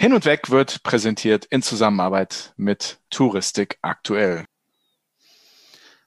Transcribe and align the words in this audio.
Hin 0.00 0.14
und 0.14 0.24
Weg 0.24 0.48
wird 0.48 0.82
präsentiert 0.82 1.44
in 1.44 1.60
Zusammenarbeit 1.60 2.54
mit 2.56 3.00
Touristik 3.10 3.76
aktuell. 3.82 4.46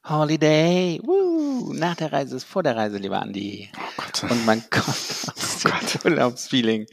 Holiday, 0.03 0.99
Woo. 1.03 1.73
nach 1.73 1.95
der 1.95 2.11
Reise 2.11 2.37
ist 2.37 2.45
vor 2.45 2.63
der 2.63 2.75
Reise, 2.75 2.97
lieber 2.97 3.21
Andi. 3.21 3.69
Oh 3.77 3.81
Gott. 3.97 4.31
Und 4.31 4.47
man 4.47 4.63
kommt 4.71 4.87
aus 4.87 5.59
dem 5.61 6.11
Urlaubsfeeling. 6.11 6.87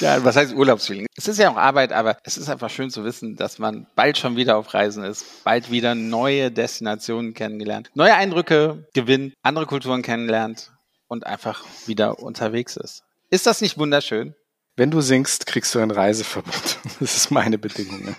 Ja, 0.00 0.24
was 0.24 0.34
heißt 0.34 0.52
Urlaubsfeeling? 0.52 1.06
Es 1.16 1.28
ist 1.28 1.38
ja 1.38 1.52
auch 1.52 1.56
Arbeit, 1.56 1.92
aber 1.92 2.18
es 2.24 2.36
ist 2.36 2.48
einfach 2.48 2.68
schön 2.68 2.90
zu 2.90 3.04
wissen, 3.04 3.36
dass 3.36 3.60
man 3.60 3.86
bald 3.94 4.18
schon 4.18 4.34
wieder 4.34 4.56
auf 4.56 4.74
Reisen 4.74 5.04
ist, 5.04 5.44
bald 5.44 5.70
wieder 5.70 5.94
neue 5.94 6.50
Destinationen 6.50 7.32
kennengelernt, 7.32 7.92
neue 7.94 8.16
Eindrücke 8.16 8.88
gewinnt, 8.92 9.34
andere 9.42 9.66
Kulturen 9.66 10.02
kennenlernt 10.02 10.72
und 11.06 11.26
einfach 11.26 11.64
wieder 11.86 12.18
unterwegs 12.18 12.76
ist. 12.76 13.04
Ist 13.30 13.46
das 13.46 13.60
nicht 13.60 13.78
wunderschön? 13.78 14.34
Wenn 14.80 14.90
du 14.90 15.02
singst, 15.02 15.44
kriegst 15.44 15.74
du 15.74 15.78
ein 15.78 15.90
Reiseverbot. 15.90 16.78
Das 17.00 17.14
ist 17.14 17.30
meine 17.30 17.58
Bedingung. 17.58 18.02
Ne? 18.02 18.14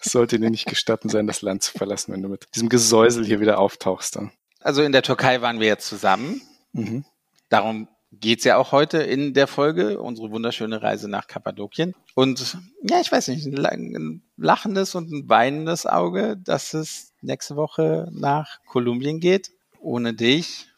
Es 0.00 0.12
sollte 0.12 0.38
dir 0.38 0.48
nicht 0.48 0.66
gestatten 0.66 1.08
sein, 1.08 1.26
das 1.26 1.42
Land 1.42 1.64
zu 1.64 1.76
verlassen, 1.76 2.12
wenn 2.12 2.22
du 2.22 2.28
mit 2.28 2.46
diesem 2.54 2.68
Gesäusel 2.68 3.26
hier 3.26 3.40
wieder 3.40 3.58
auftauchst. 3.58 4.14
Dann. 4.14 4.30
Also 4.60 4.84
in 4.84 4.92
der 4.92 5.02
Türkei 5.02 5.40
waren 5.40 5.58
wir 5.58 5.66
jetzt 5.66 5.88
zusammen. 5.88 6.42
Mhm. 6.74 7.04
Darum 7.48 7.88
geht's 8.12 8.44
ja 8.44 8.56
auch 8.56 8.70
heute 8.70 8.98
in 8.98 9.34
der 9.34 9.48
Folge, 9.48 10.00
unsere 10.00 10.30
wunderschöne 10.30 10.80
Reise 10.80 11.08
nach 11.08 11.26
Kappadokien. 11.26 11.96
Und 12.14 12.56
ja, 12.88 13.00
ich 13.00 13.10
weiß 13.10 13.26
nicht, 13.26 13.44
ein 13.44 14.22
lachendes 14.36 14.94
und 14.94 15.10
ein 15.10 15.28
weinendes 15.28 15.86
Auge, 15.86 16.36
dass 16.36 16.72
es 16.72 17.14
nächste 17.20 17.56
Woche 17.56 18.06
nach 18.12 18.60
Kolumbien 18.64 19.18
geht. 19.18 19.50
Ohne 19.80 20.14
dich. 20.14 20.68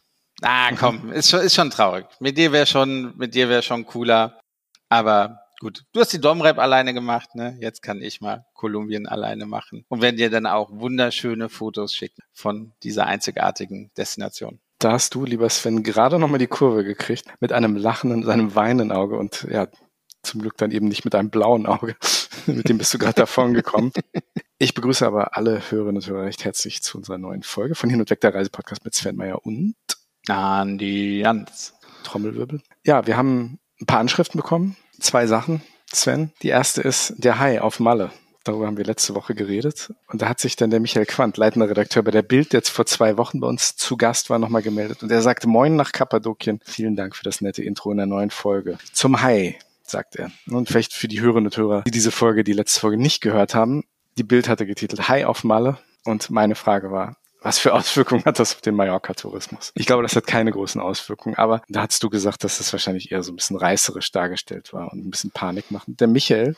Ah, 0.41 0.71
komm, 0.71 1.11
ist 1.13 1.29
schon, 1.29 1.41
ist 1.41 1.53
schon 1.53 1.69
traurig. 1.69 2.07
Mit 2.19 2.39
dir 2.39 2.51
wäre 2.51 2.65
schon, 2.65 3.15
mit 3.15 3.35
dir 3.35 3.47
wäre 3.47 3.61
schon 3.61 3.85
cooler. 3.85 4.39
Aber 4.89 5.39
gut, 5.59 5.85
du 5.93 5.99
hast 5.99 6.13
die 6.13 6.21
Domrep 6.21 6.59
alleine 6.59 6.93
gemacht, 6.93 7.35
ne? 7.35 7.57
Jetzt 7.59 7.81
kann 7.81 8.01
ich 8.01 8.21
mal 8.21 8.45
Kolumbien 8.53 9.07
alleine 9.07 9.45
machen 9.45 9.85
und 9.89 10.01
werden 10.01 10.17
dir 10.17 10.29
dann 10.29 10.45
auch 10.45 10.69
wunderschöne 10.71 11.49
Fotos 11.49 11.93
schicken 11.93 12.21
von 12.33 12.73
dieser 12.83 13.05
einzigartigen 13.07 13.91
Destination. 13.97 14.59
Da 14.79 14.91
hast 14.91 15.15
du, 15.15 15.23
lieber 15.23 15.49
Sven, 15.49 15.83
gerade 15.83 16.19
nochmal 16.19 16.39
die 16.39 16.47
Kurve 16.47 16.83
gekriegt 16.83 17.25
mit 17.39 17.53
einem 17.53 17.77
lachenden, 17.77 18.23
seinem 18.23 18.53
weinenden 18.53 18.91
Auge 18.91 19.17
und 19.17 19.47
ja, 19.49 19.67
zum 20.23 20.41
Glück 20.41 20.57
dann 20.57 20.71
eben 20.71 20.87
nicht 20.87 21.05
mit 21.05 21.15
einem 21.15 21.29
blauen 21.29 21.65
Auge. 21.65 21.95
mit 22.47 22.69
dem 22.69 22.77
bist 22.77 22.93
du 22.93 22.97
gerade 22.97 23.15
davon 23.15 23.53
gekommen. 23.53 23.91
Ich 24.57 24.73
begrüße 24.73 25.05
aber 25.05 25.37
alle 25.37 25.61
Hörerinnen 25.69 25.97
und 26.01 26.07
Hörer 26.07 26.23
recht 26.23 26.45
herzlich 26.45 26.81
zu 26.81 26.97
unserer 26.97 27.17
neuen 27.17 27.43
Folge 27.43 27.75
von 27.75 27.89
Hin 27.89 27.99
und 27.99 28.09
Weg 28.09 28.21
der 28.21 28.33
Reisepodcast 28.33 28.83
mit 28.85 28.93
Sven 28.93 29.15
Meyer 29.15 29.45
und 29.45 29.75
Andi 30.27 31.19
Jans. 31.19 31.73
Trommelwirbel. 32.03 32.61
Ja, 32.85 33.05
wir 33.05 33.17
haben 33.17 33.59
ein 33.81 33.85
paar 33.85 33.99
Anschriften 33.99 34.39
bekommen. 34.39 34.75
Zwei 34.99 35.27
Sachen, 35.27 35.61
Sven. 35.91 36.31
Die 36.41 36.49
erste 36.49 36.81
ist 36.81 37.13
der 37.17 37.39
Hai 37.39 37.61
auf 37.61 37.79
Malle. 37.79 38.11
Darüber 38.43 38.67
haben 38.67 38.75
wir 38.75 38.83
letzte 38.83 39.15
Woche 39.15 39.35
geredet. 39.35 39.93
Und 40.07 40.21
da 40.21 40.27
hat 40.27 40.39
sich 40.39 40.57
dann 40.57 40.69
der 40.69 40.81
Michael 40.81 41.05
Quandt, 41.05 41.37
leitender 41.37 41.69
Redakteur 41.69 42.03
bei 42.03 42.11
der 42.11 42.23
Bild, 42.23 42.51
der 42.51 42.59
jetzt 42.59 42.69
vor 42.69 42.85
zwei 42.85 43.17
Wochen 43.17 43.39
bei 43.39 43.47
uns 43.47 43.77
zu 43.77 43.95
Gast 43.95 44.29
war, 44.29 44.37
nochmal 44.37 44.61
gemeldet. 44.61 45.01
Und 45.01 45.11
er 45.11 45.21
sagte, 45.21 45.47
moin 45.47 45.77
nach 45.77 45.93
Kappadokien. 45.93 46.59
Vielen 46.65 46.97
Dank 46.97 47.15
für 47.15 47.23
das 47.23 47.39
nette 47.39 47.63
Intro 47.63 47.91
in 47.91 47.97
der 47.97 48.05
neuen 48.05 48.31
Folge. 48.31 48.77
Zum 48.91 49.21
Hai, 49.21 49.57
sagt 49.83 50.17
er. 50.17 50.29
Und 50.47 50.67
vielleicht 50.67 50.93
für 50.93 51.07
die 51.07 51.21
Hörerinnen 51.21 51.47
und 51.47 51.57
Hörer, 51.57 51.83
die 51.83 51.91
diese 51.91 52.11
Folge, 52.11 52.43
die 52.43 52.53
letzte 52.53 52.81
Folge 52.81 52.97
nicht 52.97 53.21
gehört 53.21 53.55
haben. 53.55 53.85
Die 54.17 54.23
Bild 54.23 54.49
hatte 54.49 54.65
getitelt 54.65 55.07
Hai 55.07 55.25
auf 55.25 55.45
Malle. 55.45 55.77
Und 56.03 56.29
meine 56.29 56.55
Frage 56.55 56.91
war, 56.91 57.15
was 57.43 57.59
für 57.59 57.73
Auswirkungen 57.73 58.25
hat 58.25 58.39
das 58.39 58.55
auf 58.55 58.61
den 58.61 58.75
Mallorca-Tourismus? 58.75 59.71
Ich 59.75 59.85
glaube, 59.85 60.03
das 60.03 60.15
hat 60.15 60.25
keine 60.25 60.51
großen 60.51 60.81
Auswirkungen, 60.81 61.35
aber 61.35 61.61
da 61.69 61.83
hast 61.83 62.01
du 62.03 62.09
gesagt, 62.09 62.43
dass 62.43 62.57
das 62.57 62.73
wahrscheinlich 62.73 63.11
eher 63.11 63.23
so 63.23 63.31
ein 63.31 63.35
bisschen 63.35 63.57
reißerisch 63.57 64.11
dargestellt 64.11 64.73
war 64.73 64.91
und 64.91 65.05
ein 65.05 65.11
bisschen 65.11 65.31
Panik 65.31 65.69
machen. 65.71 65.95
Der 65.97 66.07
Michael, 66.07 66.55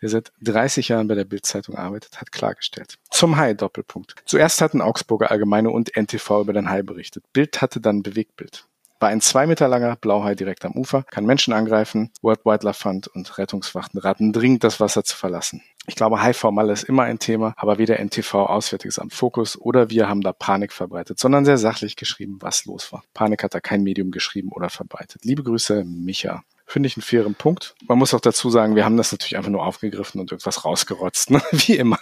der 0.00 0.08
seit 0.08 0.32
30 0.42 0.88
Jahren 0.88 1.08
bei 1.08 1.14
der 1.14 1.24
Bildzeitung 1.24 1.76
arbeitet, 1.76 2.20
hat 2.20 2.32
klargestellt. 2.32 2.98
Zum 3.10 3.36
Hai-Doppelpunkt. 3.36 4.14
Zuerst 4.24 4.60
hatten 4.60 4.80
Augsburger 4.80 5.30
Allgemeine 5.30 5.70
und 5.70 5.96
NTV 5.96 6.42
über 6.42 6.52
den 6.52 6.70
Hai 6.70 6.82
berichtet. 6.82 7.24
Bild 7.32 7.60
hatte 7.60 7.80
dann 7.80 8.02
Bewegtbild. 8.02 8.66
War 9.00 9.08
ein 9.08 9.22
zwei 9.22 9.46
Meter 9.46 9.66
langer 9.66 9.96
Blauhai 9.96 10.34
direkt 10.34 10.66
am 10.66 10.72
Ufer, 10.72 11.04
kann 11.04 11.24
Menschen 11.24 11.54
angreifen. 11.54 12.10
World 12.20 12.44
Wildlife 12.44 12.82
Fund 12.82 13.08
und 13.08 13.38
Rettungswachten 13.38 13.98
raten 13.98 14.34
dringend, 14.34 14.62
das 14.62 14.78
Wasser 14.78 15.04
zu 15.04 15.16
verlassen. 15.16 15.62
Ich 15.90 15.96
glaube, 15.96 16.22
HIV-Malle 16.22 16.72
ist 16.72 16.84
immer 16.84 17.02
ein 17.02 17.18
Thema, 17.18 17.52
aber 17.56 17.78
weder 17.78 17.98
NTV, 17.98 18.46
Auswärtiges 18.46 19.00
Amt 19.00 19.12
Fokus 19.12 19.60
oder 19.60 19.90
wir 19.90 20.08
haben 20.08 20.20
da 20.20 20.32
Panik 20.32 20.72
verbreitet, 20.72 21.18
sondern 21.18 21.44
sehr 21.44 21.58
sachlich 21.58 21.96
geschrieben, 21.96 22.36
was 22.38 22.64
los 22.64 22.92
war. 22.92 23.02
Panik 23.12 23.42
hat 23.42 23.54
da 23.54 23.60
kein 23.60 23.82
Medium 23.82 24.12
geschrieben 24.12 24.52
oder 24.52 24.70
verbreitet. 24.70 25.24
Liebe 25.24 25.42
Grüße, 25.42 25.82
Micha. 25.84 26.44
Finde 26.64 26.86
ich 26.86 26.96
einen 26.96 27.02
fairen 27.02 27.34
Punkt. 27.34 27.74
Man 27.88 27.98
muss 27.98 28.14
auch 28.14 28.20
dazu 28.20 28.50
sagen, 28.50 28.76
wir 28.76 28.84
haben 28.84 28.96
das 28.96 29.10
natürlich 29.10 29.36
einfach 29.36 29.50
nur 29.50 29.66
aufgegriffen 29.66 30.20
und 30.20 30.30
irgendwas 30.30 30.64
rausgerotzt, 30.64 31.32
ne? 31.32 31.42
wie 31.50 31.74
immer. 31.74 31.98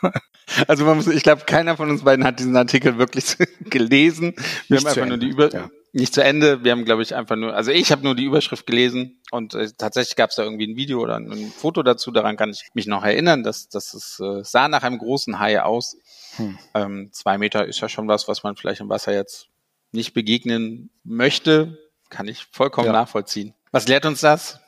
Also 0.67 0.85
man 0.85 0.99
muss, 0.99 1.07
ich 1.07 1.23
glaube, 1.23 1.45
keiner 1.47 1.79
von 1.79 1.89
uns 1.89 2.03
beiden 2.05 2.27
hat 2.27 2.39
diesen 2.39 2.55
Artikel 2.59 2.99
wirklich 2.99 3.39
gelesen. 3.61 4.35
Wir 4.69 4.77
Nicht 4.77 4.81
haben 4.81 4.87
einfach 4.89 5.07
nur 5.07 5.15
Ende, 5.15 5.19
die 5.19 5.29
Über 5.29 5.51
ja. 5.51 5.71
Nicht 5.93 6.15
zu 6.15 6.23
Ende. 6.23 6.65
Wir 6.65 6.73
haben, 6.73 6.85
glaube 6.85 7.03
ich, 7.03 7.15
einfach 7.15 7.37
nur, 7.37 7.55
also 7.55 7.71
ich 7.71 7.91
habe 7.93 8.03
nur 8.03 8.15
die 8.15 8.25
Überschrift 8.25 8.67
gelesen 8.67 9.21
und 9.31 9.55
äh, 9.55 9.71
tatsächlich 9.77 10.17
gab 10.17 10.31
es 10.31 10.37
da 10.37 10.43
irgendwie 10.43 10.67
ein 10.67 10.77
Video 10.77 11.01
oder 11.01 11.17
ein, 11.17 11.31
ein 11.33 11.51
Foto 11.51 11.83
dazu. 11.83 12.11
Daran 12.11 12.37
kann 12.37 12.51
ich 12.51 12.69
mich 12.75 12.87
noch 12.87 13.05
erinnern, 13.05 13.43
dass, 13.43 13.69
dass 13.69 13.95
es 13.95 14.21
äh, 14.21 14.45
sah 14.45 14.69
nach 14.69 14.83
einem 14.83 14.99
großen 14.99 15.39
Hai 15.39 15.63
aus. 15.63 15.97
Hm. 16.37 16.59
Ähm, 16.75 17.09
zwei 17.13 17.39
Meter 17.39 17.67
ist 17.67 17.81
ja 17.81 17.89
schon 17.89 18.07
was, 18.09 18.29
was 18.29 18.43
man 18.43 18.57
vielleicht 18.57 18.81
im 18.81 18.89
Wasser 18.89 19.13
jetzt 19.13 19.49
nicht 19.93 20.13
begegnen 20.15 20.91
möchte. 21.05 21.79
Kann 22.11 22.29
ich 22.29 22.47
vollkommen 22.53 22.87
Ja. 22.87 22.93
nachvollziehen. 22.93 23.55
Was 23.73 23.89
lehrt 23.89 24.07
uns 24.07 24.21
das? 24.21 24.61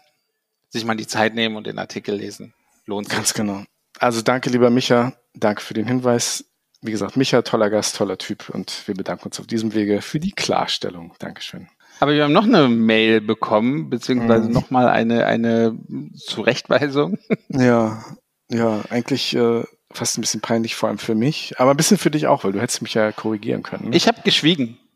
Sich 0.69 0.85
mal 0.85 0.97
die 0.97 1.07
Zeit 1.07 1.35
nehmen 1.35 1.57
und 1.57 1.67
den 1.67 1.79
Artikel 1.79 2.15
lesen. 2.15 2.55
Lohnt 2.87 3.09
sich. 3.09 3.17
Ganz 3.17 3.35
genau. 3.35 3.65
Also 3.99 4.23
danke, 4.23 4.51
lieber 4.51 4.71
Micha. 4.71 5.13
Danke 5.35 5.63
für 5.63 5.75
den 5.75 5.87
Hinweis. 5.87 6.45
Wie 6.83 6.91
gesagt, 6.91 7.17
Micha, 7.17 7.43
toller 7.43 7.69
Gast, 7.71 7.97
toller 7.97 8.17
Typ 8.19 8.49
und 8.49 8.87
wir 8.89 8.95
bedanken 8.95 9.27
uns 9.27 9.39
auf 9.39 9.47
diesem 9.47 9.75
Wege 9.75 10.01
für 10.01 10.19
die 10.21 10.33
Klarstellung. 10.33 11.13
Dankeschön. 11.19 11.69
Aber 11.99 12.13
wir 12.15 12.25
haben 12.25 12.33
noch 12.33 12.45
eine 12.45 12.69
Mail 12.69 13.21
bekommen, 13.21 13.91
beziehungsweise 13.91 14.47
Mhm. 14.49 14.53
nochmal 14.55 14.89
eine, 14.89 15.27
eine 15.27 15.77
Zurechtweisung. 16.17 17.19
Ja, 17.51 18.03
ja, 18.49 18.81
eigentlich 18.91 19.35
äh, 19.37 19.63
fast 19.93 20.17
ein 20.17 20.23
bisschen 20.23 20.41
peinlich, 20.41 20.75
vor 20.75 20.89
allem 20.89 20.99
für 20.99 21.15
mich, 21.15 21.55
aber 21.59 21.73
ein 21.73 21.77
bisschen 21.77 21.99
für 21.99 22.11
dich 22.11 22.27
auch, 22.27 22.45
weil 22.45 22.53
du 22.53 22.61
hättest 22.61 22.81
mich 22.83 22.95
ja 22.95 23.13
korrigieren 23.13 23.63
können. 23.63 23.91
Ne? 23.91 23.97
Ich 23.97 24.09
habe 24.09 24.23
geschwiegen. 24.23 24.79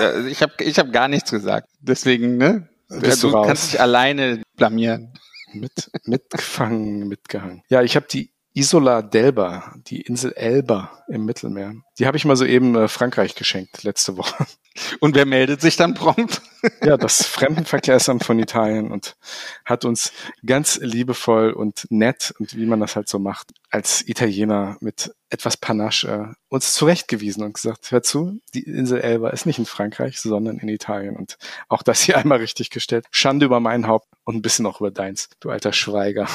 Ja, 0.00 0.24
ich 0.26 0.42
habe 0.42 0.52
ich 0.60 0.78
hab 0.78 0.92
gar 0.92 1.06
nichts 1.08 1.30
gesagt. 1.30 1.68
Deswegen, 1.80 2.36
ne? 2.38 2.68
Bist 2.88 3.22
du 3.22 3.28
du 3.30 3.34
raus. 3.36 3.46
kannst 3.46 3.72
dich 3.72 3.80
alleine 3.80 4.42
blamieren. 4.56 5.12
Mit, 5.52 5.90
mitgefangen, 6.04 7.06
mitgehangen. 7.08 7.62
Ja, 7.68 7.82
ich 7.82 7.94
habe 7.96 8.06
die 8.10 8.30
Isola 8.52 8.98
d'Elba, 8.98 9.74
die 9.86 10.00
Insel 10.00 10.32
Elba 10.32 11.04
im 11.08 11.24
Mittelmeer. 11.24 11.74
Die 11.98 12.06
habe 12.06 12.16
ich 12.16 12.24
mal 12.24 12.36
soeben 12.36 12.74
äh, 12.74 12.88
Frankreich 12.88 13.36
geschenkt, 13.36 13.84
letzte 13.84 14.16
Woche. 14.16 14.44
Und 15.00 15.14
wer 15.14 15.26
meldet 15.26 15.60
sich 15.60 15.76
dann 15.76 15.94
prompt? 15.94 16.42
Ja, 16.82 16.98
das 16.98 17.24
Fremdenverkehrsamt 17.26 18.22
von 18.22 18.38
Italien 18.38 18.92
und 18.92 19.16
hat 19.64 19.86
uns 19.86 20.12
ganz 20.44 20.78
liebevoll 20.82 21.52
und 21.52 21.86
nett 21.88 22.34
und 22.38 22.54
wie 22.54 22.66
man 22.66 22.80
das 22.80 22.96
halt 22.96 23.08
so 23.08 23.18
macht, 23.18 23.52
als 23.70 24.06
Italiener 24.06 24.76
mit 24.80 25.10
etwas 25.30 25.56
Panache 25.56 26.06
äh, 26.06 26.34
uns 26.50 26.74
zurechtgewiesen 26.74 27.44
und 27.44 27.54
gesagt, 27.54 27.90
hör 27.92 28.02
zu, 28.02 28.40
die 28.52 28.64
Insel 28.64 29.00
Elba 29.00 29.30
ist 29.30 29.46
nicht 29.46 29.58
in 29.58 29.64
Frankreich, 29.64 30.20
sondern 30.20 30.58
in 30.58 30.68
Italien 30.68 31.16
und 31.16 31.38
auch 31.70 31.82
das 31.82 32.02
hier 32.02 32.18
einmal 32.18 32.38
richtig 32.38 32.68
gestellt. 32.68 33.06
Schande 33.10 33.46
über 33.46 33.58
mein 33.58 33.86
Haupt 33.86 34.08
und 34.24 34.36
ein 34.36 34.42
bisschen 34.42 34.66
auch 34.66 34.80
über 34.80 34.90
deins, 34.90 35.30
du 35.40 35.48
alter 35.48 35.72
Schweiger. 35.72 36.28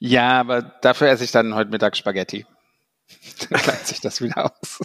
Ja, 0.00 0.40
aber 0.40 0.62
dafür 0.62 1.08
esse 1.08 1.24
ich 1.24 1.30
dann 1.30 1.54
heute 1.54 1.70
Mittag 1.70 1.96
Spaghetti. 1.96 2.46
Dann 3.50 3.60
gleicht 3.60 3.86
sich 3.86 4.00
das 4.00 4.20
wieder 4.22 4.46
aus. 4.46 4.80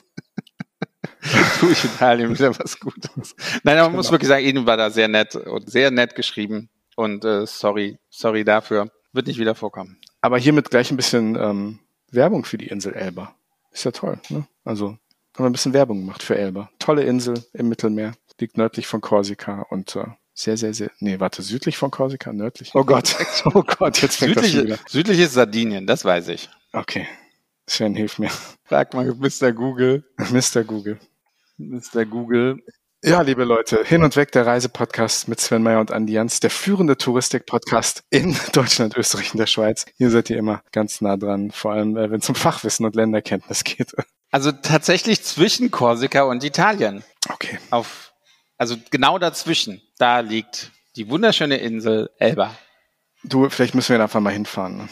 Tue 1.59 1.71
ich 1.71 1.85
Italien 1.85 2.37
wieder 2.37 2.57
was 2.59 2.79
Gutes. 2.79 3.35
Nein, 3.63 3.77
aber 3.77 3.89
man 3.89 3.97
muss 3.97 4.11
wirklich 4.11 4.27
sagen, 4.27 4.45
Ihnen 4.45 4.65
war 4.65 4.77
da 4.77 4.89
sehr 4.89 5.07
nett 5.07 5.35
und 5.35 5.69
sehr 5.69 5.89
nett 5.89 6.15
geschrieben. 6.15 6.69
Und 6.95 7.23
äh, 7.23 7.45
sorry, 7.47 7.97
sorry 8.09 8.43
dafür. 8.43 8.91
Wird 9.13 9.27
nicht 9.27 9.39
wieder 9.39 9.55
vorkommen. 9.55 9.99
Aber 10.21 10.37
hiermit 10.37 10.69
gleich 10.69 10.91
ein 10.91 10.97
bisschen 10.97 11.35
ähm, 11.35 11.79
Werbung 12.11 12.45
für 12.45 12.57
die 12.57 12.67
Insel 12.67 12.93
Elba. 12.93 13.35
Ist 13.71 13.85
ja 13.85 13.91
toll, 13.91 14.19
ne? 14.29 14.47
Also 14.63 14.89
haben 14.89 14.99
wir 15.43 15.45
ein 15.45 15.51
bisschen 15.51 15.73
Werbung 15.73 15.99
gemacht 15.99 16.23
für 16.23 16.37
Elba. 16.37 16.69
Tolle 16.79 17.03
Insel 17.03 17.43
im 17.53 17.69
Mittelmeer, 17.69 18.13
liegt 18.39 18.57
nördlich 18.57 18.87
von 18.87 19.01
Korsika 19.01 19.61
und 19.69 19.95
äh, 19.95 20.05
sehr, 20.35 20.57
sehr, 20.57 20.73
sehr, 20.73 20.91
nee, 20.99 21.19
warte, 21.19 21.41
südlich 21.41 21.77
von 21.77 21.89
Korsika, 21.89 22.33
nördlich. 22.33 22.71
Oh 22.73 22.83
Gott, 22.83 23.15
oh 23.45 23.63
Gott, 23.63 24.01
jetzt 24.01 24.17
fängt 24.17 24.35
das 24.35 24.45
Südlich, 24.45 24.65
wieder. 24.65 24.79
südlich 24.87 25.19
ist 25.19 25.33
Sardinien, 25.33 25.87
das 25.87 26.05
weiß 26.05 26.27
ich. 26.27 26.49
Okay, 26.73 27.07
Sven, 27.67 27.95
hilf 27.95 28.19
mir. 28.19 28.29
Frag 28.65 28.93
mal 28.93 29.05
Mr. 29.05 29.53
Google. 29.53 30.03
Mr. 30.17 30.63
Google. 30.63 30.99
Mr. 31.57 32.05
Google. 32.05 32.61
Ja, 33.03 33.21
liebe 33.21 33.43
Leute, 33.43 33.83
hin 33.85 34.03
und 34.03 34.15
weg 34.15 34.31
der 34.31 34.47
Reisepodcast 34.47 35.27
mit 35.27 35.39
Sven 35.39 35.61
Meyer 35.61 35.79
und 35.79 35.91
Andi 35.91 36.13
Jans, 36.13 36.39
der 36.39 36.49
führende 36.49 36.97
Touristik-Podcast 36.97 38.03
in 38.09 38.35
Deutschland, 38.53 38.97
Österreich 38.97 39.31
und 39.31 39.37
der 39.37 39.45
Schweiz. 39.45 39.85
Hier 39.97 40.09
seid 40.09 40.29
ihr 40.31 40.37
immer 40.37 40.63
ganz 40.71 41.01
nah 41.01 41.15
dran, 41.15 41.51
vor 41.51 41.73
allem 41.73 41.95
äh, 41.97 42.09
wenn 42.09 42.19
es 42.19 42.29
um 42.29 42.35
Fachwissen 42.35 42.85
und 42.85 42.95
Länderkenntnis 42.95 43.63
geht. 43.63 43.93
Also 44.31 44.51
tatsächlich 44.51 45.23
zwischen 45.23 45.71
Korsika 45.71 46.23
und 46.23 46.43
Italien. 46.43 47.05
Okay. 47.29 47.57
Auf, 47.69 48.11
also 48.57 48.75
genau 48.91 49.17
dazwischen. 49.17 49.81
Da 49.97 50.19
liegt 50.19 50.71
die 50.95 51.09
wunderschöne 51.09 51.57
Insel 51.57 52.09
Elba. 52.17 52.55
Du, 53.23 53.49
vielleicht 53.49 53.75
müssen 53.75 53.89
wir 53.89 53.97
da 53.97 54.03
einfach 54.05 54.19
mal 54.19 54.33
hinfahren. 54.33 54.77
Ne? 54.77 54.89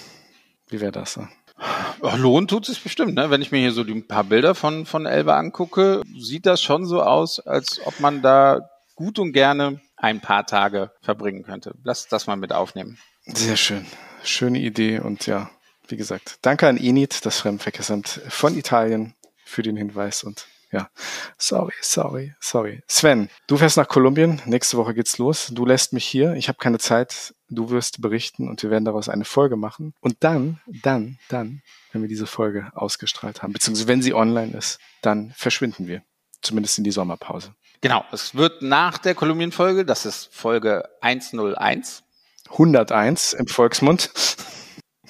Wie 0.70 0.80
wäre 0.80 0.92
das? 0.92 1.18
Ne? 1.18 1.30
Ach, 1.58 2.18
lohnt 2.18 2.50
tut 2.50 2.68
es 2.68 2.80
bestimmt, 2.80 3.16
ne? 3.16 3.30
Wenn 3.30 3.42
ich 3.42 3.52
mir 3.52 3.60
hier 3.60 3.72
so 3.72 3.84
die 3.84 4.02
paar 4.02 4.24
Bilder 4.24 4.56
von, 4.56 4.86
von 4.86 5.06
Elba 5.06 5.38
angucke, 5.38 6.02
sieht 6.18 6.46
das 6.46 6.62
schon 6.62 6.86
so 6.86 7.02
aus, 7.02 7.40
als 7.40 7.80
ob 7.86 8.00
man 8.00 8.22
da 8.22 8.70
gut 8.96 9.20
und 9.20 9.34
gerne 9.34 9.82
ein 9.96 10.20
paar 10.20 10.46
Tage 10.46 10.92
verbringen 11.02 11.44
könnte. 11.44 11.76
Lass 11.84 12.08
das 12.08 12.28
mal 12.28 12.36
mit 12.36 12.52
aufnehmen. 12.52 12.98
Sehr 13.26 13.56
schön. 13.56 13.86
Schöne 14.24 14.60
Idee 14.60 15.00
und 15.00 15.28
ja, 15.28 15.50
wie 15.88 15.96
gesagt, 15.98 16.40
danke 16.42 16.68
an 16.68 16.78
Enid, 16.78 17.26
das 17.26 17.40
Fremdenverkehrsamt 17.40 18.22
von 18.30 18.58
Italien, 18.58 19.16
für 19.46 19.62
den 19.62 19.78
Hinweis 19.78 20.24
und 20.24 20.48
ja, 20.74 20.90
sorry, 21.38 21.74
sorry, 21.82 22.34
sorry. 22.40 22.82
Sven, 22.88 23.30
du 23.46 23.58
fährst 23.58 23.78
nach 23.78 23.88
Kolumbien. 23.88 24.42
Nächste 24.46 24.76
Woche 24.78 24.96
geht's 24.96 25.20
los. 25.20 25.50
Du 25.52 25.66
lässt 25.66 25.94
mich 25.94 26.04
hier. 26.04 26.34
Ich 26.34 26.48
habe 26.48 26.58
keine 26.58 26.80
Zeit. 26.80 27.36
Du 27.48 27.70
wirst 27.70 28.02
berichten 28.02 28.50
und 28.50 28.64
wir 28.64 28.72
werden 28.72 28.84
daraus 28.84 29.08
eine 29.08 29.24
Folge 29.24 29.56
machen. 29.56 29.94
Und 30.02 30.18
dann, 30.22 30.60
dann, 30.66 31.20
dann, 31.30 31.62
wenn 31.92 32.02
wir 32.02 32.10
diese 32.10 32.26
Folge 32.26 32.72
ausgestrahlt 32.74 33.44
haben, 33.44 33.54
beziehungsweise 33.54 33.88
wenn 33.88 34.02
sie 34.02 34.16
online 34.16 34.58
ist, 34.58 34.80
dann 35.04 35.32
verschwinden 35.38 35.88
wir. 35.88 36.02
Zumindest 36.42 36.80
in 36.80 36.84
die 36.84 36.92
Sommerpause. 36.92 37.54
Genau. 37.82 38.04
Es 38.12 38.34
wird 38.34 38.64
nach 38.64 38.98
der 38.98 39.14
Kolumbien-Folge, 39.14 39.86
das 39.86 40.08
ist 40.08 40.34
Folge 40.34 40.90
101. 41.02 42.04
101 42.50 43.34
im 43.34 43.46
Volksmund. 43.48 44.10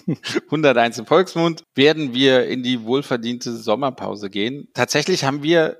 101 0.45 0.99
im 0.99 1.05
Volksmund, 1.05 1.63
werden 1.75 2.13
wir 2.13 2.47
in 2.47 2.63
die 2.63 2.83
wohlverdiente 2.83 3.55
Sommerpause 3.55 4.29
gehen. 4.29 4.67
Tatsächlich 4.73 5.23
haben 5.23 5.43
wir 5.43 5.79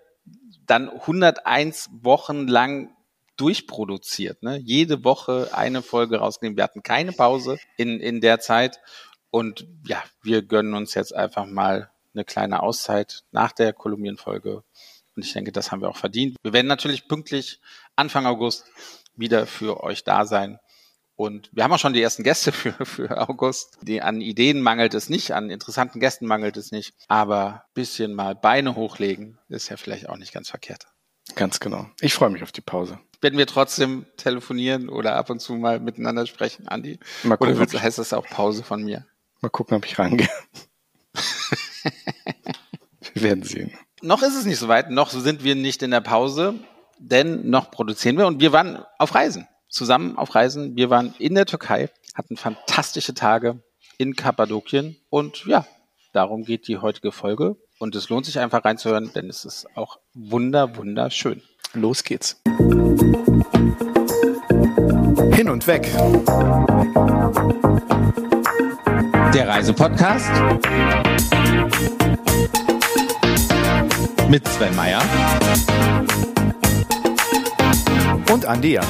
dann 0.66 0.90
101 0.90 1.90
Wochen 2.02 2.48
lang 2.48 2.96
durchproduziert. 3.38 4.44
Ne? 4.44 4.58
Jede 4.58 5.04
Woche 5.04 5.50
eine 5.54 5.82
Folge 5.82 6.18
rausgenommen. 6.18 6.58
Wir 6.58 6.64
hatten 6.64 6.84
keine 6.84 7.12
Pause 7.12 7.58
in, 7.78 8.00
in 8.00 8.22
der 8.22 8.40
Zeit. 8.40 8.80
Und 9.32 9.68
ja, 9.86 10.02
wir 10.22 10.44
gönnen 10.44 10.76
uns 10.76 10.94
jetzt 10.94 11.16
einfach 11.16 11.46
mal 11.46 11.90
eine 12.14 12.24
kleine 12.24 12.62
Auszeit 12.62 13.24
nach 13.32 13.52
der 13.52 13.74
Kolumbien-Folge. 13.74 14.64
Und 15.16 15.26
ich 15.26 15.34
denke, 15.34 15.52
das 15.52 15.72
haben 15.72 15.82
wir 15.82 15.90
auch 15.90 15.98
verdient. 15.98 16.38
Wir 16.44 16.54
werden 16.54 16.68
natürlich 16.68 17.08
pünktlich 17.08 17.60
Anfang 17.96 18.26
August 18.26 18.66
wieder 19.16 19.46
für 19.48 19.84
euch 19.84 20.04
da 20.04 20.26
sein. 20.26 20.60
Und 21.16 21.50
wir 21.54 21.64
haben 21.64 21.72
auch 21.72 21.80
schon 21.80 21.94
die 21.94 22.02
ersten 22.02 22.24
Gäste 22.24 22.52
für, 22.52 22.74
für 22.86 23.30
August. 23.30 23.78
Die, 23.82 24.02
an 24.02 24.22
Ideen 24.22 24.62
mangelt 24.62 24.94
es 24.94 25.10
nicht, 25.10 25.32
an 25.32 25.50
interessanten 25.50 26.00
Gästen 26.00 26.26
mangelt 26.26 26.58
es 26.58 26.72
nicht. 26.72 26.94
Aber 27.08 27.66
bisschen 27.74 28.14
mal 28.14 28.36
Beine 28.36 28.76
hochlegen 28.76 29.38
ist 29.50 29.70
ja 29.70 29.78
vielleicht 29.78 30.10
auch 30.10 30.18
nicht 30.18 30.34
ganz 30.34 30.50
verkehrt. 30.50 30.88
Ganz 31.36 31.60
genau. 31.60 31.86
Ich 32.02 32.14
freue 32.14 32.30
mich 32.30 32.44
auf 32.44 32.52
die 32.52 32.62
Pause. 32.62 33.00
Werden 33.22 33.38
wir 33.38 33.48
trotzdem 33.48 34.06
telefonieren 34.18 34.90
oder 34.90 35.16
ab 35.16 35.30
und 35.30 35.40
zu 35.40 35.54
mal 35.54 35.80
miteinander 35.80 36.26
sprechen, 36.26 36.68
Andi? 36.68 37.00
Mal 37.24 37.38
gucken, 37.38 37.58
oder 37.58 37.82
heißt 37.82 37.98
das 37.98 38.12
auch 38.12 38.26
Pause 38.26 38.64
von 38.64 38.84
mir? 38.84 39.06
Mal 39.40 39.50
gucken, 39.50 39.78
ob 39.78 39.86
ich 39.86 39.98
rangehe. 39.98 40.28
wir 43.14 43.22
werden 43.22 43.44
sehen. 43.44 43.78
Noch 44.02 44.22
ist 44.22 44.36
es 44.36 44.44
nicht 44.46 44.60
so 44.60 44.68
weit, 44.68 44.90
noch 44.90 45.12
sind 45.12 45.46
wir 45.46 45.56
nicht 45.56 45.82
in 45.82 45.92
der 45.92 46.02
Pause, 46.02 46.56
denn 47.00 47.50
noch 47.50 47.72
produzieren 47.72 48.18
wir 48.18 48.28
und 48.28 48.42
wir 48.42 48.52
waren 48.52 48.84
auf 48.98 49.16
Reisen 49.16 49.48
zusammen 49.74 50.18
auf 50.18 50.36
Reisen. 50.36 50.78
Wir 50.78 50.90
waren 50.90 51.14
in 51.18 51.36
der 51.36 51.46
Türkei, 51.46 51.90
hatten 52.14 52.38
fantastische 52.38 53.14
Tage 53.14 53.62
in 53.98 54.16
Kappadokien 54.16 54.96
und 55.10 55.46
ja, 55.46 55.66
darum 56.14 56.46
geht 56.46 56.68
die 56.68 56.78
heutige 56.78 57.12
Folge. 57.12 57.58
Und 57.80 57.96
es 57.96 58.08
lohnt 58.08 58.26
sich 58.26 58.40
einfach 58.40 58.64
reinzuhören, 58.64 59.12
denn 59.14 59.30
es 59.30 59.44
ist 59.44 59.68
auch 59.76 59.98
wunder, 60.14 60.78
wunderschön. 60.78 61.42
Los 61.74 62.04
geht's. 62.04 62.40
Hin 65.34 65.50
und 65.50 65.68
weg. 65.68 65.92
Der 69.34 69.48
Reisepodcast 69.48 70.30
mit 74.30 74.48
Sven 74.48 74.76
Meyer 74.76 75.02
und 78.32 78.46
Andi 78.46 78.74
Jans. 78.74 78.88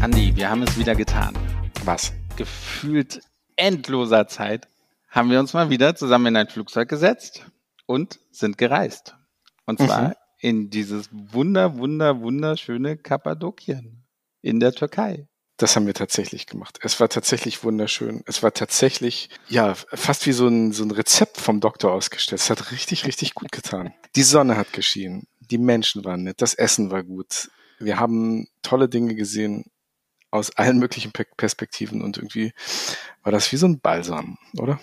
Andi, 0.00 0.36
wir 0.36 0.50
haben 0.50 0.62
es 0.62 0.78
wieder 0.78 0.94
getan. 0.94 1.34
Was? 1.84 2.12
Gefühlt 2.36 3.20
endloser 3.56 4.28
Zeit 4.28 4.68
haben 5.08 5.30
wir 5.30 5.40
uns 5.40 5.54
mal 5.54 5.70
wieder 5.70 5.94
zusammen 5.96 6.26
in 6.26 6.36
ein 6.36 6.48
Flugzeug 6.48 6.88
gesetzt 6.88 7.46
und 7.86 8.18
sind 8.30 8.58
gereist. 8.58 9.16
Und 9.64 9.78
zwar 9.80 10.08
mhm. 10.08 10.14
in 10.38 10.70
dieses 10.70 11.08
wunder, 11.12 11.78
wunder, 11.78 12.20
wunderschöne 12.20 12.96
Kappadokien 12.96 13.95
in 14.46 14.60
der 14.60 14.72
Türkei. 14.72 15.26
Das 15.56 15.74
haben 15.74 15.86
wir 15.86 15.94
tatsächlich 15.94 16.46
gemacht. 16.46 16.78
Es 16.82 17.00
war 17.00 17.08
tatsächlich 17.08 17.64
wunderschön. 17.64 18.22
Es 18.26 18.42
war 18.42 18.52
tatsächlich, 18.52 19.30
ja, 19.48 19.74
fast 19.74 20.26
wie 20.26 20.32
so 20.32 20.46
ein, 20.46 20.72
so 20.72 20.84
ein 20.84 20.90
Rezept 20.90 21.38
vom 21.38 21.60
Doktor 21.60 21.92
ausgestellt. 21.92 22.42
Es 22.42 22.50
hat 22.50 22.70
richtig, 22.72 23.06
richtig 23.06 23.34
gut 23.34 23.50
getan. 23.52 23.94
Die 24.14 24.22
Sonne 24.22 24.56
hat 24.56 24.72
geschienen. 24.72 25.26
Die 25.40 25.58
Menschen 25.58 26.04
waren 26.04 26.24
nett. 26.24 26.42
Das 26.42 26.54
Essen 26.54 26.90
war 26.90 27.02
gut. 27.02 27.50
Wir 27.78 27.98
haben 27.98 28.48
tolle 28.62 28.88
Dinge 28.88 29.14
gesehen 29.14 29.64
aus 30.30 30.54
allen 30.56 30.78
möglichen 30.78 31.12
Perspektiven 31.12 32.02
und 32.02 32.18
irgendwie 32.18 32.52
war 33.22 33.32
das 33.32 33.50
wie 33.50 33.56
so 33.56 33.66
ein 33.66 33.80
Balsam, 33.80 34.38
oder? 34.58 34.78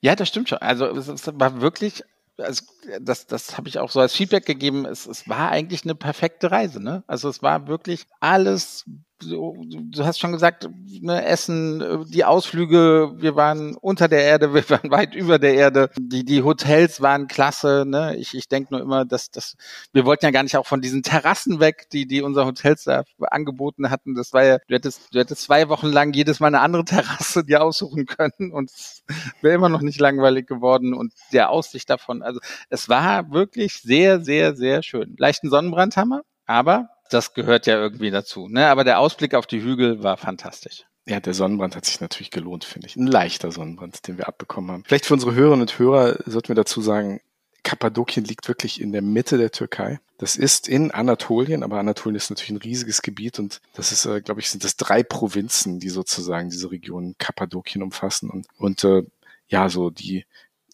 Ja, 0.00 0.16
das 0.16 0.28
stimmt 0.28 0.48
schon. 0.48 0.58
Also 0.58 0.86
es 0.86 1.26
war 1.26 1.60
wirklich 1.60 2.02
also 2.38 2.64
das, 3.00 3.26
das 3.26 3.56
habe 3.56 3.68
ich 3.68 3.78
auch 3.78 3.90
so 3.90 4.00
als 4.00 4.14
Feedback 4.14 4.46
gegeben, 4.46 4.84
es, 4.86 5.06
es 5.06 5.28
war 5.28 5.50
eigentlich 5.50 5.84
eine 5.84 5.94
perfekte 5.94 6.50
Reise. 6.50 6.82
Ne? 6.82 7.04
Also 7.06 7.28
es 7.28 7.42
war 7.42 7.66
wirklich 7.66 8.06
alles 8.20 8.84
du 9.30 10.04
hast 10.04 10.18
schon 10.18 10.32
gesagt, 10.32 10.68
ne, 11.00 11.24
Essen, 11.24 12.04
die 12.08 12.24
Ausflüge, 12.24 13.14
wir 13.16 13.36
waren 13.36 13.76
unter 13.76 14.08
der 14.08 14.24
Erde, 14.24 14.54
wir 14.54 14.68
waren 14.70 14.90
weit 14.90 15.14
über 15.14 15.38
der 15.38 15.54
Erde. 15.54 15.90
Die, 15.98 16.24
die 16.24 16.42
Hotels 16.42 17.00
waren 17.00 17.28
klasse. 17.28 17.84
Ne? 17.86 18.16
Ich, 18.16 18.34
ich 18.34 18.48
denke 18.48 18.74
nur 18.74 18.80
immer, 18.80 19.04
dass, 19.04 19.30
dass 19.30 19.56
wir 19.92 20.04
wollten 20.04 20.24
ja 20.24 20.30
gar 20.30 20.42
nicht 20.42 20.56
auch 20.56 20.66
von 20.66 20.80
diesen 20.80 21.02
Terrassen 21.02 21.60
weg, 21.60 21.88
die, 21.92 22.06
die 22.06 22.22
unser 22.22 22.46
Hotels 22.46 22.84
da 22.84 23.04
angeboten 23.20 23.90
hatten. 23.90 24.14
Das 24.14 24.32
war 24.32 24.44
ja, 24.44 24.58
du 24.68 24.74
hättest, 24.74 25.14
du 25.14 25.18
hättest 25.18 25.42
zwei 25.42 25.68
Wochen 25.68 25.88
lang 25.88 26.12
jedes 26.12 26.40
Mal 26.40 26.48
eine 26.48 26.60
andere 26.60 26.84
Terrasse 26.94 27.44
dir 27.44 27.62
aussuchen 27.62 28.06
können 28.06 28.52
und 28.52 28.70
es 28.70 29.04
wäre 29.40 29.54
immer 29.54 29.68
noch 29.68 29.82
nicht 29.82 30.00
langweilig 30.00 30.46
geworden 30.46 30.94
und 30.94 31.12
der 31.32 31.50
Aussicht 31.50 31.90
davon. 31.90 32.22
Also 32.22 32.40
es 32.70 32.88
war 32.88 33.30
wirklich 33.32 33.80
sehr, 33.80 34.20
sehr, 34.20 34.56
sehr 34.56 34.82
schön. 34.82 35.14
Leichten 35.18 35.50
Sonnenbrand 35.50 35.96
haben 35.96 36.10
wir, 36.10 36.22
aber 36.46 36.88
das 37.14 37.34
gehört 37.34 37.66
ja 37.66 37.76
irgendwie 37.76 38.10
dazu. 38.10 38.48
Ne? 38.48 38.66
Aber 38.66 38.84
der 38.84 38.98
Ausblick 38.98 39.34
auf 39.34 39.46
die 39.46 39.62
Hügel 39.62 40.02
war 40.02 40.16
fantastisch. 40.16 40.84
Ja, 41.06 41.20
der 41.20 41.34
Sonnenbrand 41.34 41.76
hat 41.76 41.84
sich 41.84 42.00
natürlich 42.00 42.30
gelohnt, 42.30 42.64
finde 42.64 42.86
ich. 42.86 42.96
Ein 42.96 43.06
leichter 43.06 43.52
Sonnenbrand, 43.52 44.08
den 44.08 44.18
wir 44.18 44.26
abbekommen 44.26 44.70
haben. 44.70 44.84
Vielleicht 44.86 45.06
für 45.06 45.14
unsere 45.14 45.34
Hörerinnen 45.34 45.62
und 45.62 45.78
Hörer 45.78 46.18
sollten 46.26 46.48
wir 46.48 46.54
dazu 46.54 46.80
sagen, 46.80 47.20
Kappadokien 47.62 48.24
liegt 48.24 48.48
wirklich 48.48 48.80
in 48.80 48.92
der 48.92 49.02
Mitte 49.02 49.38
der 49.38 49.50
Türkei. 49.50 50.00
Das 50.18 50.36
ist 50.36 50.68
in 50.68 50.90
Anatolien, 50.90 51.62
aber 51.62 51.78
Anatolien 51.78 52.16
ist 52.16 52.30
natürlich 52.30 52.50
ein 52.50 52.56
riesiges 52.58 53.02
Gebiet 53.02 53.38
und 53.38 53.60
das 53.74 53.90
ist, 53.90 54.06
äh, 54.06 54.20
glaube 54.20 54.40
ich, 54.40 54.50
sind 54.50 54.64
das 54.64 54.76
drei 54.76 55.02
Provinzen, 55.02 55.80
die 55.80 55.88
sozusagen 55.88 56.50
diese 56.50 56.70
Region 56.70 57.14
Kappadokien 57.18 57.82
umfassen. 57.82 58.30
Und, 58.30 58.46
und 58.58 58.84
äh, 58.84 59.02
ja, 59.48 59.68
so 59.68 59.90
die, 59.90 60.24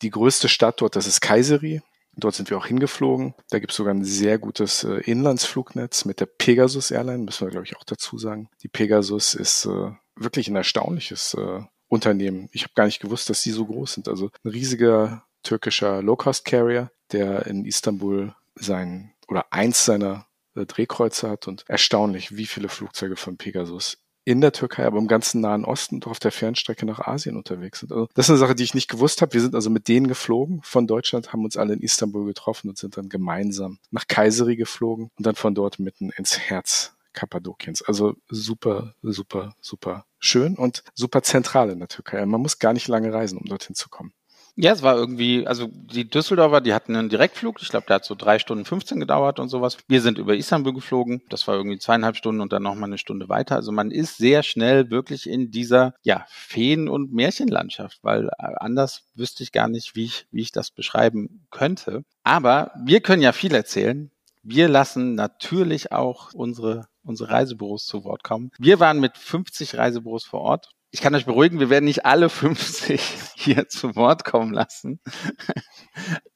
die 0.03 0.11
größte 0.11 0.49
Stadt 0.49 0.81
dort, 0.81 0.97
das 0.97 1.07
ist 1.07 1.21
Kayseri. 1.21 1.83
Dort 2.21 2.35
sind 2.35 2.51
wir 2.51 2.59
auch 2.59 2.67
hingeflogen. 2.67 3.35
Da 3.51 3.59
gibt 3.59 3.73
es 3.73 3.77
sogar 3.77 3.95
ein 3.95 4.05
sehr 4.05 4.39
gutes 4.39 4.85
äh, 4.85 5.01
Inlandsflugnetz 5.01 6.05
mit 6.05 6.21
der 6.21 6.27
Pegasus 6.27 6.91
Airline, 6.91 7.25
müssen 7.25 7.47
wir, 7.47 7.51
glaube 7.51 7.67
ich, 7.67 7.77
auch 7.77 7.85
dazu 7.85 8.19
sagen. 8.19 8.49
Die 8.63 8.69
Pegasus 8.69 9.35
ist 9.35 9.67
äh, 9.67 9.93
wirklich 10.17 10.49
ein 10.49 10.57
erstaunliches 10.57 11.35
äh, 11.35 11.63
Unternehmen. 11.89 12.49
Ich 12.53 12.63
habe 12.63 12.75
gar 12.75 12.85
nicht 12.85 13.01
gewusst, 13.01 13.31
dass 13.31 13.43
die 13.43 13.51
so 13.51 13.67
groß 13.67 13.95
sind. 13.95 14.09
Also 14.09 14.31
ein 14.45 14.51
riesiger 14.51 15.25
türkischer 15.43 16.03
Low-Cost-Carrier, 16.03 16.91
der 17.13 17.47
in 17.47 17.65
Istanbul 17.65 18.35
sein 18.55 19.13
oder 19.29 19.53
eins 19.53 19.85
seiner 19.85 20.27
äh, 20.55 20.67
Drehkreuze 20.67 21.29
hat 21.29 21.49
und 21.49 21.65
erstaunlich, 21.69 22.37
wie 22.37 22.47
viele 22.47 22.69
Flugzeuge 22.69 23.17
von 23.17 23.37
Pegasus 23.37 23.99
in 24.31 24.41
der 24.41 24.53
Türkei, 24.53 24.87
aber 24.87 24.99
im 24.99 25.09
ganzen 25.09 25.41
Nahen 25.41 25.65
Osten 25.65 25.97
und 25.97 26.07
auf 26.07 26.21
der 26.21 26.31
Fernstrecke 26.31 26.87
nach 26.87 27.01
Asien 27.01 27.37
unterwegs 27.37 27.81
sind. 27.81 27.91
Also 27.91 28.07
das 28.15 28.27
ist 28.27 28.31
eine 28.31 28.39
Sache, 28.39 28.55
die 28.55 28.63
ich 28.63 28.75
nicht 28.75 28.89
gewusst 28.89 29.23
habe. 29.23 29.33
Wir 29.33 29.41
sind 29.41 29.57
also 29.57 29.71
mit 29.71 29.89
denen 29.89 30.07
geflogen 30.07 30.61
von 30.63 30.87
Deutschland, 30.87 31.33
haben 31.33 31.45
uns 31.45 31.57
alle 31.57 31.75
in 31.75 31.81
Istanbul 31.81 32.27
getroffen 32.27 32.69
und 32.69 32.79
sind 32.79 32.97
dann 32.97 33.09
gemeinsam 33.09 33.81
nach 33.91 34.07
Kayseri 34.07 34.55
geflogen 34.55 35.11
und 35.19 35.27
dann 35.27 35.35
von 35.35 35.57
dort 35.57 35.81
mitten 35.81 36.11
ins 36.11 36.39
Herz 36.39 36.95
Kappadokiens. 37.13 37.83
Also 37.83 38.15
super, 38.29 38.95
super, 39.03 39.57
super 39.61 40.05
schön 40.21 40.55
und 40.55 40.85
super 40.95 41.23
zentral 41.23 41.71
in 41.71 41.81
der 41.81 41.89
Türkei. 41.89 42.25
Man 42.25 42.41
muss 42.41 42.61
gar 42.61 42.73
nicht 42.73 42.87
lange 42.87 43.13
reisen, 43.13 43.37
um 43.37 43.47
dorthin 43.47 43.75
zu 43.75 43.89
kommen. 43.89 44.13
Ja, 44.57 44.73
es 44.73 44.83
war 44.83 44.97
irgendwie, 44.97 45.47
also 45.47 45.69
die 45.73 46.09
Düsseldorfer, 46.09 46.61
die 46.61 46.75
hatten 46.75 46.97
einen 46.97 47.09
Direktflug. 47.09 47.63
Ich 47.63 47.69
glaube, 47.69 47.87
der 47.87 47.97
hat 47.97 48.05
so 48.05 48.15
drei 48.15 48.39
Stunden 48.39 48.65
15 48.65 49.01
gedauert 49.01 49.39
und 49.39 49.49
sowas. 49.49 49.79
Wir 49.89 50.01
sind 50.01 50.19
über 50.19 50.37
Istanbul 50.37 50.75
geflogen. 50.75 51.23
Das 51.29 51.47
war 51.49 51.57
irgendwie 51.57 51.79
zweieinhalb 51.79 52.17
Stunden 52.17 52.41
und 52.41 52.53
dann 52.53 52.63
nochmal 52.63 52.89
eine 52.89 52.99
Stunde 52.99 53.29
weiter. 53.29 53.57
Also 53.57 53.73
man 53.73 53.91
ist 53.91 54.19
sehr 54.19 54.43
schnell 54.43 54.91
wirklich 54.91 55.29
in 55.29 55.51
dieser, 55.51 55.95
ja, 56.03 56.25
Feen- 56.29 56.89
und 56.89 57.13
Märchenlandschaft, 57.13 57.99
weil 58.03 58.29
äh, 58.39 58.53
anders 58.57 59.05
wüsste 59.15 59.43
ich 59.43 59.53
gar 59.53 59.69
nicht, 59.69 59.95
wie 59.97 60.05
ich, 60.05 60.27
wie 60.31 60.43
ich 60.43 60.53
das 60.53 60.71
beschreiben 60.71 61.47
könnte. 61.51 62.05
Aber 62.23 62.73
wir 62.85 63.01
können 63.01 63.23
ja 63.23 63.33
viel 63.33 63.55
erzählen. 63.55 64.11
Wir 64.43 64.69
lassen 64.69 65.15
natürlich 65.15 65.93
auch 65.93 66.33
unsere, 66.33 66.87
unsere 67.03 67.31
Reisebüros 67.31 67.85
zu 67.85 68.05
Wort 68.05 68.25
kommen. 68.25 68.51
Wir 68.59 68.81
waren 68.81 69.01
mit 69.01 69.17
50 69.17 69.77
Reisebüros 69.77 70.25
vor 70.25 70.41
Ort 70.41 70.71
ich 70.93 71.01
kann 71.01 71.15
euch 71.15 71.27
beruhigen, 71.27 71.61
wir 71.61 71.71
werden 71.71 71.85
nicht 71.85 72.05
alle 72.05 72.29
50 72.29 73.01
hier 73.35 73.69
zu 73.69 73.97
Wort 73.97 74.25
kommen 74.25 74.53
lassen. 74.53 75.01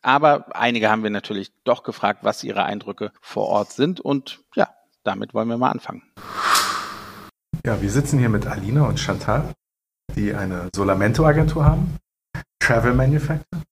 Aber 0.02 0.54
einige 0.56 0.90
haben 0.90 1.02
wir 1.02 1.10
natürlich 1.10 1.52
doch 1.64 1.82
gefragt, 1.82 2.20
was 2.22 2.44
ihre 2.44 2.64
Eindrücke 2.64 3.12
vor 3.20 3.48
Ort 3.48 3.72
sind. 3.72 4.00
Und 4.00 4.40
ja, 4.54 4.68
damit 5.02 5.34
wollen 5.34 5.48
wir 5.48 5.58
mal 5.58 5.70
anfangen. 5.70 6.02
Ja, 7.64 7.80
wir 7.80 7.90
sitzen 7.90 8.18
hier 8.18 8.28
mit 8.28 8.46
Alina 8.46 8.86
und 8.86 9.00
Chantal, 9.00 9.54
die 10.14 10.34
eine 10.34 10.68
Solamento-Agentur 10.74 11.64
haben, 11.64 11.96
Travel 12.60 12.94
Manufacturer. 12.94 13.62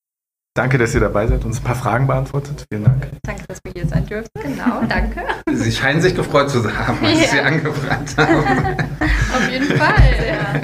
Danke, 0.54 0.76
dass 0.76 0.94
ihr 0.94 1.00
dabei 1.00 1.26
seid 1.26 1.40
und 1.40 1.46
uns 1.46 1.60
ein 1.60 1.64
paar 1.64 1.74
Fragen 1.74 2.06
beantwortet. 2.06 2.66
Vielen 2.70 2.84
Dank. 2.84 3.08
Danke, 3.22 3.44
dass 3.48 3.58
wir 3.64 3.72
hier 3.72 3.86
sein 3.86 4.04
dürfen. 4.04 4.28
Genau, 4.34 4.82
danke. 4.86 5.22
Sie 5.50 5.72
scheinen 5.72 6.02
sich 6.02 6.14
gefreut 6.14 6.50
zu 6.50 6.62
haben, 6.76 6.98
als 7.02 7.22
ja. 7.22 7.28
Sie 7.28 7.40
angefangen 7.40 8.06
haben. 8.18 8.76
Auf 9.34 9.50
jeden 9.50 9.76
Fall, 9.78 10.26
ja. 10.26 10.60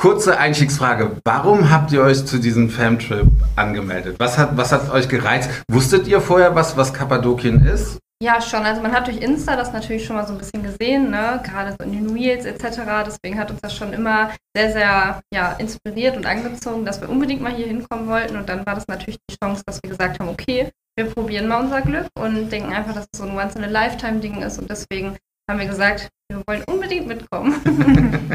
Kurze 0.00 0.38
Einstiegsfrage. 0.38 1.18
Warum 1.24 1.70
habt 1.70 1.92
ihr 1.92 2.00
euch 2.00 2.24
zu 2.24 2.38
diesem 2.38 2.70
Famtrip 2.70 3.28
angemeldet? 3.54 4.16
Was 4.18 4.38
hat, 4.38 4.56
was 4.56 4.72
hat 4.72 4.90
euch 4.90 5.10
gereizt? 5.10 5.50
Wusstet 5.70 6.08
ihr 6.08 6.22
vorher, 6.22 6.54
was, 6.54 6.74
was 6.78 6.94
Kappadokien 6.94 7.66
ist? 7.66 7.98
Ja, 8.22 8.40
schon. 8.40 8.64
Also 8.64 8.80
man 8.80 8.92
hat 8.92 9.08
durch 9.08 9.18
Insta 9.18 9.56
das 9.56 9.74
natürlich 9.74 10.06
schon 10.06 10.16
mal 10.16 10.26
so 10.26 10.32
ein 10.32 10.38
bisschen 10.38 10.62
gesehen, 10.62 11.10
ne? 11.10 11.42
gerade 11.44 11.76
so 11.78 11.84
in 11.84 11.92
den 11.92 12.16
Reels 12.16 12.46
etc. 12.46 12.80
Deswegen 13.04 13.38
hat 13.38 13.50
uns 13.50 13.60
das 13.60 13.76
schon 13.76 13.92
immer 13.92 14.30
sehr, 14.56 14.72
sehr 14.72 15.20
ja, 15.34 15.52
inspiriert 15.58 16.16
und 16.16 16.24
angezogen, 16.24 16.86
dass 16.86 17.02
wir 17.02 17.10
unbedingt 17.10 17.42
mal 17.42 17.52
hier 17.52 17.66
hinkommen 17.66 18.08
wollten. 18.08 18.38
Und 18.38 18.48
dann 18.48 18.64
war 18.64 18.76
das 18.76 18.88
natürlich 18.88 19.18
die 19.28 19.36
Chance, 19.36 19.62
dass 19.66 19.82
wir 19.82 19.90
gesagt 19.90 20.18
haben, 20.18 20.30
okay, 20.30 20.70
wir 20.96 21.10
probieren 21.10 21.46
mal 21.46 21.60
unser 21.60 21.82
Glück 21.82 22.08
und 22.18 22.48
denken 22.48 22.72
einfach, 22.72 22.94
dass 22.94 23.06
es 23.12 23.18
so 23.18 23.26
ein 23.26 23.36
Once-in-a-Lifetime-Ding 23.36 24.40
ist. 24.40 24.58
Und 24.58 24.70
deswegen 24.70 25.18
haben 25.50 25.58
wir 25.58 25.66
gesagt, 25.66 26.08
wir 26.28 26.42
wollen 26.46 26.62
unbedingt 26.70 27.08
mitkommen. 27.08 27.60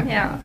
ja. 0.08 0.40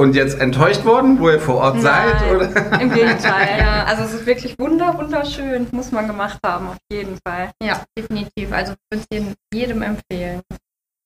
Und 0.00 0.14
jetzt 0.14 0.40
enttäuscht 0.40 0.84
worden, 0.84 1.18
wo 1.20 1.30
ihr 1.30 1.40
vor 1.40 1.56
Ort 1.56 1.76
Nein, 1.76 1.84
seid? 2.18 2.34
Oder? 2.34 2.80
Im 2.80 2.92
Gegenteil, 2.92 3.58
ja. 3.60 3.84
Also 3.84 4.02
es 4.02 4.14
ist 4.14 4.26
wirklich 4.26 4.58
wunder, 4.58 4.98
wunderschön, 4.98 5.68
muss 5.70 5.92
man 5.92 6.06
gemacht 6.08 6.38
haben, 6.44 6.68
auf 6.68 6.76
jeden 6.90 7.18
Fall. 7.26 7.50
Ja, 7.62 7.84
definitiv. 7.96 8.52
Also 8.52 8.72
ich 8.72 8.98
würde 9.10 9.30
es 9.30 9.34
jedem 9.54 9.82
empfehlen. 9.82 10.40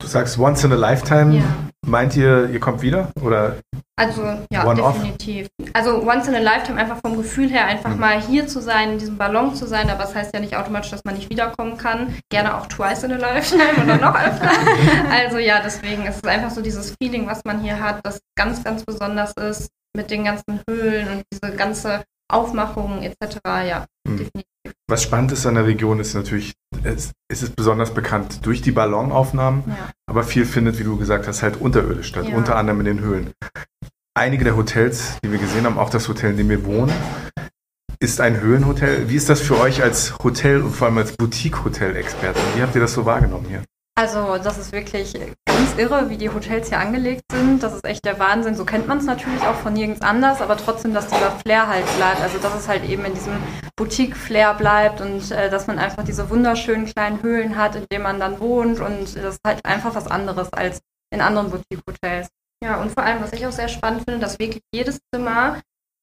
Du 0.02 0.08
sagst 0.08 0.36
once 0.36 0.64
in 0.64 0.72
a 0.72 0.74
lifetime. 0.74 1.36
Ja. 1.36 1.44
Meint 1.86 2.16
ihr, 2.16 2.48
ihr 2.50 2.58
kommt 2.58 2.82
wieder? 2.82 3.12
Oder 3.22 3.56
also 3.96 4.22
ja, 4.52 4.66
One 4.66 4.82
definitiv. 4.82 5.46
Off? 5.60 5.68
Also 5.74 6.02
once 6.02 6.26
in 6.26 6.34
a 6.34 6.40
lifetime 6.40 6.80
einfach 6.80 6.98
vom 7.04 7.16
Gefühl 7.16 7.48
her 7.48 7.66
einfach 7.66 7.90
mhm. 7.90 8.00
mal 8.00 8.20
hier 8.20 8.48
zu 8.48 8.60
sein, 8.60 8.94
in 8.94 8.98
diesem 8.98 9.16
Ballon 9.16 9.54
zu 9.54 9.66
sein, 9.66 9.88
aber 9.90 10.02
es 10.02 10.08
das 10.08 10.16
heißt 10.16 10.34
ja 10.34 10.40
nicht 10.40 10.56
automatisch, 10.56 10.90
dass 10.90 11.04
man 11.04 11.14
nicht 11.14 11.30
wiederkommen 11.30 11.76
kann. 11.76 12.16
Gerne 12.30 12.56
auch 12.56 12.66
twice 12.66 13.04
in 13.04 13.12
a 13.12 13.16
lifetime 13.16 13.80
oder 13.80 13.96
noch 13.96 14.14
öfter. 14.14 14.50
also 15.10 15.38
ja, 15.38 15.60
deswegen 15.62 16.04
ist 16.04 16.16
es 16.16 16.28
einfach 16.28 16.50
so 16.50 16.62
dieses 16.62 16.94
Feeling, 17.00 17.28
was 17.28 17.44
man 17.44 17.60
hier 17.60 17.78
hat, 17.78 18.04
das 18.04 18.20
ganz, 18.36 18.64
ganz 18.64 18.84
besonders 18.84 19.32
ist 19.34 19.70
mit 19.96 20.10
den 20.10 20.24
ganzen 20.24 20.62
Höhlen 20.68 21.08
und 21.08 21.22
diese 21.32 21.54
ganze 21.54 22.02
Aufmachung 22.28 23.02
etc. 23.02 23.38
Ja, 23.44 23.86
mhm. 24.08 24.16
definitiv. 24.16 24.51
Was 24.88 25.02
spannend 25.02 25.32
ist 25.32 25.46
an 25.46 25.54
der 25.54 25.66
Region, 25.66 26.00
ist 26.00 26.14
natürlich, 26.14 26.52
es, 26.84 27.12
es 27.28 27.42
ist 27.42 27.56
besonders 27.56 27.94
bekannt 27.94 28.44
durch 28.44 28.62
die 28.62 28.72
Ballonaufnahmen, 28.72 29.64
ja. 29.66 29.90
aber 30.06 30.22
viel 30.22 30.44
findet, 30.44 30.78
wie 30.78 30.84
du 30.84 30.96
gesagt 30.98 31.26
hast, 31.26 31.42
halt 31.42 31.60
unterirdisch 31.60 32.08
statt, 32.08 32.28
ja. 32.28 32.36
unter 32.36 32.56
anderem 32.56 32.80
in 32.80 32.86
den 32.86 33.00
Höhlen. 33.00 33.32
Einige 34.14 34.44
der 34.44 34.56
Hotels, 34.56 35.18
die 35.24 35.32
wir 35.32 35.38
gesehen 35.38 35.64
haben, 35.64 35.78
auch 35.78 35.90
das 35.90 36.08
Hotel, 36.08 36.32
in 36.32 36.36
dem 36.36 36.48
wir 36.50 36.64
wohnen, 36.64 36.92
ist 38.00 38.20
ein 38.20 38.40
Höhenhotel. 38.40 39.08
Wie 39.08 39.16
ist 39.16 39.28
das 39.28 39.40
für 39.40 39.58
euch 39.58 39.82
als 39.82 40.18
Hotel 40.22 40.60
und 40.60 40.72
vor 40.72 40.88
allem 40.88 40.98
als 40.98 41.16
Boutique-Hotel-Experte? 41.16 42.40
Wie 42.54 42.62
habt 42.62 42.74
ihr 42.74 42.80
das 42.80 42.92
so 42.92 43.06
wahrgenommen 43.06 43.46
hier? 43.48 43.62
Also 43.94 44.38
das 44.42 44.58
ist 44.58 44.72
wirklich 44.72 45.14
ganz 45.62 45.78
irre, 45.78 46.10
wie 46.10 46.16
die 46.16 46.28
Hotels 46.28 46.70
hier 46.70 46.80
angelegt 46.80 47.22
sind. 47.30 47.62
Das 47.62 47.72
ist 47.72 47.84
echt 47.84 48.04
der 48.04 48.18
Wahnsinn. 48.18 48.56
So 48.56 48.64
kennt 48.64 48.88
man 48.88 48.98
es 48.98 49.04
natürlich 49.04 49.42
auch 49.42 49.54
von 49.54 49.74
nirgends 49.74 50.00
anders, 50.00 50.40
aber 50.40 50.56
trotzdem, 50.56 50.92
dass 50.92 51.06
dieser 51.06 51.30
Flair 51.30 51.68
halt 51.68 51.84
bleibt. 51.96 52.20
Also 52.20 52.38
dass 52.38 52.54
es 52.56 52.66
halt 52.66 52.84
eben 52.88 53.04
in 53.04 53.14
diesem 53.14 53.34
Boutique-Flair 53.76 54.54
bleibt 54.54 55.00
und 55.00 55.30
äh, 55.30 55.50
dass 55.50 55.68
man 55.68 55.78
einfach 55.78 56.02
diese 56.02 56.28
wunderschönen 56.30 56.86
kleinen 56.86 57.22
Höhlen 57.22 57.56
hat, 57.56 57.76
in 57.76 57.86
denen 57.92 58.02
man 58.02 58.18
dann 58.18 58.40
wohnt. 58.40 58.80
Und 58.80 59.14
das 59.14 59.34
ist 59.36 59.40
halt 59.46 59.64
einfach 59.64 59.94
was 59.94 60.08
anderes 60.08 60.52
als 60.52 60.80
in 61.14 61.20
anderen 61.20 61.50
Boutique-Hotels. 61.50 62.28
Ja, 62.64 62.80
und 62.80 62.90
vor 62.90 63.04
allem, 63.04 63.22
was 63.22 63.32
ich 63.32 63.46
auch 63.46 63.52
sehr 63.52 63.68
spannend 63.68 64.02
finde, 64.04 64.18
dass 64.18 64.40
wirklich 64.40 64.62
jedes 64.74 64.98
Zimmer, 65.14 65.60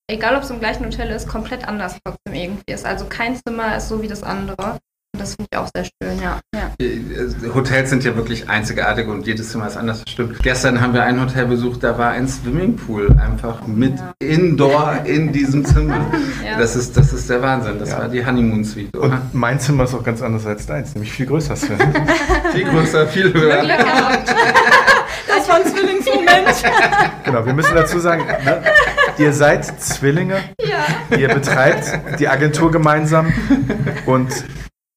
egal 0.10 0.38
ob 0.38 0.44
es 0.44 0.50
im 0.52 0.60
gleichen 0.60 0.86
Hotel 0.86 1.10
ist, 1.10 1.28
komplett 1.28 1.68
anders 1.68 1.98
trotzdem 2.06 2.34
irgendwie 2.34 2.72
ist. 2.72 2.86
Also 2.86 3.08
kein 3.08 3.36
Zimmer 3.36 3.76
ist 3.76 3.90
so 3.90 4.02
wie 4.02 4.08
das 4.08 4.24
andere. 4.24 4.80
Das 5.20 5.36
finde 5.36 5.50
ich 5.52 5.58
auch 5.58 5.68
sehr 5.76 5.84
schön, 5.84 6.22
ja. 6.24 6.40
ja. 6.56 6.72
Äh, 6.80 7.54
Hotels 7.54 7.90
sind 7.90 8.06
ja 8.06 8.16
wirklich 8.16 8.48
einzigartig 8.48 9.10
und 9.10 9.28
jedes 9.28 9.50
Zimmer 9.50 9.68
ist 9.68 9.76
anders, 9.76 10.02
das 10.06 10.14
stimmt. 10.14 10.42
Gestern 10.42 10.80
haben 10.80 10.94
wir 10.94 11.04
ein 11.04 11.20
Hotel 11.20 11.46
besucht, 11.46 11.84
da 11.84 11.98
war 11.98 12.12
ein 12.12 12.26
Swimmingpool 12.26 13.18
einfach 13.20 13.68
mit 13.68 13.98
ja. 13.98 14.14
Indoor 14.20 15.00
in 15.04 15.34
diesem 15.34 15.66
Zimmer. 15.66 16.06
ja. 16.46 16.58
das, 16.58 16.78
ist, 16.78 16.96
das 16.96 17.12
ist 17.12 17.30
der 17.30 17.42
Wahnsinn. 17.42 17.80
Das 17.80 17.92
war 17.92 18.08
die 18.08 18.26
Honeymoon 18.26 18.64
Suite. 18.64 18.96
Oder? 18.96 19.16
Und 19.16 19.34
mein 19.34 19.60
Zimmer 19.60 19.84
ist 19.84 19.94
auch 19.94 20.06
ganz 20.06 20.22
anders 20.22 20.46
als 20.46 20.66
deins, 20.66 20.96
nämlich 20.96 21.12
viel 21.12 21.26
größer. 21.26 21.58
viel 22.54 22.64
größer, 22.64 23.06
viel 23.08 23.34
höher. 23.34 23.64
Das 25.28 25.48
war 25.48 25.58
ein 25.58 25.66
Zwillingsmoment. 25.66 26.64
genau, 27.24 27.46
wir 27.46 27.54
müssen 27.54 27.76
dazu 27.76 28.00
sagen, 28.00 28.26
ne, 28.26 28.64
ihr 29.20 29.32
seid 29.32 29.80
Zwillinge, 29.80 30.38
ja. 30.60 31.18
ihr 31.18 31.28
betreibt 31.28 32.20
die 32.20 32.28
Agentur 32.28 32.72
gemeinsam 32.72 33.32
und 34.06 34.44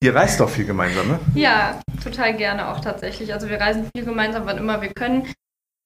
Ihr 0.03 0.17
reist 0.17 0.41
doch 0.41 0.51
viel 0.51 0.65
gemeinsam, 0.65 1.07
ne? 1.07 1.21
Ja, 1.37 1.81
total 2.03 2.37
gerne 2.37 2.67
auch 2.67 2.81
tatsächlich. 2.81 3.33
Also 3.33 3.49
wir 3.49 3.61
reisen 3.61 3.89
viel 3.95 4.05
gemeinsam, 4.05 4.47
wann 4.47 4.59
immer 4.59 4.83
wir 4.83 4.93
können. 4.93 5.33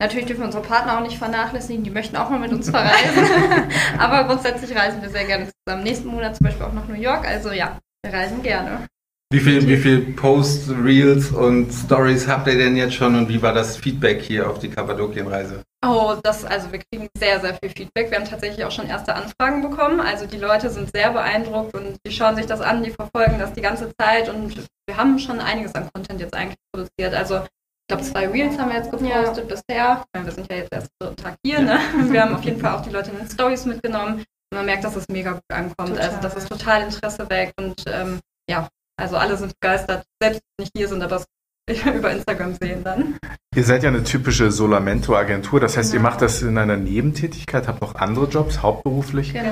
Natürlich 0.00 0.25
dürfen 0.25 0.40
wir 0.40 0.46
unsere 0.46 0.64
Partner 0.64 0.96
auch 0.96 1.02
nicht 1.02 1.18
vernachlässigen, 1.18 1.85
die 1.85 1.90
möchten 1.90 2.16
auch 2.16 2.30
mal 2.30 2.38
mit 2.38 2.50
uns 2.50 2.70
verreisen. 2.70 3.28
Aber 3.99 4.25
grundsätzlich 4.25 4.75
reisen 4.75 5.02
wir 5.02 5.11
sehr 5.11 5.26
gerne 5.26 5.50
zusammen. 5.66 5.85
Nächsten 5.85 6.08
Monat 6.08 6.35
zum 6.35 6.46
Beispiel 6.46 6.64
auch 6.64 6.73
nach 6.73 6.88
New 6.88 6.94
York. 6.94 7.28
Also 7.28 7.52
ja, 7.52 7.78
wir 8.02 8.14
reisen 8.14 8.42
gerne. 8.42 8.87
Wie 9.33 9.40
viel, 9.40 9.66
wie 9.66 9.76
viel 9.76 10.12
Posts, 10.14 10.71
Reels 10.85 11.33
und 11.33 11.73
Stories 11.73 12.28
habt 12.28 12.47
ihr 12.47 12.56
denn 12.56 12.76
jetzt 12.76 12.95
schon 12.95 13.16
und 13.16 13.28
wie 13.28 13.42
war 13.42 13.52
das 13.52 13.76
Feedback 13.76 14.23
hier 14.23 14.49
auf 14.49 14.61
die 14.61 14.68
Kappadokienreise? 14.68 15.64
Oh, 15.85 16.14
das, 16.23 16.45
also 16.45 16.71
wir 16.71 16.78
kriegen 16.78 17.09
sehr, 17.18 17.40
sehr 17.40 17.54
viel 17.54 17.71
Feedback. 17.71 18.09
Wir 18.09 18.18
haben 18.18 18.25
tatsächlich 18.25 18.64
auch 18.64 18.71
schon 18.71 18.87
erste 18.87 19.16
Anfragen 19.16 19.62
bekommen. 19.62 19.99
Also 19.99 20.26
die 20.26 20.37
Leute 20.37 20.71
sind 20.71 20.90
sehr 20.95 21.11
beeindruckt 21.11 21.75
und 21.75 21.97
die 22.06 22.12
schauen 22.12 22.37
sich 22.37 22.47
das 22.47 22.61
an, 22.61 22.85
die 22.85 22.92
verfolgen 22.92 23.40
das 23.40 23.52
die 23.52 23.62
ganze 23.62 23.90
Zeit 24.00 24.28
und 24.28 24.56
wir 24.87 24.97
haben 24.97 25.18
schon 25.18 25.40
einiges 25.40 25.75
an 25.75 25.88
Content 25.92 26.21
jetzt 26.21 26.35
eigentlich 26.35 26.59
produziert. 26.73 27.12
Also 27.12 27.38
ich 27.38 27.88
glaube, 27.88 28.04
zwei 28.04 28.28
Reels 28.28 28.56
haben 28.59 28.71
wir 28.71 28.76
jetzt 28.76 28.92
gepostet 28.92 29.50
ja. 29.50 29.56
bisher. 29.56 30.04
Wir 30.25 30.33
sind 30.33 30.49
ja 30.49 30.56
jetzt 30.59 30.73
erst 30.73 30.88
dritten 31.00 31.16
Tag 31.16 31.35
hier. 31.45 31.61
Ne? 31.61 31.80
Wir 32.11 32.23
haben 32.23 32.35
auf 32.37 32.45
jeden 32.45 32.61
Fall 32.61 32.76
auch 32.76 32.83
die 32.83 32.90
Leute 32.90 33.11
in 33.11 33.18
den 33.18 33.28
Stories 33.28 33.64
mitgenommen. 33.64 34.18
Und 34.18 34.56
man 34.59 34.66
merkt, 34.66 34.85
dass 34.85 34.95
es 34.95 35.04
mega 35.09 35.33
gut 35.33 35.42
ankommt. 35.52 35.90
Total. 35.90 36.09
Also 36.09 36.21
das 36.21 36.37
ist 36.37 36.49
total 36.49 36.83
Interesse 36.83 37.28
weg 37.28 37.52
und 37.59 37.75
ähm, 37.88 38.21
ja, 38.49 38.68
also 38.97 39.17
alle 39.17 39.37
sind 39.37 39.59
begeistert, 39.61 40.05
selbst 40.21 40.41
wenn 40.57 40.65
nicht 40.65 40.73
hier 40.76 40.88
sind, 40.88 41.03
aber 41.03 41.17
es 41.17 41.26
über 41.85 42.12
Instagram 42.12 42.55
sehen 42.61 42.85
dann. 42.85 43.17
Ihr 43.55 43.65
seid 43.65 43.83
ja 43.83 43.88
eine 43.88 44.05
typische 44.05 44.53
Solamento-Agentur, 44.53 45.59
das 45.61 45.76
heißt, 45.76 45.93
genau. 45.93 46.05
ihr 46.05 46.11
macht 46.11 46.23
das 46.23 46.43
in 46.43 46.59
einer 46.59 46.76
Nebentätigkeit, 46.76 47.67
habt 47.67 47.81
noch 47.81 47.97
andere 47.97 48.26
Jobs, 48.26 48.62
hauptberuflich. 48.62 49.33
Genau. 49.33 49.50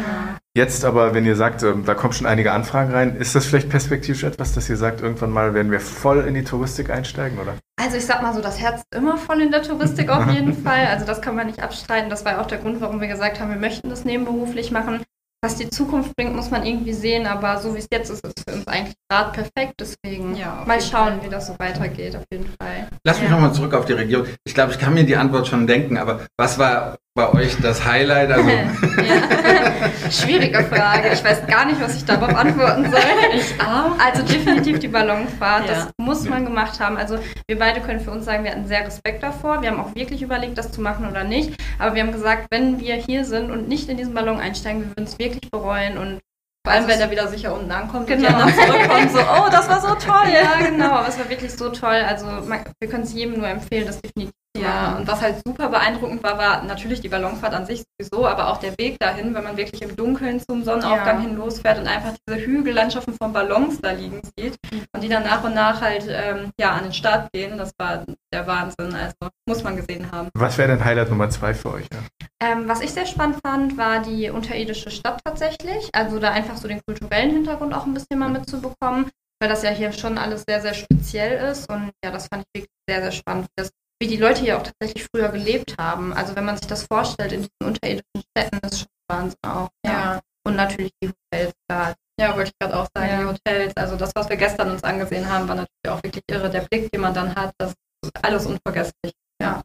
Jetzt 0.56 0.84
aber, 0.84 1.14
wenn 1.14 1.24
ihr 1.24 1.34
sagt, 1.34 1.64
ähm, 1.64 1.84
da 1.84 1.94
kommen 1.94 2.12
schon 2.12 2.26
einige 2.26 2.52
Anfragen 2.52 2.92
rein, 2.92 3.16
ist 3.16 3.34
das 3.34 3.46
vielleicht 3.46 3.68
perspektivisch 3.68 4.22
etwas, 4.22 4.52
dass 4.52 4.68
ihr 4.68 4.76
sagt, 4.76 5.00
irgendwann 5.00 5.30
mal 5.30 5.54
werden 5.54 5.72
wir 5.72 5.80
voll 5.80 6.20
in 6.20 6.34
die 6.34 6.44
Touristik 6.44 6.90
einsteigen, 6.90 7.38
oder? 7.38 7.54
Also 7.82 7.96
ich 7.96 8.06
sag 8.06 8.22
mal 8.22 8.32
so, 8.32 8.40
das 8.40 8.60
Herz 8.60 8.82
ist 8.82 8.94
immer 8.94 9.16
voll 9.16 9.40
in 9.40 9.50
der 9.50 9.62
Touristik 9.62 10.10
auf 10.10 10.26
jeden 10.30 10.54
Fall. 10.54 10.86
Also 10.86 11.04
das 11.06 11.20
kann 11.20 11.34
man 11.34 11.48
nicht 11.48 11.60
abstreiten. 11.60 12.10
Das 12.10 12.24
war 12.24 12.40
auch 12.40 12.46
der 12.46 12.58
Grund, 12.58 12.80
warum 12.80 13.00
wir 13.00 13.08
gesagt 13.08 13.40
haben, 13.40 13.50
wir 13.50 13.58
möchten 13.58 13.88
das 13.88 14.04
nebenberuflich 14.04 14.70
machen. 14.70 15.02
Was 15.44 15.56
die 15.56 15.68
Zukunft 15.68 16.16
bringt, 16.16 16.34
muss 16.34 16.50
man 16.50 16.64
irgendwie 16.64 16.94
sehen, 16.94 17.26
aber 17.26 17.58
so 17.58 17.74
wie 17.74 17.78
es 17.78 17.86
jetzt 17.92 18.08
ist, 18.08 18.24
ist 18.24 18.32
es 18.38 18.44
für 18.48 18.56
uns 18.56 18.66
eigentlich 18.66 18.94
gerade 19.10 19.30
perfekt. 19.30 19.74
Deswegen 19.78 20.34
ja, 20.36 20.64
mal 20.66 20.80
schauen, 20.80 21.18
Fall. 21.18 21.22
wie 21.22 21.28
das 21.28 21.48
so 21.48 21.58
weitergeht, 21.58 22.16
auf 22.16 22.24
jeden 22.32 22.46
Fall. 22.58 22.88
Lass 23.04 23.20
mich 23.20 23.28
ja. 23.28 23.34
nochmal 23.34 23.52
zurück 23.52 23.74
auf 23.74 23.84
die 23.84 23.92
Region. 23.92 24.26
Ich 24.44 24.54
glaube, 24.54 24.72
ich 24.72 24.78
kann 24.78 24.94
mir 24.94 25.04
die 25.04 25.16
Antwort 25.16 25.46
schon 25.46 25.66
denken, 25.66 25.98
aber 25.98 26.26
was 26.38 26.58
war 26.58 26.96
bei 27.14 27.32
euch 27.32 27.56
das 27.60 27.84
Highlight? 27.84 28.32
Also 28.32 28.48
ja. 28.50 30.10
Schwierige 30.10 30.64
Frage. 30.64 31.10
Ich 31.12 31.22
weiß 31.22 31.46
gar 31.46 31.64
nicht, 31.64 31.80
was 31.80 31.96
ich 31.96 32.04
darauf 32.04 32.34
antworten 32.34 32.90
soll. 32.90 33.00
Ich 33.34 33.60
auch. 33.60 33.96
Also 34.04 34.22
definitiv 34.22 34.80
die 34.80 34.88
Ballonfahrt. 34.88 35.68
Ja. 35.68 35.74
Das 35.74 35.88
muss 35.96 36.28
man 36.28 36.44
gemacht 36.44 36.80
haben. 36.80 36.96
Also 36.96 37.18
wir 37.46 37.58
beide 37.58 37.80
können 37.80 38.00
für 38.00 38.10
uns 38.10 38.24
sagen, 38.24 38.42
wir 38.42 38.50
hatten 38.50 38.66
sehr 38.66 38.84
Respekt 38.84 39.22
davor. 39.22 39.62
Wir 39.62 39.70
haben 39.70 39.80
auch 39.80 39.94
wirklich 39.94 40.22
überlegt, 40.22 40.58
das 40.58 40.72
zu 40.72 40.80
machen 40.80 41.08
oder 41.08 41.22
nicht. 41.22 41.54
Aber 41.78 41.94
wir 41.94 42.02
haben 42.02 42.12
gesagt, 42.12 42.48
wenn 42.50 42.80
wir 42.80 42.96
hier 42.96 43.24
sind 43.24 43.52
und 43.52 43.68
nicht 43.68 43.88
in 43.88 43.96
diesen 43.96 44.14
Ballon 44.14 44.40
einsteigen, 44.40 44.82
wir 44.82 44.88
würden 44.88 45.04
es 45.04 45.18
wirklich 45.18 45.50
bereuen 45.50 45.98
und 45.98 46.20
vor 46.66 46.72
allem, 46.72 46.88
wenn 46.88 46.98
er 46.98 47.10
wieder 47.10 47.28
sicher 47.28 47.54
unten 47.54 47.70
ankommt 47.70 48.06
genau. 48.06 48.42
und 48.42 48.48
die 48.48 48.54
zurückkommen, 48.54 49.08
so, 49.10 49.18
oh, 49.20 49.50
das 49.50 49.68
war 49.68 49.82
so 49.82 49.94
toll. 49.96 50.32
Ja, 50.32 50.66
genau, 50.66 50.92
aber 50.92 51.08
es 51.08 51.18
war 51.18 51.28
wirklich 51.28 51.52
so 51.52 51.68
toll. 51.68 52.02
Also 52.08 52.24
man, 52.26 52.60
wir 52.80 52.88
können 52.88 53.04
es 53.04 53.12
jedem 53.12 53.38
nur 53.38 53.46
empfehlen, 53.46 53.86
das 53.86 54.00
definitiv 54.00 54.32
ja, 54.56 54.96
und 54.96 55.08
was 55.08 55.20
halt 55.20 55.36
super 55.44 55.68
beeindruckend 55.68 56.22
war, 56.22 56.38
war 56.38 56.62
natürlich 56.62 57.00
die 57.00 57.08
Ballonfahrt 57.08 57.54
an 57.54 57.66
sich 57.66 57.82
sowieso, 57.98 58.26
aber 58.26 58.48
auch 58.48 58.58
der 58.58 58.78
Weg 58.78 59.00
dahin, 59.00 59.34
wenn 59.34 59.42
man 59.42 59.56
wirklich 59.56 59.82
im 59.82 59.96
Dunkeln 59.96 60.40
zum 60.40 60.62
Sonnenaufgang 60.62 61.16
ja. 61.16 61.22
hin 61.22 61.36
losfährt 61.36 61.78
und 61.78 61.88
einfach 61.88 62.12
diese 62.26 62.40
Hügellandschaften 62.40 63.14
von 63.14 63.32
Ballons 63.32 63.80
da 63.80 63.90
liegen 63.90 64.20
sieht 64.38 64.56
und 64.92 65.02
die 65.02 65.08
dann 65.08 65.24
nach 65.24 65.42
und 65.42 65.54
nach 65.54 65.80
halt 65.80 66.06
ähm, 66.08 66.50
ja, 66.60 66.72
an 66.72 66.84
den 66.84 66.92
Start 66.92 67.32
gehen. 67.32 67.58
Das 67.58 67.72
war 67.78 68.04
der 68.32 68.46
Wahnsinn. 68.46 68.94
Also 68.94 69.14
muss 69.48 69.64
man 69.64 69.76
gesehen 69.76 70.10
haben. 70.12 70.28
Was 70.34 70.56
wäre 70.56 70.68
denn 70.68 70.84
Highlight 70.84 71.10
Nummer 71.10 71.28
zwei 71.30 71.52
für 71.52 71.72
euch? 71.72 71.86
Ja? 71.92 71.98
Ähm, 72.40 72.68
was 72.68 72.80
ich 72.80 72.92
sehr 72.92 73.06
spannend 73.06 73.40
fand, 73.44 73.76
war 73.76 74.02
die 74.02 74.30
unterirdische 74.30 74.92
Stadt 74.92 75.20
tatsächlich. 75.24 75.88
Also 75.92 76.20
da 76.20 76.30
einfach 76.30 76.56
so 76.56 76.68
den 76.68 76.80
kulturellen 76.86 77.32
Hintergrund 77.32 77.74
auch 77.74 77.86
ein 77.86 77.94
bisschen 77.94 78.18
mal 78.18 78.30
mitzubekommen 78.30 79.10
weil 79.40 79.48
das 79.50 79.62
ja 79.62 79.70
hier 79.70 79.92
schon 79.92 80.16
alles 80.16 80.44
sehr, 80.48 80.62
sehr 80.62 80.72
speziell 80.72 81.50
ist. 81.50 81.68
Und 81.68 81.90
ja, 82.02 82.10
das 82.10 82.28
fand 82.28 82.44
ich 82.44 82.60
wirklich 82.60 82.72
sehr, 82.88 83.02
sehr 83.02 83.12
spannend, 83.12 83.44
wie 83.44 83.62
das 83.62 83.70
wie 84.00 84.08
die 84.08 84.16
Leute 84.16 84.42
hier 84.42 84.58
auch 84.58 84.62
tatsächlich 84.62 85.06
früher 85.12 85.28
gelebt 85.28 85.76
haben. 85.78 86.12
Also 86.12 86.34
wenn 86.36 86.44
man 86.44 86.56
sich 86.56 86.66
das 86.66 86.84
vorstellt 86.84 87.32
in 87.32 87.40
diesen 87.40 87.64
unterirdischen 87.64 88.22
Städten, 88.30 88.58
ist 88.66 88.80
schon 88.80 88.88
Wahnsinn 89.08 89.38
auch. 89.46 89.68
Ja. 89.84 89.92
ja. 89.92 90.20
Und 90.46 90.56
natürlich 90.56 90.92
die 91.02 91.08
Hotels 91.08 91.54
da. 91.68 91.94
Ja, 92.20 92.36
wollte 92.36 92.50
ich 92.50 92.58
gerade 92.58 92.78
auch 92.78 92.86
sagen, 92.94 93.10
ja. 93.10 93.18
die 93.20 93.26
Hotels. 93.26 93.72
Also 93.76 93.96
das, 93.96 94.12
was 94.14 94.28
wir 94.28 94.36
gestern 94.36 94.70
uns 94.70 94.84
angesehen 94.84 95.28
haben, 95.28 95.48
war 95.48 95.56
natürlich 95.56 95.88
auch 95.88 96.02
wirklich 96.02 96.24
irre. 96.30 96.50
Der 96.50 96.60
Blick, 96.60 96.90
den 96.92 97.00
man 97.00 97.14
dann 97.14 97.34
hat, 97.34 97.52
das 97.58 97.74
ist 98.04 98.12
alles 98.22 98.46
unvergesslich. 98.46 99.12
Ja. 99.40 99.62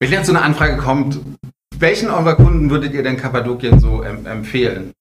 Wenn 0.00 0.12
jetzt 0.12 0.26
so 0.26 0.32
eine 0.32 0.42
Anfrage 0.42 0.76
kommt, 0.76 1.20
welchen 1.74 2.10
eurer 2.10 2.36
Kunden 2.36 2.70
würdet 2.70 2.92
ihr 2.94 3.02
denn 3.02 3.16
Kappadokien 3.16 3.78
so 3.78 4.02
empfehlen? 4.02 4.92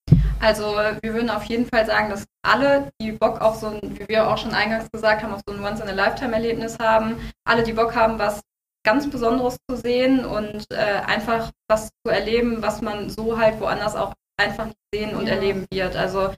Also 0.45 0.75
wir 1.01 1.13
würden 1.15 1.31
auf 1.31 1.43
jeden 1.45 1.65
Fall 1.65 1.87
sagen, 1.87 2.11
dass 2.11 2.23
alle, 2.45 2.91
die 3.01 3.11
Bock 3.11 3.41
auf 3.41 3.55
so 3.55 3.65
ein, 3.65 3.97
wie 3.97 4.07
wir 4.07 4.29
auch 4.29 4.37
schon 4.37 4.53
eingangs 4.53 4.91
gesagt 4.91 5.23
haben, 5.23 5.33
auf 5.33 5.41
so 5.47 5.55
ein 5.55 5.63
Once-in-a-Lifetime-Erlebnis 5.63 6.77
haben, 6.77 7.17
alle, 7.47 7.63
die 7.63 7.73
Bock 7.73 7.95
haben, 7.95 8.19
was 8.19 8.41
ganz 8.85 9.09
Besonderes 9.09 9.57
zu 9.67 9.75
sehen 9.75 10.23
und 10.23 10.67
äh, 10.69 11.01
einfach 11.07 11.51
was 11.67 11.89
zu 12.05 12.11
erleben, 12.11 12.61
was 12.61 12.83
man 12.83 13.09
so 13.09 13.39
halt 13.39 13.59
woanders 13.59 13.95
auch 13.95 14.13
einfach 14.37 14.65
nicht 14.65 14.77
sehen 14.93 15.15
und 15.15 15.25
ja. 15.25 15.33
erleben 15.33 15.65
wird. 15.71 15.95
Also 15.95 16.31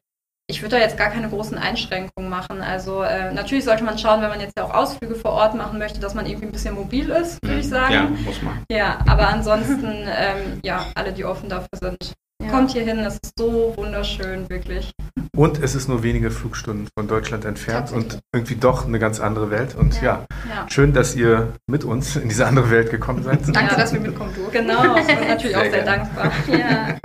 ich 0.49 0.61
würde 0.61 0.77
da 0.77 0.81
jetzt 0.81 0.95
gar 0.95 1.09
keine 1.09 1.27
großen 1.27 1.57
Einschränkungen 1.57 2.29
machen. 2.29 2.61
Also 2.61 3.01
äh, 3.01 3.33
natürlich 3.33 3.65
sollte 3.65 3.83
man 3.83 3.97
schauen, 3.97 4.21
wenn 4.21 4.29
man 4.29 4.39
jetzt 4.39 4.57
ja 4.57 4.63
auch 4.63 4.73
Ausflüge 4.73 5.15
vor 5.15 5.31
Ort 5.31 5.53
machen 5.53 5.79
möchte, 5.79 5.99
dass 5.99 6.13
man 6.13 6.25
irgendwie 6.25 6.45
ein 6.45 6.53
bisschen 6.53 6.75
mobil 6.75 7.09
ist, 7.09 7.43
würde 7.43 7.59
ich 7.59 7.67
sagen. 7.67 7.93
Ja, 7.93 8.03
muss 8.03 8.41
man. 8.41 8.63
Ja, 8.71 8.99
aber 9.05 9.27
ansonsten, 9.27 10.07
ähm, 10.07 10.61
ja, 10.63 10.85
alle, 10.95 11.11
die 11.11 11.25
offen 11.25 11.49
dafür 11.49 11.77
sind, 11.77 12.13
ja. 12.41 12.49
Kommt 12.49 12.71
hier 12.71 12.83
hin, 12.83 12.99
es 12.99 13.15
ist 13.15 13.33
so 13.37 13.73
wunderschön, 13.75 14.49
wirklich. 14.49 14.91
Und 15.35 15.61
es 15.61 15.75
ist 15.75 15.87
nur 15.87 16.03
wenige 16.03 16.31
Flugstunden 16.31 16.87
von 16.97 17.07
Deutschland 17.07 17.45
entfernt 17.45 17.91
und 17.91 18.19
irgendwie 18.33 18.55
doch 18.55 18.85
eine 18.85 18.99
ganz 18.99 19.19
andere 19.19 19.51
Welt. 19.51 19.75
Und 19.75 20.01
ja, 20.01 20.25
ja, 20.49 20.69
schön, 20.69 20.93
dass 20.93 21.15
ihr 21.15 21.53
mit 21.67 21.83
uns 21.83 22.15
in 22.15 22.29
diese 22.29 22.47
andere 22.47 22.71
Welt 22.71 22.89
gekommen 22.91 23.23
seid. 23.23 23.39
danke, 23.53 23.75
dass 23.75 23.93
wir 23.93 23.99
mitkommen 23.99 24.33
durften. 24.35 24.51
Genau, 24.51 24.95
ich 24.95 25.07
bin 25.07 25.27
natürlich 25.27 25.55
sehr 25.55 25.57
auch 25.57 25.71
sehr 25.71 25.83
gerne. 25.83 25.85
dankbar. 25.85 26.31
Ja. 26.47 26.97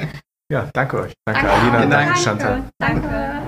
ja, 0.50 0.70
danke 0.72 1.00
euch. 1.00 1.12
Danke, 1.24 1.46
danke 1.46 1.52
Alina, 1.52 1.78
danke, 1.80 1.96
danke 1.96 2.18
Chantal. 2.18 2.62
Danke. 2.78 3.42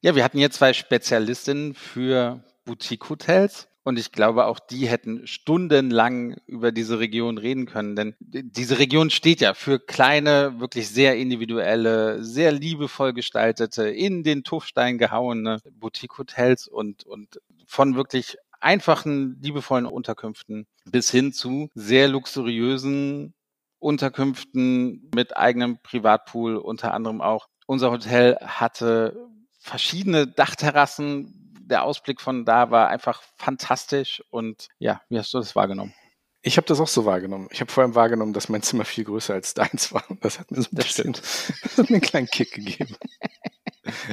Ja, 0.00 0.14
wir 0.14 0.24
hatten 0.24 0.38
hier 0.38 0.50
zwei 0.50 0.72
Spezialistinnen 0.72 1.74
für 1.74 2.42
Boutique-Hotels. 2.64 3.68
Und 3.88 3.98
ich 3.98 4.12
glaube, 4.12 4.44
auch 4.44 4.58
die 4.58 4.86
hätten 4.86 5.26
stundenlang 5.26 6.36
über 6.44 6.72
diese 6.72 6.98
Region 6.98 7.38
reden 7.38 7.64
können, 7.64 7.96
denn 7.96 8.14
diese 8.20 8.78
Region 8.78 9.08
steht 9.08 9.40
ja 9.40 9.54
für 9.54 9.80
kleine, 9.80 10.60
wirklich 10.60 10.90
sehr 10.90 11.16
individuelle, 11.16 12.22
sehr 12.22 12.52
liebevoll 12.52 13.14
gestaltete, 13.14 13.88
in 13.88 14.24
den 14.24 14.44
Tuffstein 14.44 14.98
gehauene 14.98 15.62
Boutique-Hotels 15.70 16.68
und, 16.68 17.04
und 17.06 17.40
von 17.66 17.96
wirklich 17.96 18.36
einfachen, 18.60 19.38
liebevollen 19.40 19.86
Unterkünften 19.86 20.66
bis 20.84 21.10
hin 21.10 21.32
zu 21.32 21.70
sehr 21.74 22.08
luxuriösen 22.08 23.32
Unterkünften 23.78 25.08
mit 25.14 25.34
eigenem 25.34 25.78
Privatpool, 25.82 26.56
unter 26.56 26.92
anderem 26.92 27.22
auch. 27.22 27.48
Unser 27.64 27.90
Hotel 27.90 28.36
hatte 28.42 29.30
verschiedene 29.60 30.26
Dachterrassen, 30.26 31.47
der 31.68 31.84
Ausblick 31.84 32.20
von 32.20 32.44
da 32.44 32.70
war 32.70 32.88
einfach 32.88 33.22
fantastisch. 33.36 34.22
Und 34.30 34.68
ja, 34.78 35.00
wie 35.08 35.18
hast 35.18 35.32
du 35.34 35.38
das 35.38 35.54
wahrgenommen? 35.54 35.94
Ich 36.42 36.56
habe 36.56 36.66
das 36.66 36.80
auch 36.80 36.88
so 36.88 37.04
wahrgenommen. 37.04 37.48
Ich 37.50 37.60
habe 37.60 37.70
vor 37.70 37.82
allem 37.82 37.94
wahrgenommen, 37.94 38.32
dass 38.32 38.48
mein 38.48 38.62
Zimmer 38.62 38.84
viel 38.84 39.04
größer 39.04 39.34
als 39.34 39.54
deins 39.54 39.92
war. 39.92 40.04
Das 40.20 40.38
hat 40.38 40.50
mir 40.50 40.62
so 40.62 40.68
ein, 40.72 40.76
bisschen, 40.76 41.12
das 41.12 41.52
hat 41.76 41.90
mir 41.90 41.96
einen 41.96 42.00
kleinen 42.00 42.28
Kick 42.28 42.52
gegeben. 42.52 42.96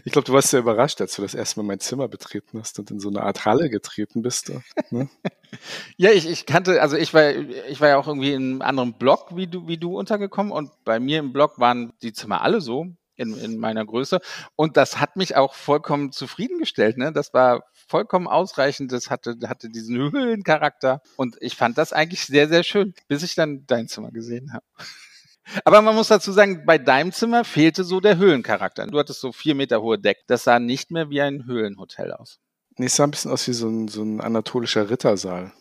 Ich 0.06 0.12
glaube, 0.12 0.26
du 0.26 0.34
warst 0.34 0.50
sehr 0.50 0.62
überrascht, 0.62 1.02
als 1.02 1.16
du 1.16 1.22
das 1.22 1.36
erste 1.36 1.60
Mal 1.60 1.68
mein 1.68 1.80
Zimmer 1.80 2.08
betreten 2.08 2.60
hast 2.60 2.80
und 2.80 2.92
in 2.92 3.00
so 3.00 3.10
eine 3.10 3.24
Art 3.24 3.46
Halle 3.46 3.70
getreten 3.70 4.22
bist. 4.22 4.52
Ne? 4.90 5.10
ja, 5.98 6.12
ich, 6.12 6.28
ich 6.30 6.46
kannte, 6.46 6.82
also 6.82 6.96
ich 6.96 7.14
war, 7.14 7.32
ich 7.32 7.82
war 7.82 7.90
ja 7.90 7.98
auch 7.98 8.08
irgendwie 8.08 8.34
in 8.34 8.44
einem 8.44 8.62
anderen 8.62 8.94
Block 8.94 9.36
wie 9.36 9.48
du, 9.48 9.68
wie 9.68 9.78
du 9.78 9.98
untergekommen 9.98 10.52
und 10.52 10.72
bei 10.86 11.00
mir 11.00 11.20
im 11.20 11.34
Block 11.34 11.60
waren 11.60 11.94
die 12.02 12.14
Zimmer 12.14 12.42
alle 12.42 12.62
so 12.62 12.88
in, 13.16 13.38
in 13.38 13.58
meiner 13.58 13.86
Größe. 13.86 14.20
Und 14.56 14.78
das 14.78 15.00
hat 15.00 15.16
mich 15.16 15.36
auch 15.36 15.54
vollkommen 15.54 16.12
zufriedengestellt. 16.12 16.98
Ne? 16.98 17.12
Das 17.12 17.34
war 17.34 17.64
vollkommen 17.88 18.28
ausreichend. 18.28 18.92
Das 18.92 19.10
hatte, 19.10 19.38
hatte 19.48 19.70
diesen 19.70 19.98
Höhlencharakter. 19.98 21.02
Und 21.18 21.38
ich 21.40 21.56
fand 21.56 21.78
das 21.78 21.94
eigentlich 21.94 22.26
sehr, 22.26 22.48
sehr 22.48 22.64
schön, 22.64 22.94
bis 23.08 23.24
ich 23.24 23.36
dann 23.36 23.66
dein 23.68 23.88
Zimmer 23.88 24.12
gesehen 24.12 24.54
habe. 24.54 24.66
Aber 25.64 25.82
man 25.82 25.94
muss 25.94 26.08
dazu 26.08 26.32
sagen, 26.32 26.66
bei 26.66 26.80
deinem 26.80 27.12
Zimmer 27.12 27.44
fehlte 27.46 27.84
so 27.84 28.00
der 28.00 28.18
Höhlencharakter. 28.18 28.88
Du 28.88 28.98
hattest 28.98 29.22
so 29.22 29.32
vier 29.32 29.54
Meter 29.54 29.82
hohe 29.82 30.00
Deck. 30.00 30.24
Das 30.28 30.44
sah 30.44 30.60
nicht 30.60 30.90
mehr 30.90 31.10
wie 31.10 31.22
ein 31.22 31.46
Höhlenhotel 31.46 32.14
aus. 32.14 32.40
Nee, 32.78 32.88
es 32.88 32.96
sah 32.96 33.04
ein 33.04 33.12
bisschen 33.12 33.32
aus 33.32 33.48
wie 33.48 33.54
so 33.54 33.70
ein, 33.70 33.88
so 33.88 34.02
ein 34.02 34.22
anatolischer 34.22 34.90
Rittersaal 34.90 35.54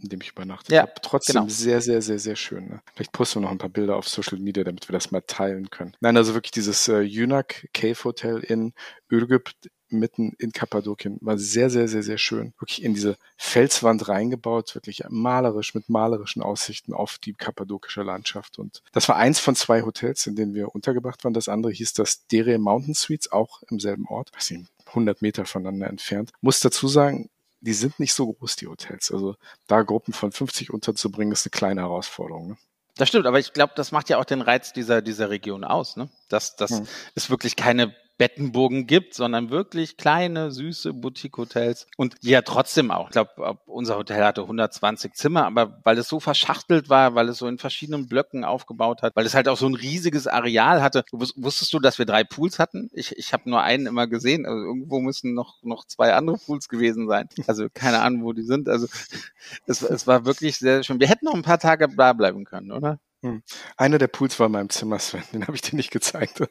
in 0.00 0.08
dem 0.08 0.20
ich 0.20 0.30
übernachtet 0.30 0.72
ja, 0.72 0.82
habe. 0.82 0.92
Trotzdem 1.02 1.34
genau. 1.34 1.48
sehr, 1.48 1.80
sehr, 1.80 2.02
sehr, 2.02 2.18
sehr 2.18 2.36
schön. 2.36 2.68
Ne? 2.68 2.82
Vielleicht 2.94 3.12
posten 3.12 3.40
wir 3.40 3.42
noch 3.42 3.50
ein 3.50 3.58
paar 3.58 3.68
Bilder 3.68 3.96
auf 3.96 4.08
Social 4.08 4.38
Media, 4.38 4.64
damit 4.64 4.88
wir 4.88 4.92
das 4.92 5.10
mal 5.10 5.22
teilen 5.22 5.70
können. 5.70 5.96
Nein, 6.00 6.16
also 6.16 6.34
wirklich 6.34 6.52
dieses 6.52 6.86
äh, 6.88 7.00
Yunak 7.00 7.68
Cave 7.72 8.04
Hotel 8.04 8.38
in 8.38 8.72
Ürgüp 9.10 9.50
mitten 9.90 10.34
in 10.38 10.52
Kappadokien 10.52 11.18
war 11.20 11.38
sehr, 11.38 11.70
sehr, 11.70 11.88
sehr, 11.88 12.02
sehr 12.02 12.18
schön. 12.18 12.52
Wirklich 12.58 12.82
in 12.82 12.94
diese 12.94 13.16
Felswand 13.36 14.08
reingebaut, 14.08 14.74
wirklich 14.74 15.02
malerisch 15.08 15.74
mit 15.74 15.88
malerischen 15.88 16.42
Aussichten 16.42 16.92
auf 16.92 17.18
die 17.18 17.34
kappadokische 17.34 18.02
Landschaft. 18.02 18.58
Und 18.58 18.82
das 18.92 19.08
war 19.08 19.16
eins 19.16 19.40
von 19.40 19.54
zwei 19.54 19.82
Hotels, 19.82 20.26
in 20.26 20.36
denen 20.36 20.54
wir 20.54 20.74
untergebracht 20.74 21.24
waren. 21.24 21.32
Das 21.32 21.48
andere 21.48 21.72
hieß 21.72 21.94
das 21.94 22.26
Dere 22.26 22.58
Mountain 22.58 22.94
Suites, 22.94 23.32
auch 23.32 23.62
im 23.70 23.80
selben 23.80 24.06
Ort. 24.06 24.30
Weiß 24.34 24.50
nicht, 24.50 24.66
100 24.86 25.22
Meter 25.22 25.44
voneinander 25.44 25.88
entfernt. 25.88 26.32
Muss 26.40 26.60
dazu 26.60 26.88
sagen, 26.88 27.30
die 27.60 27.72
sind 27.72 27.98
nicht 27.98 28.14
so 28.14 28.32
groß, 28.32 28.56
die 28.56 28.66
Hotels. 28.66 29.10
Also 29.10 29.36
da 29.66 29.82
Gruppen 29.82 30.12
von 30.12 30.32
50 30.32 30.72
unterzubringen, 30.72 31.32
ist 31.32 31.46
eine 31.46 31.50
kleine 31.50 31.80
Herausforderung. 31.82 32.48
Ne? 32.48 32.56
Das 32.96 33.08
stimmt, 33.08 33.26
aber 33.26 33.38
ich 33.38 33.52
glaube, 33.52 33.72
das 33.76 33.92
macht 33.92 34.08
ja 34.08 34.18
auch 34.18 34.24
den 34.24 34.42
Reiz 34.42 34.72
dieser, 34.72 35.02
dieser 35.02 35.30
Region 35.30 35.64
aus, 35.64 35.96
ne? 35.96 36.08
Dass, 36.28 36.56
dass 36.56 36.70
hm. 36.70 36.88
es 37.14 37.30
wirklich 37.30 37.56
keine 37.56 37.94
Bettenburgen 38.18 38.86
gibt, 38.88 39.14
sondern 39.14 39.50
wirklich 39.50 39.96
kleine, 39.96 40.50
süße 40.50 40.92
Boutique-Hotels 40.92 41.86
und 41.96 42.16
die 42.22 42.30
ja 42.30 42.42
trotzdem 42.42 42.90
auch. 42.90 43.06
Ich 43.06 43.12
glaube, 43.12 43.58
unser 43.66 43.96
Hotel 43.96 44.24
hatte 44.24 44.42
120 44.42 45.14
Zimmer, 45.14 45.46
aber 45.46 45.80
weil 45.84 45.96
es 45.98 46.08
so 46.08 46.18
verschachtelt 46.18 46.88
war, 46.88 47.14
weil 47.14 47.28
es 47.28 47.38
so 47.38 47.46
in 47.46 47.58
verschiedenen 47.58 48.08
Blöcken 48.08 48.44
aufgebaut 48.44 49.02
hat, 49.02 49.14
weil 49.14 49.24
es 49.24 49.34
halt 49.34 49.48
auch 49.48 49.56
so 49.56 49.66
ein 49.66 49.74
riesiges 49.74 50.26
Areal 50.26 50.82
hatte. 50.82 51.04
Wusstest 51.12 51.72
du, 51.72 51.78
dass 51.78 51.98
wir 51.98 52.06
drei 52.06 52.24
Pools 52.24 52.58
hatten? 52.58 52.90
Ich, 52.92 53.16
ich 53.16 53.32
habe 53.32 53.48
nur 53.48 53.62
einen 53.62 53.86
immer 53.86 54.08
gesehen. 54.08 54.44
Also 54.46 54.58
irgendwo 54.58 55.00
müssen 55.00 55.34
noch, 55.34 55.62
noch 55.62 55.86
zwei 55.86 56.12
andere 56.14 56.38
Pools 56.38 56.68
gewesen 56.68 57.06
sein. 57.08 57.28
Also 57.46 57.68
keine 57.72 58.00
Ahnung, 58.00 58.24
wo 58.24 58.32
die 58.32 58.42
sind. 58.42 58.68
Also 58.68 58.88
es, 59.66 59.82
es 59.82 60.06
war 60.08 60.24
wirklich 60.24 60.58
sehr 60.58 60.82
schön. 60.82 60.98
Wir 60.98 61.08
hätten 61.08 61.24
noch 61.24 61.34
ein 61.34 61.42
paar 61.42 61.60
Tage 61.60 61.88
da 61.88 62.12
bleiben 62.12 62.44
können, 62.44 62.72
oder? 62.72 62.98
Hm. 63.22 63.42
Einer 63.76 63.98
der 63.98 64.08
Pools 64.08 64.38
war 64.38 64.46
in 64.46 64.52
meinem 64.52 64.70
Zimmer, 64.70 64.98
Sven. 64.98 65.22
Den 65.32 65.46
habe 65.46 65.54
ich 65.54 65.62
dir 65.62 65.76
nicht 65.76 65.90
gezeigt. 65.90 66.42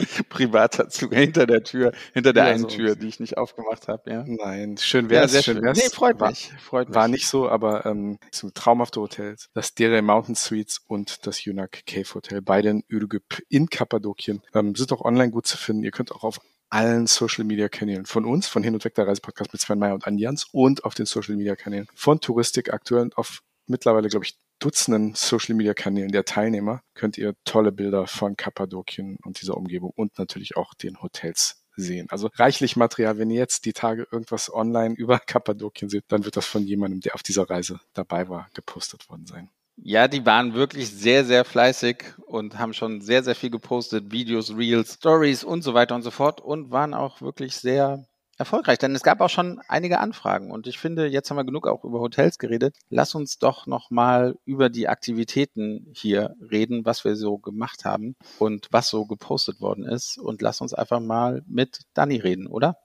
privater 0.28 0.88
Zug 0.88 1.14
hinter 1.14 1.46
der 1.46 1.62
Tür, 1.62 1.92
hinter 2.12 2.32
der 2.32 2.44
ja, 2.44 2.50
einen 2.50 2.62
so 2.62 2.68
Tür, 2.68 2.96
die 2.96 3.08
ich 3.08 3.20
nicht 3.20 3.36
aufgemacht 3.36 3.88
habe. 3.88 4.10
Ja. 4.10 4.24
Nein, 4.26 4.76
schön 4.78 5.10
wäre 5.10 5.24
es. 5.24 5.32
Ja, 5.32 5.42
schön 5.42 5.62
wär's. 5.62 5.78
Nee, 5.78 5.88
freut 5.90 6.20
war, 6.20 6.30
mich. 6.30 6.52
Freut 6.60 6.88
mich. 6.88 6.94
War 6.94 7.08
nicht 7.08 7.26
so, 7.26 7.48
aber 7.48 7.86
ähm, 7.86 8.18
so 8.30 8.50
traumhafte 8.50 9.00
Hotels. 9.00 9.48
Das 9.54 9.74
Dere 9.74 10.02
Mountain 10.02 10.34
Suites 10.34 10.80
und 10.86 11.26
das 11.26 11.44
Yunak 11.44 11.84
Cave 11.86 12.14
Hotel, 12.14 12.42
beide 12.42 12.70
in 12.70 12.84
Ürgüp 12.88 13.42
in 13.48 13.68
Kappadokien. 13.68 14.42
Ähm, 14.54 14.74
sind 14.74 14.92
auch 14.92 15.02
online 15.02 15.30
gut 15.30 15.46
zu 15.46 15.56
finden. 15.56 15.82
Ihr 15.82 15.90
könnt 15.90 16.12
auch 16.12 16.24
auf 16.24 16.40
allen 16.72 17.06
Social 17.06 17.44
Media 17.44 17.68
Kanälen 17.68 18.06
von 18.06 18.24
uns, 18.24 18.48
von 18.48 18.62
Hin 18.62 18.74
und 18.74 18.84
Weg 18.84 18.94
der 18.94 19.06
Reisepodcast 19.06 19.52
mit 19.52 19.60
Sven 19.60 19.78
Meyer 19.78 19.94
und 19.94 20.06
Anjans 20.06 20.46
und 20.52 20.84
auf 20.84 20.94
den 20.94 21.04
Social 21.04 21.36
Media 21.36 21.54
Kanälen 21.54 21.86
von 21.94 22.20
Touristik 22.20 22.72
aktuell 22.72 23.02
und 23.02 23.18
auf 23.18 23.42
mittlerweile, 23.66 24.08
glaube 24.08 24.24
ich, 24.24 24.38
Dutzenden 24.62 25.14
Social 25.16 25.56
Media 25.56 25.74
Kanälen 25.74 26.12
der 26.12 26.24
Teilnehmer 26.24 26.82
könnt 26.94 27.18
ihr 27.18 27.34
tolle 27.44 27.72
Bilder 27.72 28.06
von 28.06 28.36
Kappadokien 28.36 29.18
und 29.24 29.40
dieser 29.40 29.56
Umgebung 29.56 29.92
und 29.96 30.16
natürlich 30.18 30.56
auch 30.56 30.72
den 30.74 31.02
Hotels 31.02 31.64
sehen. 31.74 32.06
Also 32.10 32.30
reichlich 32.34 32.76
Material. 32.76 33.18
Wenn 33.18 33.30
ihr 33.30 33.40
jetzt 33.40 33.64
die 33.64 33.72
Tage 33.72 34.06
irgendwas 34.12 34.52
online 34.54 34.94
über 34.94 35.18
Kappadokien 35.26 35.88
seht, 35.88 36.04
dann 36.08 36.24
wird 36.24 36.36
das 36.36 36.46
von 36.46 36.62
jemandem, 36.62 37.00
der 37.00 37.16
auf 37.16 37.24
dieser 37.24 37.50
Reise 37.50 37.80
dabei 37.92 38.28
war, 38.28 38.48
gepostet 38.54 39.08
worden 39.08 39.26
sein. 39.26 39.50
Ja, 39.76 40.06
die 40.06 40.24
waren 40.24 40.54
wirklich 40.54 40.90
sehr, 40.90 41.24
sehr 41.24 41.44
fleißig 41.44 42.04
und 42.26 42.58
haben 42.58 42.72
schon 42.72 43.00
sehr, 43.00 43.24
sehr 43.24 43.34
viel 43.34 43.50
gepostet, 43.50 44.12
Videos, 44.12 44.56
Reels, 44.56 44.94
Stories 44.94 45.42
und 45.42 45.62
so 45.62 45.74
weiter 45.74 45.96
und 45.96 46.02
so 46.02 46.12
fort 46.12 46.40
und 46.40 46.70
waren 46.70 46.94
auch 46.94 47.20
wirklich 47.20 47.56
sehr 47.56 48.06
erfolgreich, 48.42 48.78
denn 48.78 48.94
es 48.94 49.02
gab 49.02 49.20
auch 49.20 49.30
schon 49.30 49.60
einige 49.68 50.00
Anfragen 50.00 50.50
und 50.50 50.66
ich 50.66 50.78
finde, 50.78 51.06
jetzt 51.06 51.30
haben 51.30 51.36
wir 51.36 51.44
genug 51.44 51.66
auch 51.66 51.84
über 51.84 52.00
Hotels 52.00 52.38
geredet. 52.38 52.76
Lass 52.90 53.14
uns 53.14 53.38
doch 53.38 53.66
noch 53.66 53.90
mal 53.90 54.36
über 54.44 54.68
die 54.68 54.88
Aktivitäten 54.88 55.86
hier 55.92 56.34
reden, 56.50 56.84
was 56.84 57.04
wir 57.04 57.16
so 57.16 57.38
gemacht 57.38 57.84
haben 57.84 58.16
und 58.38 58.68
was 58.70 58.88
so 58.88 59.06
gepostet 59.06 59.60
worden 59.60 59.84
ist 59.84 60.18
und 60.18 60.42
lass 60.42 60.60
uns 60.60 60.74
einfach 60.74 61.00
mal 61.00 61.42
mit 61.46 61.82
Dani 61.94 62.16
reden, 62.16 62.46
oder? 62.46 62.76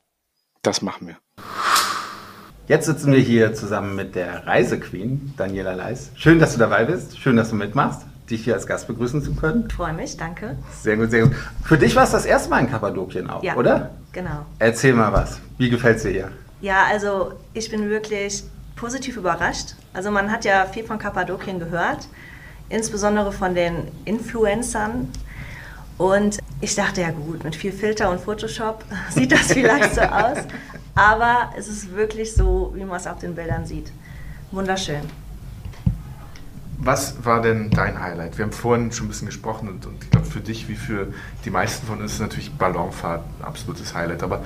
Das 0.62 0.82
machen 0.82 1.08
wir. 1.08 1.18
Jetzt 2.68 2.86
sitzen 2.86 3.14
wir 3.14 3.20
hier 3.20 3.54
zusammen 3.54 3.96
mit 3.96 4.16
der 4.16 4.46
Reisequeen, 4.46 5.34
Daniela 5.38 5.74
Leis. 5.74 6.12
Schön, 6.16 6.38
dass 6.38 6.54
du 6.54 6.60
dabei 6.60 6.84
bist. 6.84 7.18
Schön, 7.18 7.38
dass 7.38 7.50
du 7.50 7.56
mitmachst, 7.56 8.06
dich 8.30 8.44
hier 8.44 8.54
als 8.56 8.68
Gast 8.68 8.88
begrüßen 8.88 9.22
zu 9.24 9.34
können. 9.36 9.66
Ich 9.68 9.74
freue 9.74 9.94
mich, 9.94 10.18
danke. 10.18 10.58
Sehr 10.82 10.98
gut, 10.98 11.12
sehr 11.12 11.24
gut. 11.28 11.36
Für 11.64 11.78
dich 11.78 11.96
war 11.96 12.04
es 12.04 12.12
das 12.12 12.26
erste 12.26 12.50
Mal 12.50 12.60
in 12.62 12.70
Kappadokien 12.70 13.30
auch, 13.30 13.44
Ja. 13.44 13.56
oder? 13.56 13.92
Genau. 14.12 14.46
Erzähl 14.60 14.94
mal 14.94 15.12
was. 15.14 15.40
Wie 15.58 15.70
gefällt's 15.70 16.04
dir 16.04 16.12
hier? 16.12 16.32
Ja, 16.62 16.86
also 16.90 17.34
ich 17.54 17.70
bin 17.70 17.90
wirklich 17.90 18.44
positiv 18.76 19.18
überrascht. 19.18 19.76
Also 19.94 20.12
man 20.12 20.32
hat 20.32 20.46
ja 20.46 20.66
viel 20.66 20.84
von 20.84 20.98
Kappadokien 21.00 21.60
gehört, 21.60 22.08
insbesondere 22.70 23.32
von 23.32 23.56
den 23.56 23.88
Influencern. 24.06 25.10
Und 25.98 26.38
ich 26.62 26.76
dachte, 26.76 27.02
ja 27.02 27.10
gut, 27.12 27.44
mit 27.44 27.56
viel 27.56 27.72
Filter 27.72 28.10
und 28.12 28.20
Photoshop 28.20 28.84
sieht 29.10 29.32
das 29.32 29.52
vielleicht 29.54 29.96
so 29.96 30.02
aus. 30.02 30.38
Aber 30.96 31.52
es 31.58 31.68
ist 31.68 31.96
wirklich 31.96 32.34
so, 32.34 32.72
wie 32.76 32.84
man 32.84 32.98
es 32.98 33.08
auf 33.08 33.20
den 33.20 33.36
Bildern 33.36 33.66
sieht. 33.66 33.92
Wunderschön. 34.52 35.02
Was 36.78 37.26
war 37.26 37.42
denn 37.42 37.72
dein 37.72 38.00
Highlight? 38.00 38.38
Wir 38.38 38.46
haben 38.46 38.52
vorhin 38.52 38.92
schon 38.92 39.08
ein 39.08 39.10
bisschen 39.10 39.28
gesprochen 39.28 39.68
und, 39.68 39.86
und 39.86 40.04
ich 40.04 40.12
glaube 40.12 40.28
für 40.28 40.42
dich 40.42 40.70
wie 40.70 40.76
für 40.76 41.08
die 41.44 41.50
meisten 41.50 41.88
von 41.88 42.02
uns 42.02 42.14
ist 42.14 42.20
natürlich 42.20 42.52
Ballonfahrt 42.54 43.24
ein 43.40 43.46
absolutes 43.46 43.96
Highlight. 43.96 44.22
Aber 44.22 44.44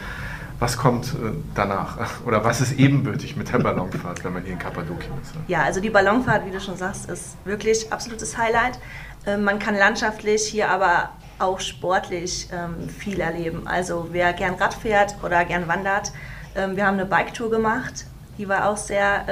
was 0.59 0.77
kommt 0.77 1.07
äh, 1.07 1.33
danach? 1.55 1.97
Oder 2.25 2.43
was 2.43 2.61
ist 2.61 2.73
ebenbürtig 2.73 3.35
mit 3.35 3.51
der 3.51 3.59
Ballonfahrt, 3.59 4.23
wenn 4.23 4.33
man 4.33 4.43
hier 4.43 4.53
in 4.53 4.59
Kappadokien 4.59 5.11
ist? 5.21 5.33
Ja, 5.47 5.63
also 5.63 5.81
die 5.81 5.89
Ballonfahrt, 5.89 6.45
wie 6.45 6.51
du 6.51 6.61
schon 6.61 6.77
sagst, 6.77 7.09
ist 7.09 7.35
wirklich 7.43 7.91
absolutes 7.91 8.37
Highlight. 8.37 8.79
Ähm, 9.25 9.43
man 9.43 9.59
kann 9.59 9.75
landschaftlich 9.75 10.43
hier 10.43 10.69
aber 10.69 11.09
auch 11.37 11.59
sportlich 11.59 12.47
ähm, 12.53 12.87
viel 12.87 13.19
erleben. 13.19 13.67
Also 13.67 14.09
wer 14.11 14.31
gern 14.33 14.53
Rad 14.53 14.73
fährt 14.73 15.15
oder 15.23 15.43
gern 15.43 15.67
wandert, 15.67 16.13
ähm, 16.55 16.75
wir 16.75 16.85
haben 16.85 16.93
eine 16.93 17.05
Bike-Tour 17.05 17.49
gemacht. 17.49 18.05
Die 18.37 18.47
war 18.47 18.69
auch 18.69 18.77
sehr 18.77 19.25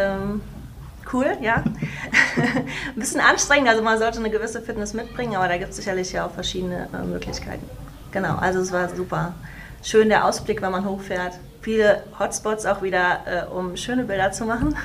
cool, 1.13 1.37
ja. 1.41 1.55
Ein 2.35 2.95
bisschen 2.95 3.21
anstrengend, 3.21 3.69
also 3.69 3.83
man 3.83 3.99
sollte 3.99 4.19
eine 4.19 4.29
gewisse 4.29 4.61
Fitness 4.61 4.93
mitbringen, 4.93 5.35
aber 5.35 5.47
da 5.47 5.57
gibt 5.57 5.71
es 5.71 5.77
sicherlich 5.77 6.11
ja 6.11 6.25
auch 6.25 6.31
verschiedene 6.31 6.87
äh, 6.93 7.05
Möglichkeiten. 7.05 7.65
Genau, 8.11 8.35
also 8.35 8.59
es 8.59 8.71
war 8.71 8.89
super. 8.89 9.33
Schön 9.83 10.09
der 10.09 10.25
Ausblick, 10.25 10.61
wenn 10.61 10.71
man 10.71 10.85
hochfährt. 10.85 11.39
Viele 11.61 12.03
Hotspots 12.19 12.65
auch 12.65 12.81
wieder, 12.81 13.19
äh, 13.25 13.53
um 13.53 13.77
schöne 13.77 14.03
Bilder 14.03 14.31
zu 14.31 14.45
machen. 14.45 14.75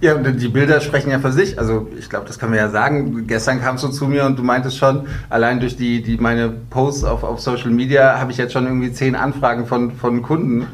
Ja, 0.00 0.14
und 0.14 0.24
die 0.24 0.48
Bilder 0.48 0.80
sprechen 0.80 1.10
ja 1.10 1.18
für 1.18 1.30
sich. 1.30 1.58
Also 1.58 1.88
ich 1.98 2.08
glaube, 2.08 2.26
das 2.26 2.38
können 2.38 2.52
wir 2.52 2.60
ja 2.60 2.70
sagen. 2.70 3.26
Gestern 3.26 3.60
kamst 3.60 3.84
du 3.84 3.88
zu 3.88 4.06
mir 4.06 4.24
und 4.24 4.38
du 4.38 4.42
meintest 4.42 4.78
schon, 4.78 5.06
allein 5.28 5.60
durch 5.60 5.76
die, 5.76 6.02
die 6.02 6.16
meine 6.16 6.48
Posts 6.48 7.04
auf, 7.04 7.22
auf 7.22 7.40
Social 7.40 7.70
Media 7.70 8.18
habe 8.18 8.32
ich 8.32 8.38
jetzt 8.38 8.54
schon 8.54 8.64
irgendwie 8.64 8.92
zehn 8.92 9.14
Anfragen 9.14 9.66
von, 9.66 9.92
von 9.92 10.22
Kunden. 10.22 10.66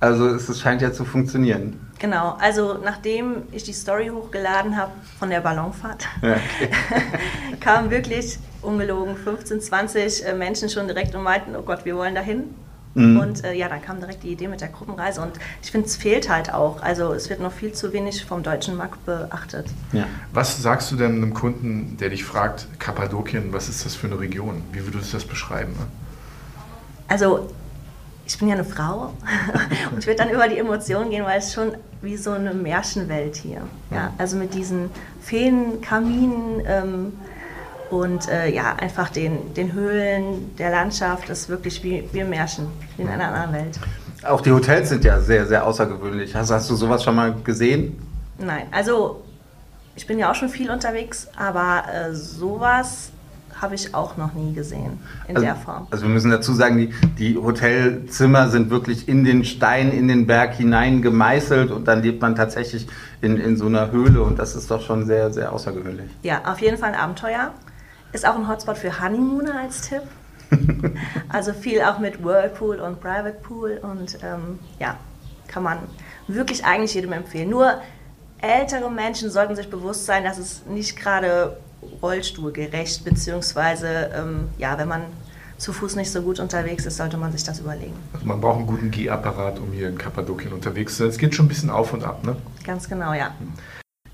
Also 0.00 0.26
es, 0.26 0.48
es 0.48 0.60
scheint 0.60 0.82
ja 0.82 0.92
zu 0.92 1.04
funktionieren. 1.04 1.83
Genau, 2.04 2.36
also 2.38 2.76
nachdem 2.84 3.44
ich 3.50 3.62
die 3.62 3.72
Story 3.72 4.08
hochgeladen 4.08 4.76
habe 4.76 4.92
von 5.18 5.30
der 5.30 5.40
Ballonfahrt, 5.40 6.06
Ja, 6.20 6.32
okay. 6.32 6.68
kamen 7.60 7.90
wirklich 7.90 8.38
ungelogen 8.60 9.16
15, 9.16 9.62
20 9.62 10.26
äh, 10.26 10.34
Menschen 10.34 10.68
schon 10.68 10.86
direkt 10.86 11.14
und 11.14 11.22
meinten, 11.22 11.56
oh 11.56 11.62
Gott, 11.62 11.86
wir 11.86 11.96
wollen 11.96 12.14
dahin. 12.14 12.54
Mhm. 12.92 13.18
Und 13.18 13.44
äh, 13.44 13.54
ja, 13.54 13.70
dann 13.70 13.80
kam 13.80 14.00
direkt 14.00 14.22
die 14.22 14.32
Idee 14.32 14.48
mit 14.48 14.60
der 14.60 14.68
Gruppenreise 14.68 15.22
und 15.22 15.32
ich 15.62 15.70
finde, 15.70 15.86
es 15.86 15.96
fehlt 15.96 16.28
halt 16.28 16.52
auch. 16.52 16.82
Also 16.82 17.14
es 17.14 17.30
wird 17.30 17.40
noch 17.40 17.52
viel 17.52 17.72
zu 17.72 17.94
wenig 17.94 18.22
vom 18.26 18.42
deutschen 18.42 18.76
Markt 18.76 19.06
beachtet. 19.06 19.68
Ja. 19.92 20.04
Was 20.34 20.60
sagst 20.62 20.92
du 20.92 20.96
denn 20.96 21.16
einem 21.16 21.32
Kunden, 21.32 21.96
der 21.98 22.10
dich 22.10 22.24
fragt, 22.24 22.66
Kappadokien, 22.80 23.54
was 23.54 23.70
ist 23.70 23.86
das 23.86 23.94
für 23.94 24.08
eine 24.08 24.20
Region? 24.20 24.60
Wie 24.72 24.84
würdest 24.84 25.14
du 25.14 25.16
das 25.16 25.24
beschreiben? 25.24 25.72
Ne? 25.72 25.86
Also 27.08 27.48
ich 28.26 28.38
bin 28.38 28.48
ja 28.48 28.54
eine 28.54 28.64
Frau 28.64 29.12
und 29.92 29.98
ich 29.98 30.06
würde 30.06 30.18
dann 30.18 30.30
über 30.30 30.48
die 30.48 30.58
Emotionen 30.58 31.10
gehen, 31.10 31.24
weil 31.24 31.38
es 31.38 31.52
schon 31.52 31.72
wie 32.02 32.16
so 32.16 32.32
eine 32.32 32.54
Märchenwelt 32.54 33.36
hier. 33.36 33.62
Ja, 33.90 34.12
also 34.18 34.36
mit 34.36 34.54
diesen 34.54 34.90
Feen, 35.20 35.80
Kaminen 35.80 36.62
ähm, 36.66 37.12
und 37.90 38.28
äh, 38.28 38.50
ja, 38.50 38.74
einfach 38.76 39.10
den, 39.10 39.54
den 39.54 39.72
Höhlen, 39.72 40.54
der 40.56 40.70
Landschaft, 40.70 41.28
das 41.28 41.40
ist 41.40 41.48
wirklich 41.48 41.82
wie, 41.82 42.08
wie 42.12 42.22
ein 42.22 42.30
Märchen, 42.30 42.66
in 42.98 43.08
einer 43.08 43.28
anderen 43.28 43.52
Welt. 43.52 43.80
Auch 44.26 44.40
die 44.40 44.52
Hotels 44.52 44.88
sind 44.88 45.04
ja 45.04 45.20
sehr, 45.20 45.46
sehr 45.46 45.66
außergewöhnlich. 45.66 46.34
Hast, 46.34 46.50
hast 46.50 46.70
du 46.70 46.76
sowas 46.76 47.04
schon 47.04 47.14
mal 47.14 47.34
gesehen? 47.44 47.98
Nein, 48.38 48.66
also 48.70 49.22
ich 49.96 50.06
bin 50.06 50.18
ja 50.18 50.30
auch 50.30 50.34
schon 50.34 50.48
viel 50.48 50.70
unterwegs, 50.70 51.28
aber 51.36 51.84
äh, 51.92 52.14
sowas 52.14 53.10
habe 53.64 53.74
ich 53.74 53.94
auch 53.94 54.16
noch 54.16 54.34
nie 54.34 54.52
gesehen 54.52 55.00
in 55.26 55.36
Also, 55.36 55.46
der 55.46 55.56
Form. 55.56 55.86
also 55.90 56.04
wir 56.04 56.10
müssen 56.12 56.30
dazu 56.30 56.52
sagen, 56.54 56.76
die, 56.78 56.90
die 57.18 57.36
Hotelzimmer 57.36 58.48
sind 58.48 58.70
wirklich 58.70 59.08
in 59.08 59.24
den 59.24 59.44
Stein, 59.44 59.90
in 59.90 60.06
den 60.06 60.26
Berg 60.26 60.54
hinein 60.54 61.02
gemeißelt 61.02 61.70
und 61.70 61.88
dann 61.88 62.02
lebt 62.02 62.20
man 62.22 62.36
tatsächlich 62.36 62.86
in, 63.22 63.36
in 63.38 63.56
so 63.56 63.66
einer 63.66 63.90
Höhle 63.90 64.22
und 64.22 64.38
das 64.38 64.54
ist 64.54 64.70
doch 64.70 64.82
schon 64.82 65.06
sehr, 65.06 65.32
sehr 65.32 65.52
außergewöhnlich. 65.52 66.10
Ja, 66.22 66.42
auf 66.44 66.60
jeden 66.60 66.78
Fall 66.78 66.90
ein 66.92 67.00
Abenteuer. 67.00 67.52
Ist 68.12 68.26
auch 68.28 68.36
ein 68.36 68.46
Hotspot 68.48 68.78
für 68.78 69.00
Honeymooner 69.02 69.58
als 69.58 69.80
Tipp. 69.88 70.02
also 71.30 71.52
viel 71.52 71.80
auch 71.82 71.98
mit 71.98 72.22
Whirlpool 72.22 72.76
und 72.78 73.00
Private 73.00 73.38
Pool 73.42 73.80
und 73.82 74.18
ähm, 74.22 74.58
ja, 74.78 74.96
kann 75.48 75.62
man 75.62 75.78
wirklich 76.28 76.64
eigentlich 76.64 76.94
jedem 76.94 77.12
empfehlen. 77.12 77.50
Nur 77.50 77.72
ältere 78.40 78.90
Menschen 78.90 79.30
sollten 79.30 79.56
sich 79.56 79.68
bewusst 79.70 80.04
sein, 80.06 80.22
dass 80.24 80.38
es 80.38 80.64
nicht 80.66 80.96
gerade 80.96 81.56
rollstuhlgerecht, 82.02 83.04
beziehungsweise 83.04 84.10
ähm, 84.14 84.48
ja, 84.58 84.78
wenn 84.78 84.88
man 84.88 85.02
zu 85.56 85.72
Fuß 85.72 85.96
nicht 85.96 86.10
so 86.10 86.22
gut 86.22 86.40
unterwegs 86.40 86.84
ist, 86.84 86.96
sollte 86.96 87.16
man 87.16 87.32
sich 87.32 87.44
das 87.44 87.60
überlegen. 87.60 87.94
Also 88.12 88.26
man 88.26 88.40
braucht 88.40 88.58
einen 88.58 88.66
guten 88.66 88.90
Gehapparat, 88.90 89.58
um 89.58 89.72
hier 89.72 89.88
in 89.88 89.96
Kappadokien 89.96 90.52
unterwegs 90.52 90.96
zu 90.96 91.04
sein. 91.04 91.08
Es 91.08 91.18
geht 91.18 91.34
schon 91.34 91.46
ein 91.46 91.48
bisschen 91.48 91.70
auf 91.70 91.92
und 91.92 92.04
ab, 92.04 92.24
ne? 92.24 92.36
Ganz 92.64 92.88
genau, 92.88 93.12
ja. 93.12 93.34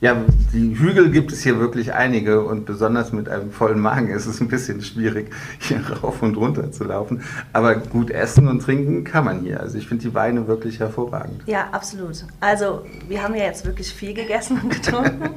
Ja, 0.00 0.16
die 0.54 0.78
Hügel 0.78 1.10
gibt 1.10 1.30
es 1.30 1.42
hier 1.42 1.58
wirklich 1.58 1.92
einige 1.92 2.42
und 2.42 2.64
besonders 2.64 3.12
mit 3.12 3.28
einem 3.28 3.50
vollen 3.50 3.78
Magen 3.78 4.08
ist 4.08 4.24
es 4.24 4.40
ein 4.40 4.48
bisschen 4.48 4.80
schwierig, 4.80 5.30
hier 5.58 5.82
rauf 6.02 6.22
und 6.22 6.38
runter 6.38 6.72
zu 6.72 6.84
laufen. 6.84 7.22
Aber 7.52 7.74
gut 7.74 8.10
essen 8.10 8.48
und 8.48 8.62
trinken 8.62 9.04
kann 9.04 9.26
man 9.26 9.40
hier. 9.40 9.60
Also 9.60 9.76
ich 9.76 9.86
finde 9.86 10.04
die 10.04 10.14
Weine 10.14 10.46
wirklich 10.48 10.80
hervorragend. 10.80 11.42
Ja, 11.44 11.68
absolut. 11.72 12.24
Also 12.40 12.86
wir 13.08 13.22
haben 13.22 13.34
ja 13.34 13.44
jetzt 13.44 13.66
wirklich 13.66 13.92
viel 13.92 14.14
gegessen 14.14 14.58
und 14.62 14.70
getrunken 14.70 15.34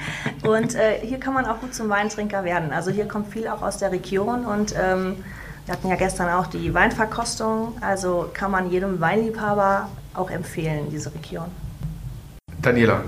und 0.48 0.76
äh, 0.76 1.00
hier 1.02 1.20
kann 1.20 1.34
man 1.34 1.46
auch 1.46 1.60
gut 1.60 1.74
zum 1.74 1.90
Weintrinker 1.90 2.46
werden. 2.46 2.72
Also 2.72 2.90
hier 2.90 3.06
kommt 3.06 3.34
viel 3.34 3.50
auch 3.50 3.64
aus 3.64 3.80
der 3.80 3.92
Region 3.92 4.46
und 4.46 4.74
ähm, 4.82 5.16
wir 5.66 5.74
hatten 5.74 5.90
ja 5.90 5.96
gestern 5.96 6.30
auch 6.30 6.48
die 6.48 6.74
Weinverkostung. 6.74 7.74
Also 7.82 8.30
kann 8.34 8.52
man 8.52 8.72
jedem 8.72 9.02
Weinliebhaber 9.02 9.90
auch 10.14 10.30
empfehlen, 10.32 10.88
diese 10.90 11.14
Region. 11.14 11.48
Daniela, 12.62 13.04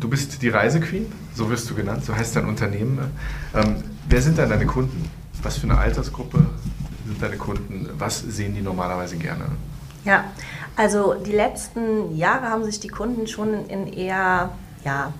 du 0.00 0.08
bist 0.08 0.42
die 0.42 0.48
Reisequeen, 0.48 1.10
so 1.34 1.48
wirst 1.50 1.68
du 1.70 1.74
genannt, 1.74 2.04
so 2.04 2.14
heißt 2.14 2.36
dein 2.36 2.46
Unternehmen. 2.46 2.96
ne? 2.96 3.10
Ähm, 3.54 3.76
wer 4.08 4.22
sind 4.22 4.38
dann 4.38 4.48
deine 4.48 4.66
Kunden? 4.66 5.10
Was 5.42 5.58
für 5.58 5.64
eine 5.64 5.78
Altersgruppe 5.78 6.46
sind 7.06 7.22
deine 7.22 7.36
Kunden? 7.36 7.88
Was 7.98 8.20
sehen 8.20 8.54
die 8.54 8.62
normalerweise 8.62 9.16
gerne? 9.16 9.44
Ja, 10.04 10.24
also 10.76 11.14
die 11.14 11.32
letzten 11.32 12.16
Jahre 12.16 12.48
haben 12.48 12.64
sich 12.64 12.80
die 12.80 12.88
Kunden 12.88 13.26
schon 13.26 13.66
in 13.68 13.92
eher, 13.92 14.50
ja, 14.84 15.12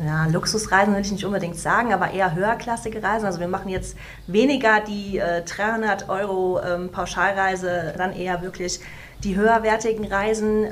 ja, 0.00 0.26
Luxusreisen 0.26 0.94
will 0.94 1.02
ich 1.02 1.12
nicht 1.12 1.24
unbedingt 1.24 1.56
sagen, 1.56 1.92
aber 1.92 2.10
eher 2.10 2.34
höherklassige 2.34 3.02
Reisen. 3.02 3.26
Also 3.26 3.38
wir 3.40 3.48
machen 3.48 3.68
jetzt 3.68 3.96
weniger 4.26 4.80
die 4.80 5.18
äh, 5.18 5.42
300 5.42 6.08
Euro 6.08 6.60
ähm, 6.62 6.90
Pauschalreise, 6.90 7.94
dann 7.96 8.12
eher 8.12 8.40
wirklich 8.42 8.80
die 9.22 9.36
höherwertigen 9.36 10.06
Reisen. 10.06 10.68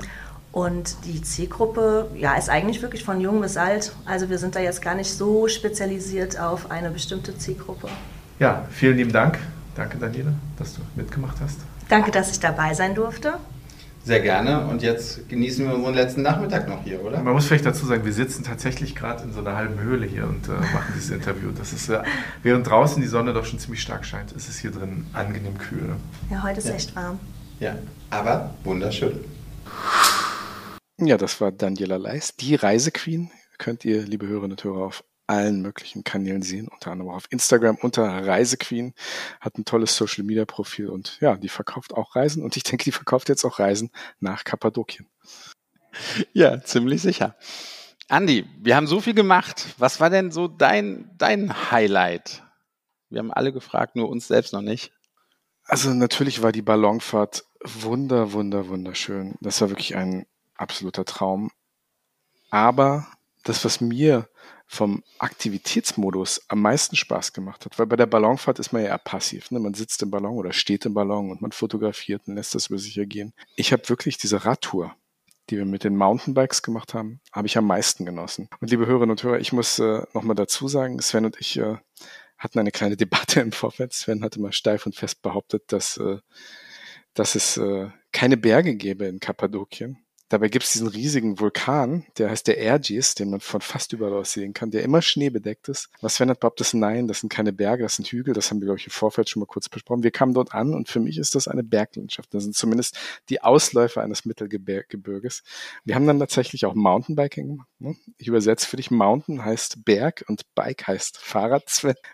Und 0.52 0.96
die 1.06 1.22
Zielgruppe 1.22 2.10
ja, 2.14 2.34
ist 2.34 2.50
eigentlich 2.50 2.82
wirklich 2.82 3.04
von 3.04 3.20
jung 3.20 3.40
bis 3.40 3.56
alt. 3.56 3.92
Also 4.04 4.28
wir 4.28 4.38
sind 4.38 4.54
da 4.54 4.60
jetzt 4.60 4.82
gar 4.82 4.94
nicht 4.94 5.10
so 5.10 5.48
spezialisiert 5.48 6.38
auf 6.38 6.70
eine 6.70 6.90
bestimmte 6.90 7.36
Zielgruppe. 7.38 7.88
Ja, 8.38 8.66
vielen 8.70 8.98
lieben 8.98 9.12
Dank. 9.12 9.38
Danke, 9.74 9.96
Daniela, 9.96 10.32
dass 10.58 10.74
du 10.74 10.82
mitgemacht 10.94 11.38
hast. 11.42 11.58
Danke, 11.88 12.10
dass 12.10 12.30
ich 12.30 12.38
dabei 12.40 12.74
sein 12.74 12.94
durfte. 12.94 13.34
Sehr 14.04 14.20
gerne. 14.20 14.66
Und 14.66 14.82
jetzt 14.82 15.26
genießen 15.30 15.66
wir 15.66 15.74
unseren 15.74 15.94
letzten 15.94 16.22
Nachmittag 16.22 16.68
noch 16.68 16.82
hier, 16.82 17.02
oder? 17.02 17.22
Man 17.22 17.32
muss 17.32 17.46
vielleicht 17.46 17.64
dazu 17.64 17.86
sagen, 17.86 18.04
wir 18.04 18.12
sitzen 18.12 18.42
tatsächlich 18.44 18.94
gerade 18.96 19.22
in 19.22 19.32
so 19.32 19.40
einer 19.40 19.54
halben 19.56 19.78
Höhle 19.80 20.04
hier 20.06 20.24
und 20.24 20.48
äh, 20.48 20.50
machen 20.50 20.92
dieses 20.96 21.10
Interview. 21.10 21.50
Das 21.56 21.72
ist, 21.72 21.88
äh, 21.88 22.02
während 22.42 22.66
draußen 22.68 23.00
die 23.00 23.08
Sonne 23.08 23.32
doch 23.32 23.44
schon 23.46 23.58
ziemlich 23.60 23.80
stark 23.80 24.04
scheint, 24.04 24.32
ist 24.32 24.48
es 24.48 24.58
hier 24.58 24.72
drin 24.72 25.06
angenehm 25.12 25.56
kühl. 25.56 25.94
Ja, 26.30 26.42
heute 26.42 26.58
ist 26.58 26.68
Ja. 26.68 26.74
echt 26.74 26.94
warm. 26.96 27.20
Ja, 27.60 27.76
aber 28.10 28.50
wunderschön. 28.64 29.20
Ja, 31.04 31.16
das 31.16 31.40
war 31.40 31.50
Daniela 31.50 31.96
Leis, 31.96 32.36
die 32.36 32.54
Reisequeen. 32.54 33.30
Könnt 33.58 33.84
ihr, 33.84 34.02
liebe 34.02 34.26
Hörerinnen 34.26 34.52
und 34.52 34.64
Hörer, 34.64 34.84
auf 34.84 35.04
allen 35.26 35.60
möglichen 35.62 36.04
Kanälen 36.04 36.42
sehen, 36.42 36.68
unter 36.68 36.92
anderem 36.92 37.10
auch 37.10 37.16
auf 37.16 37.26
Instagram 37.30 37.76
unter 37.80 38.04
Reisequeen, 38.04 38.94
hat 39.40 39.58
ein 39.58 39.64
tolles 39.64 39.96
Social 39.96 40.24
Media 40.24 40.44
Profil 40.44 40.88
und 40.88 41.18
ja, 41.20 41.36
die 41.36 41.48
verkauft 41.48 41.94
auch 41.94 42.14
Reisen 42.14 42.42
und 42.42 42.56
ich 42.56 42.62
denke, 42.62 42.84
die 42.84 42.92
verkauft 42.92 43.28
jetzt 43.28 43.44
auch 43.44 43.58
Reisen 43.58 43.90
nach 44.20 44.44
Kappadokien. 44.44 45.08
Ja, 46.32 46.62
ziemlich 46.62 47.02
sicher. 47.02 47.36
Andi, 48.08 48.46
wir 48.60 48.76
haben 48.76 48.86
so 48.86 49.00
viel 49.00 49.14
gemacht. 49.14 49.66
Was 49.78 50.00
war 50.00 50.10
denn 50.10 50.30
so 50.30 50.48
dein, 50.48 51.10
dein 51.18 51.70
Highlight? 51.70 52.42
Wir 53.10 53.18
haben 53.18 53.32
alle 53.32 53.52
gefragt, 53.52 53.96
nur 53.96 54.08
uns 54.08 54.28
selbst 54.28 54.52
noch 54.52 54.62
nicht. 54.62 54.92
Also 55.64 55.90
natürlich 55.90 56.42
war 56.42 56.52
die 56.52 56.62
Ballonfahrt 56.62 57.44
wunder, 57.62 58.32
wunder, 58.32 58.68
wunderschön. 58.68 59.34
Das 59.40 59.60
war 59.60 59.68
wirklich 59.70 59.96
ein 59.96 60.26
absoluter 60.62 61.04
Traum. 61.04 61.50
Aber 62.50 63.06
das, 63.44 63.64
was 63.64 63.80
mir 63.80 64.28
vom 64.66 65.02
Aktivitätsmodus 65.18 66.46
am 66.48 66.62
meisten 66.62 66.96
Spaß 66.96 67.34
gemacht 67.34 67.66
hat, 67.66 67.78
weil 67.78 67.86
bei 67.86 67.96
der 67.96 68.06
Ballonfahrt 68.06 68.58
ist 68.58 68.72
man 68.72 68.82
ja 68.82 68.88
eher 68.88 68.98
passiv. 68.98 69.50
Ne? 69.50 69.60
Man 69.60 69.74
sitzt 69.74 70.02
im 70.02 70.10
Ballon 70.10 70.38
oder 70.38 70.54
steht 70.54 70.86
im 70.86 70.94
Ballon 70.94 71.30
und 71.30 71.42
man 71.42 71.52
fotografiert 71.52 72.22
und 72.26 72.36
lässt 72.36 72.54
das 72.54 72.68
über 72.68 72.78
sich 72.78 72.96
ergehen. 72.96 73.34
Ich 73.54 73.72
habe 73.72 73.86
wirklich 73.90 74.16
diese 74.16 74.46
Radtour, 74.46 74.96
die 75.50 75.58
wir 75.58 75.66
mit 75.66 75.84
den 75.84 75.96
Mountainbikes 75.96 76.62
gemacht 76.62 76.94
haben, 76.94 77.20
habe 77.32 77.46
ich 77.48 77.58
am 77.58 77.66
meisten 77.66 78.06
genossen. 78.06 78.48
Und 78.60 78.70
liebe 78.70 78.86
Hörerinnen 78.86 79.10
und 79.10 79.22
Hörer, 79.22 79.40
ich 79.40 79.52
muss 79.52 79.78
äh, 79.78 80.02
nochmal 80.14 80.36
dazu 80.36 80.68
sagen, 80.68 81.00
Sven 81.02 81.26
und 81.26 81.36
ich 81.38 81.58
äh, 81.58 81.76
hatten 82.38 82.58
eine 82.58 82.70
kleine 82.70 82.96
Debatte 82.98 83.40
im 83.40 83.52
Vorfeld. 83.52 83.92
Sven 83.92 84.24
hatte 84.24 84.40
mal 84.40 84.52
steif 84.52 84.86
und 84.86 84.96
fest 84.96 85.20
behauptet, 85.20 85.64
dass, 85.66 85.98
äh, 85.98 86.18
dass 87.12 87.34
es 87.34 87.58
äh, 87.58 87.90
keine 88.12 88.38
Berge 88.38 88.74
gäbe 88.76 89.04
in 89.04 89.20
Kappadokien. 89.20 89.98
Dabei 90.32 90.48
gibt 90.48 90.64
es 90.64 90.72
diesen 90.72 90.88
riesigen 90.88 91.40
Vulkan, 91.40 92.06
der 92.16 92.30
heißt 92.30 92.46
der 92.46 92.58
Ergis, 92.58 93.14
den 93.14 93.28
man 93.28 93.40
von 93.40 93.60
fast 93.60 93.92
überall 93.92 94.14
aus 94.14 94.32
sehen 94.32 94.54
kann, 94.54 94.70
der 94.70 94.82
immer 94.82 95.02
schneebedeckt 95.02 95.68
ist. 95.68 95.90
Was 96.00 96.14
Sven 96.14 96.30
hat 96.30 96.40
behauptet, 96.40 96.72
nein, 96.72 97.06
das 97.06 97.20
sind 97.20 97.28
keine 97.28 97.52
Berge, 97.52 97.82
das 97.82 97.96
sind 97.96 98.08
Hügel, 98.08 98.32
das 98.32 98.50
haben 98.50 98.62
wir, 98.62 98.64
glaube 98.64 98.80
ich, 98.80 98.86
im 98.86 98.92
Vorfeld 98.92 99.28
schon 99.28 99.40
mal 99.40 99.46
kurz 99.46 99.68
besprochen. 99.68 100.02
Wir 100.02 100.10
kamen 100.10 100.32
dort 100.32 100.54
an 100.54 100.72
und 100.72 100.88
für 100.88 101.00
mich 101.00 101.18
ist 101.18 101.34
das 101.34 101.48
eine 101.48 101.62
Berglandschaft. 101.62 102.32
Das 102.32 102.44
sind 102.44 102.56
zumindest 102.56 102.98
die 103.28 103.42
Ausläufer 103.42 104.00
eines 104.00 104.24
Mittelgebirges. 104.24 105.42
Wir 105.84 105.96
haben 105.96 106.06
dann 106.06 106.18
tatsächlich 106.18 106.64
auch 106.64 106.74
Mountainbiking 106.74 107.48
gemacht. 107.48 107.68
Ne? 107.78 107.94
Ich 108.16 108.28
übersetze 108.28 108.66
für 108.66 108.78
dich, 108.78 108.90
Mountain 108.90 109.44
heißt 109.44 109.84
Berg 109.84 110.24
und 110.28 110.54
Bike 110.54 110.86
heißt 110.86 111.18
Fahrrad. 111.18 111.64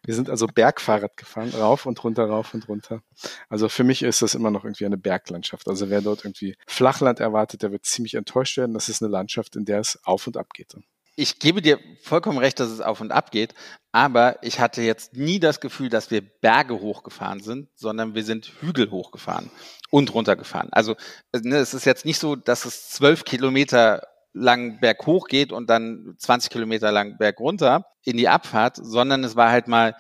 Wir 0.04 0.14
sind 0.14 0.28
also 0.28 0.48
Bergfahrrad 0.48 1.16
gefahren, 1.16 1.50
rauf 1.50 1.86
und 1.86 2.02
runter, 2.02 2.24
rauf 2.24 2.52
und 2.52 2.68
runter. 2.68 3.00
Also 3.48 3.68
für 3.68 3.84
mich 3.84 4.02
ist 4.02 4.22
das 4.22 4.34
immer 4.34 4.50
noch 4.50 4.64
irgendwie 4.64 4.86
eine 4.86 4.98
Berglandschaft. 4.98 5.68
Also 5.68 5.88
wer 5.88 6.00
dort 6.00 6.24
irgendwie 6.24 6.56
Flachland 6.66 7.20
erwartet, 7.20 7.62
der 7.62 7.70
wird 7.70 7.84
ziemlich 7.84 8.07
enttäuscht 8.14 8.56
werden. 8.56 8.74
Das 8.74 8.88
ist 8.88 9.02
eine 9.02 9.10
Landschaft, 9.10 9.56
in 9.56 9.64
der 9.64 9.80
es 9.80 9.98
auf 10.04 10.26
und 10.26 10.36
ab 10.36 10.52
geht. 10.54 10.76
Ich 11.16 11.40
gebe 11.40 11.60
dir 11.60 11.80
vollkommen 12.02 12.38
recht, 12.38 12.60
dass 12.60 12.70
es 12.70 12.80
auf 12.80 13.00
und 13.00 13.10
ab 13.10 13.32
geht, 13.32 13.52
aber 13.90 14.40
ich 14.42 14.60
hatte 14.60 14.82
jetzt 14.82 15.14
nie 15.14 15.40
das 15.40 15.58
Gefühl, 15.58 15.88
dass 15.88 16.12
wir 16.12 16.20
Berge 16.20 16.78
hochgefahren 16.78 17.40
sind, 17.40 17.68
sondern 17.74 18.14
wir 18.14 18.22
sind 18.22 18.52
Hügel 18.60 18.92
hochgefahren 18.92 19.50
und 19.90 20.14
runtergefahren. 20.14 20.68
Also 20.72 20.94
ne, 21.32 21.56
es 21.56 21.74
ist 21.74 21.86
jetzt 21.86 22.04
nicht 22.04 22.20
so, 22.20 22.36
dass 22.36 22.64
es 22.64 22.90
zwölf 22.90 23.24
Kilometer 23.24 24.02
lang 24.32 24.78
berghoch 24.78 25.26
geht 25.26 25.50
und 25.50 25.68
dann 25.68 26.14
20 26.18 26.50
Kilometer 26.50 26.92
lang 26.92 27.18
bergunter 27.18 27.86
in 28.04 28.16
die 28.16 28.28
Abfahrt, 28.28 28.76
sondern 28.80 29.24
es 29.24 29.34
war 29.34 29.50
halt 29.50 29.66
mal 29.66 29.96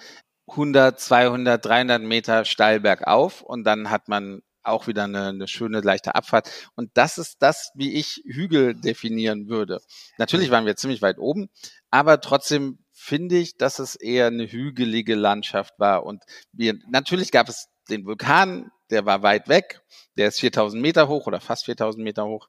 100, 0.50 0.98
200, 0.98 1.64
300 1.64 2.02
Meter 2.02 2.44
steil 2.44 2.80
bergauf 2.80 3.42
und 3.42 3.64
dann 3.64 3.90
hat 3.90 4.08
man 4.08 4.42
auch 4.68 4.86
wieder 4.86 5.04
eine, 5.04 5.28
eine 5.28 5.48
schöne, 5.48 5.80
leichte 5.80 6.14
Abfahrt. 6.14 6.50
Und 6.74 6.90
das 6.94 7.18
ist 7.18 7.36
das, 7.40 7.70
wie 7.74 7.94
ich 7.94 8.22
Hügel 8.24 8.74
definieren 8.74 9.48
würde. 9.48 9.80
Natürlich 10.18 10.50
waren 10.50 10.66
wir 10.66 10.76
ziemlich 10.76 11.02
weit 11.02 11.18
oben, 11.18 11.48
aber 11.90 12.20
trotzdem 12.20 12.78
finde 12.92 13.36
ich, 13.36 13.56
dass 13.56 13.78
es 13.78 13.96
eher 13.96 14.26
eine 14.26 14.50
hügelige 14.50 15.14
Landschaft 15.14 15.74
war. 15.78 16.04
Und 16.04 16.24
wir, 16.52 16.74
natürlich 16.88 17.30
gab 17.30 17.48
es 17.48 17.68
den 17.88 18.04
Vulkan, 18.04 18.70
der 18.90 19.06
war 19.06 19.22
weit 19.22 19.48
weg, 19.48 19.80
der 20.16 20.28
ist 20.28 20.40
4000 20.40 20.82
Meter 20.82 21.08
hoch 21.08 21.26
oder 21.26 21.40
fast 21.40 21.64
4000 21.66 22.02
Meter 22.02 22.26
hoch. 22.26 22.48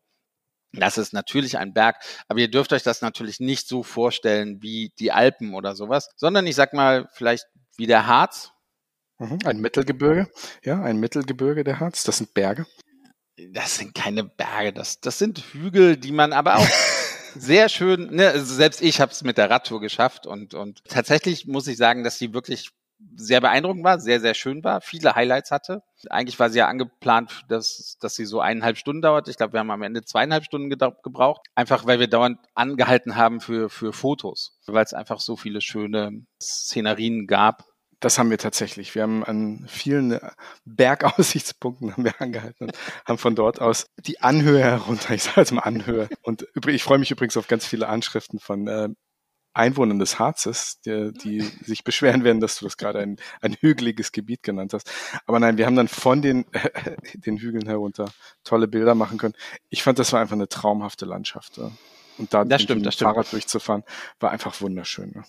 Das 0.74 0.98
ist 0.98 1.14
natürlich 1.14 1.58
ein 1.58 1.74
Berg, 1.74 1.98
aber 2.28 2.40
ihr 2.40 2.52
dürft 2.52 2.74
euch 2.74 2.84
das 2.84 3.02
natürlich 3.02 3.40
nicht 3.40 3.68
so 3.68 3.82
vorstellen 3.82 4.62
wie 4.62 4.92
die 5.00 5.12
Alpen 5.12 5.56
oder 5.56 5.76
sowas, 5.76 6.10
sondern 6.16 6.46
ich 6.46 6.56
sag 6.56 6.74
mal 6.74 7.08
vielleicht 7.12 7.46
wie 7.78 7.88
der 7.88 8.06
Harz, 8.06 8.52
Ein 9.20 9.60
Mittelgebirge, 9.60 10.30
ja, 10.64 10.82
ein 10.82 10.98
Mittelgebirge 10.98 11.64
der 11.64 11.80
Harz, 11.80 12.04
das 12.04 12.18
sind 12.18 12.34
Berge. 12.34 12.66
das 13.54 13.76
sind 13.76 13.94
keine 13.94 14.24
Berge, 14.24 14.74
das, 14.74 15.02
das 15.02 15.20
sind 15.20 15.40
Hügel, 15.52 15.98
die 15.98 16.14
man 16.14 16.32
aber 16.32 16.58
auch 16.58 16.68
sehr 17.36 17.70
schön, 17.70 18.16
ne, 18.16 18.30
also 18.30 18.54
selbst 18.54 18.82
ich 18.82 19.02
habe 19.02 19.12
es 19.12 19.24
mit 19.24 19.38
der 19.38 19.50
Radtour 19.50 19.82
geschafft 19.82 20.26
und, 20.26 20.54
und 20.54 20.84
tatsächlich 20.86 21.48
muss 21.48 21.68
ich 21.68 21.78
sagen, 21.78 22.04
dass 22.04 22.18
die 22.18 22.34
wirklich 22.34 22.72
sehr 23.16 23.42
beeindruckend 23.42 23.84
war, 23.84 24.00
sehr, 24.00 24.20
sehr 24.20 24.34
schön 24.34 24.64
war, 24.64 24.82
viele 24.82 25.16
Highlights 25.16 25.52
hatte. 25.52 25.84
Eigentlich 26.10 26.40
war 26.40 26.50
sie 26.50 26.60
ja 26.60 26.68
angeplant, 26.68 27.44
dass, 27.48 27.98
dass 28.00 28.16
sie 28.16 28.26
so 28.26 28.42
eineinhalb 28.42 28.78
Stunden 28.78 29.02
dauert. 29.02 29.28
Ich 29.28 29.38
glaube, 29.38 29.54
wir 29.54 29.62
haben 29.62 29.72
am 29.72 29.84
Ende 29.84 30.04
zweieinhalb 30.04 30.44
Stunden 30.44 30.70
gebraucht, 30.70 31.42
einfach 31.56 31.86
weil 31.86 32.00
wir 32.00 32.08
dauernd 32.08 32.40
angehalten 32.56 33.16
haben 33.16 33.40
für, 33.40 33.70
für 33.70 33.94
Fotos, 33.94 34.60
weil 34.68 34.84
es 34.84 34.94
einfach 34.94 35.20
so 35.20 35.38
viele 35.38 35.62
schöne 35.62 36.26
Szenerien 36.42 37.28
gab. 37.28 37.66
Das 38.00 38.18
haben 38.18 38.30
wir 38.30 38.38
tatsächlich. 38.38 38.96
Wir 38.96 39.04
haben 39.04 39.24
an 39.26 39.66
vielen 39.68 40.12
äh, 40.14 40.32
Bergaussichtspunkten 40.66 41.92
haben 41.92 42.06
wir 42.06 42.20
angehalten 42.22 42.66
und 42.68 42.78
haben 43.06 43.18
von 43.18 43.36
dort 43.36 43.60
aus 43.60 43.88
die 43.98 44.22
Anhöhe 44.22 44.64
herunter, 44.64 45.14
ich 45.14 45.24
sage 45.24 45.42
jetzt 45.42 45.52
mal 45.52 45.62
Anhöhe. 45.62 46.08
Und 46.22 46.48
ich 46.68 46.84
freue 46.84 46.98
mich 46.98 47.12
übrigens 47.12 47.36
auf 47.38 47.48
ganz 47.48 47.66
viele 47.66 47.88
Anschriften 47.88 48.40
von 48.40 48.68
äh, 48.68 48.90
Einwohnern 49.54 50.00
des 50.00 50.20
Harzes, 50.20 50.80
die, 50.86 51.12
die 51.12 51.42
sich 51.42 51.84
beschweren 51.84 52.24
werden, 52.24 52.40
dass 52.40 52.58
du 52.60 52.66
das 52.66 52.78
gerade 52.78 53.00
ein, 53.00 53.18
ein 53.42 53.54
hügeliges 53.60 54.12
Gebiet 54.12 54.44
genannt 54.44 54.74
hast. 54.74 54.90
Aber 55.26 55.40
nein, 55.40 55.58
wir 55.58 55.66
haben 55.66 55.76
dann 55.76 55.88
von 55.88 56.22
den, 56.22 56.46
äh, 56.54 56.96
den 57.16 57.38
Hügeln 57.38 57.68
herunter 57.68 58.10
tolle 58.44 58.68
Bilder 58.68 58.96
machen 58.96 59.18
können. 59.18 59.36
Ich 59.70 59.84
fand, 59.84 60.00
das 60.00 60.14
war 60.14 60.22
einfach 60.22 60.36
eine 60.36 60.48
traumhafte 60.48 61.06
Landschaft. 61.06 61.58
Ja. 61.58 61.72
Und 62.18 62.34
da 62.34 62.46
Das 62.46 62.62
stimmt, 62.62 62.78
mit 62.78 62.84
dem 62.84 62.86
das 62.86 62.94
stimmt. 62.96 63.12
Fahrrad 63.12 63.34
durchzufahren, 63.34 63.84
war 64.20 64.32
einfach 64.32 64.62
wunderschön. 64.62 65.14
Ja. 65.16 65.24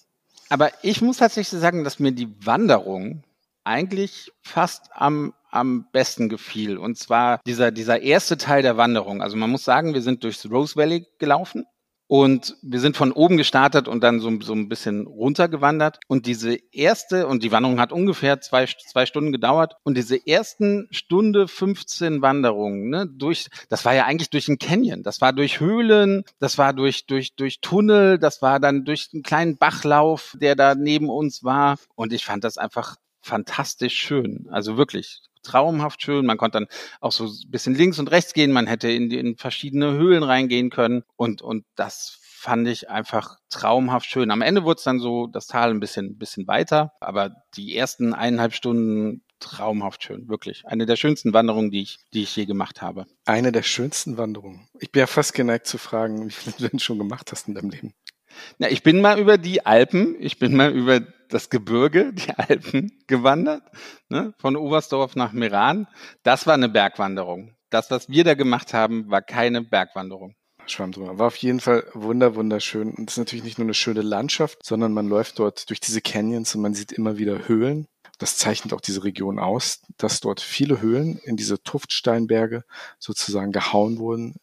Aber 0.50 0.70
ich 0.82 1.00
muss 1.00 1.18
tatsächlich 1.18 1.60
sagen, 1.60 1.84
dass 1.84 2.00
mir 2.00 2.12
die 2.12 2.28
Wanderung 2.44 3.22
eigentlich 3.64 4.32
fast 4.42 4.90
am, 4.92 5.32
am 5.50 5.86
besten 5.92 6.28
gefiel. 6.28 6.76
Und 6.76 6.98
zwar 6.98 7.40
dieser, 7.46 7.70
dieser 7.70 8.02
erste 8.02 8.36
Teil 8.36 8.62
der 8.62 8.76
Wanderung. 8.76 9.22
Also 9.22 9.36
man 9.36 9.50
muss 9.50 9.64
sagen, 9.64 9.94
wir 9.94 10.02
sind 10.02 10.24
durchs 10.24 10.50
Rose 10.50 10.74
Valley 10.76 11.06
gelaufen 11.18 11.66
und 12.10 12.56
wir 12.60 12.80
sind 12.80 12.96
von 12.96 13.12
oben 13.12 13.36
gestartet 13.36 13.86
und 13.86 14.02
dann 14.02 14.18
so, 14.18 14.40
so 14.40 14.52
ein 14.52 14.68
bisschen 14.68 15.06
runtergewandert. 15.06 16.00
Und 16.08 16.26
diese 16.26 16.58
erste, 16.72 17.28
und 17.28 17.44
die 17.44 17.52
Wanderung 17.52 17.78
hat 17.78 17.92
ungefähr 17.92 18.40
zwei, 18.40 18.66
zwei 18.66 19.06
Stunden 19.06 19.30
gedauert. 19.30 19.76
Und 19.84 19.96
diese 19.96 20.26
ersten 20.26 20.88
Stunde 20.90 21.46
15 21.46 22.20
Wanderungen, 22.20 22.90
ne, 22.90 23.06
durch, 23.06 23.46
das 23.68 23.84
war 23.84 23.94
ja 23.94 24.06
eigentlich 24.06 24.28
durch 24.28 24.48
ein 24.48 24.58
Canyon. 24.58 25.04
Das 25.04 25.20
war 25.20 25.32
durch 25.32 25.60
Höhlen, 25.60 26.24
das 26.40 26.58
war 26.58 26.72
durch, 26.72 27.06
durch, 27.06 27.36
durch 27.36 27.60
Tunnel, 27.60 28.18
das 28.18 28.42
war 28.42 28.58
dann 28.58 28.84
durch 28.84 29.10
einen 29.12 29.22
kleinen 29.22 29.56
Bachlauf, 29.56 30.36
der 30.40 30.56
da 30.56 30.74
neben 30.74 31.08
uns 31.10 31.44
war. 31.44 31.76
Und 31.94 32.12
ich 32.12 32.24
fand 32.24 32.42
das 32.42 32.58
einfach 32.58 32.96
fantastisch 33.22 33.94
schön. 33.94 34.48
Also 34.50 34.76
wirklich 34.76 35.22
traumhaft 35.42 36.02
schön. 36.02 36.26
Man 36.26 36.38
konnte 36.38 36.58
dann 36.58 36.68
auch 37.00 37.12
so 37.12 37.26
ein 37.26 37.50
bisschen 37.50 37.74
links 37.74 37.98
und 37.98 38.10
rechts 38.10 38.32
gehen. 38.32 38.52
Man 38.52 38.66
hätte 38.66 38.90
in, 38.90 39.10
in 39.10 39.36
verschiedene 39.36 39.92
Höhlen 39.92 40.22
reingehen 40.22 40.70
können. 40.70 41.02
Und, 41.16 41.42
und 41.42 41.64
das 41.76 42.18
fand 42.22 42.68
ich 42.68 42.88
einfach 42.88 43.36
traumhaft 43.50 44.06
schön. 44.06 44.30
Am 44.30 44.42
Ende 44.42 44.64
wurde 44.64 44.78
es 44.78 44.84
dann 44.84 44.98
so 44.98 45.26
das 45.26 45.46
Tal 45.46 45.70
ein 45.70 45.80
bisschen, 45.80 46.16
bisschen 46.18 46.46
weiter. 46.46 46.92
Aber 47.00 47.30
die 47.54 47.76
ersten 47.76 48.14
eineinhalb 48.14 48.54
Stunden 48.54 49.22
traumhaft 49.40 50.04
schön. 50.04 50.28
Wirklich. 50.28 50.66
Eine 50.66 50.86
der 50.86 50.96
schönsten 50.96 51.32
Wanderungen, 51.32 51.70
die 51.70 51.82
ich, 51.82 51.98
die 52.12 52.22
ich 52.22 52.34
je 52.36 52.46
gemacht 52.46 52.82
habe. 52.82 53.06
Eine 53.24 53.52
der 53.52 53.62
schönsten 53.62 54.16
Wanderungen. 54.16 54.68
Ich 54.78 54.92
bin 54.92 55.00
ja 55.00 55.06
fast 55.06 55.34
geneigt 55.34 55.66
zu 55.66 55.78
fragen, 55.78 56.26
wie 56.26 56.32
viel 56.32 56.52
du 56.56 56.68
denn 56.68 56.78
schon 56.78 56.98
gemacht 56.98 57.32
hast 57.32 57.48
in 57.48 57.54
deinem 57.54 57.70
Leben. 57.70 57.94
Na, 58.58 58.70
ich 58.70 58.82
bin 58.82 59.00
mal 59.00 59.18
über 59.18 59.38
die 59.38 59.66
Alpen, 59.66 60.16
ich 60.20 60.38
bin 60.38 60.54
mal 60.56 60.70
über 60.70 61.00
das 61.30 61.50
Gebirge, 61.50 62.12
die 62.12 62.30
Alpen 62.36 63.02
gewandert, 63.06 63.62
ne, 64.08 64.34
von 64.38 64.56
Oberstdorf 64.56 65.16
nach 65.16 65.32
Meran. 65.32 65.86
Das 66.22 66.46
war 66.46 66.54
eine 66.54 66.68
Bergwanderung. 66.68 67.54
Das, 67.70 67.90
was 67.90 68.08
wir 68.08 68.24
da 68.24 68.34
gemacht 68.34 68.74
haben, 68.74 69.10
war 69.10 69.22
keine 69.22 69.62
Bergwanderung. 69.62 70.34
Schwamm 70.66 70.92
drüber. 70.92 71.18
War 71.18 71.28
auf 71.28 71.36
jeden 71.36 71.60
Fall 71.60 71.84
wunder, 71.94 72.34
wunderschön. 72.34 72.92
Und 72.92 73.08
es 73.08 73.14
ist 73.14 73.18
natürlich 73.18 73.44
nicht 73.44 73.58
nur 73.58 73.66
eine 73.66 73.74
schöne 73.74 74.02
Landschaft, 74.02 74.58
sondern 74.64 74.92
man 74.92 75.08
läuft 75.08 75.38
dort 75.38 75.68
durch 75.68 75.80
diese 75.80 76.00
Canyons 76.00 76.54
und 76.54 76.62
man 76.62 76.74
sieht 76.74 76.92
immer 76.92 77.18
wieder 77.18 77.48
Höhlen, 77.48 77.86
Das 78.18 78.36
zeichnet 78.36 78.74
auch 78.74 78.82
diese 78.82 79.02
Region 79.02 79.38
aus, 79.38 79.80
dass 79.96 80.20
dort 80.20 80.40
viele 80.40 80.80
Höhlen 80.80 81.18
in 81.24 81.36
diese 81.36 81.62
Tuftsteinberge 81.62 82.64
sozusagen 82.98 83.50
gehauen 83.50 83.98
wurden 83.98 84.36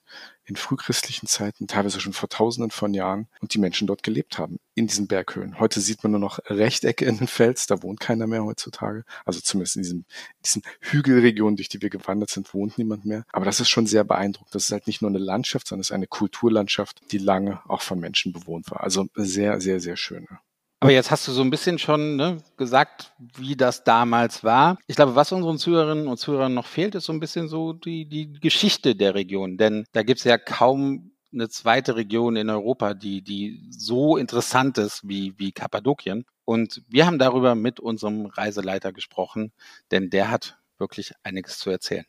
in 0.47 0.55
frühchristlichen 0.55 1.27
Zeiten, 1.27 1.67
teilweise 1.67 1.99
schon 1.99 2.13
vor 2.13 2.29
tausenden 2.29 2.71
von 2.71 2.93
Jahren, 2.93 3.27
und 3.41 3.53
die 3.53 3.59
Menschen 3.59 3.85
dort 3.87 4.01
gelebt 4.01 4.39
haben, 4.39 4.57
in 4.75 4.87
diesen 4.87 5.07
Berghöhlen. 5.07 5.59
Heute 5.59 5.81
sieht 5.81 6.03
man 6.03 6.11
nur 6.11 6.21
noch 6.21 6.39
Rechtecke 6.45 7.05
in 7.05 7.17
den 7.17 7.27
Fels, 7.27 7.67
da 7.67 7.83
wohnt 7.83 7.99
keiner 7.99 8.27
mehr 8.27 8.43
heutzutage. 8.43 9.03
Also 9.25 9.41
zumindest 9.41 9.75
in 9.75 9.81
diesen, 9.83 10.05
diesen 10.43 10.61
Hügelregionen, 10.79 11.57
durch 11.57 11.69
die 11.69 11.81
wir 11.81 11.89
gewandert 11.89 12.29
sind, 12.29 12.53
wohnt 12.53 12.77
niemand 12.77 13.05
mehr. 13.05 13.25
Aber 13.31 13.45
das 13.45 13.59
ist 13.59 13.69
schon 13.69 13.87
sehr 13.87 14.03
beeindruckend. 14.03 14.55
Das 14.55 14.63
ist 14.63 14.71
halt 14.71 14.87
nicht 14.87 15.01
nur 15.01 15.09
eine 15.09 15.19
Landschaft, 15.19 15.67
sondern 15.67 15.81
es 15.81 15.89
ist 15.89 15.93
eine 15.95 16.07
Kulturlandschaft, 16.07 17.01
die 17.11 17.17
lange 17.17 17.61
auch 17.67 17.81
von 17.81 17.99
Menschen 17.99 18.31
bewohnt 18.33 18.71
war. 18.71 18.81
Also 18.81 19.07
sehr, 19.15 19.59
sehr, 19.59 19.79
sehr 19.79 19.97
schöne. 19.97 20.39
Aber 20.79 20.91
jetzt 20.91 21.09
hast 21.09 21.27
du 21.27 21.31
so 21.31 21.41
ein 21.41 21.49
bisschen 21.49 21.79
schon 21.79 22.17
ne, 22.17 22.37
gesagt, 22.55 23.11
wie 23.35 23.55
das 23.55 23.83
damals 23.83 24.43
war. 24.43 24.77
Ich 24.85 24.95
glaube, 24.95 25.15
was 25.15 25.31
unseren 25.31 25.57
Zuhörerinnen 25.57 26.07
und 26.07 26.17
Zuhörern 26.17 26.53
noch 26.53 26.67
fehlt, 26.67 26.93
ist 26.93 27.05
so 27.05 27.13
ein 27.13 27.19
bisschen 27.19 27.47
so 27.47 27.73
die, 27.73 28.05
die 28.05 28.33
Geschichte 28.33 28.95
der 28.95 29.15
Region. 29.15 29.57
Denn 29.57 29.85
da 29.93 30.03
gibt 30.03 30.19
es 30.19 30.23
ja 30.23 30.37
kaum 30.37 31.11
eine 31.33 31.49
zweite 31.49 31.95
Region 31.95 32.35
in 32.35 32.49
Europa, 32.49 32.93
die, 32.93 33.23
die 33.23 33.59
so 33.71 34.17
interessant 34.17 34.77
ist 34.77 35.01
wie, 35.03 35.33
wie 35.37 35.51
Kappadokien. 35.51 36.25
Und 36.45 36.83
wir 36.87 37.07
haben 37.07 37.17
darüber 37.17 37.55
mit 37.55 37.79
unserem 37.79 38.27
Reiseleiter 38.27 38.93
gesprochen, 38.93 39.51
denn 39.91 40.11
der 40.11 40.29
hat 40.29 40.59
wirklich 40.77 41.13
einiges 41.23 41.57
zu 41.57 41.71
erzählen. 41.71 42.05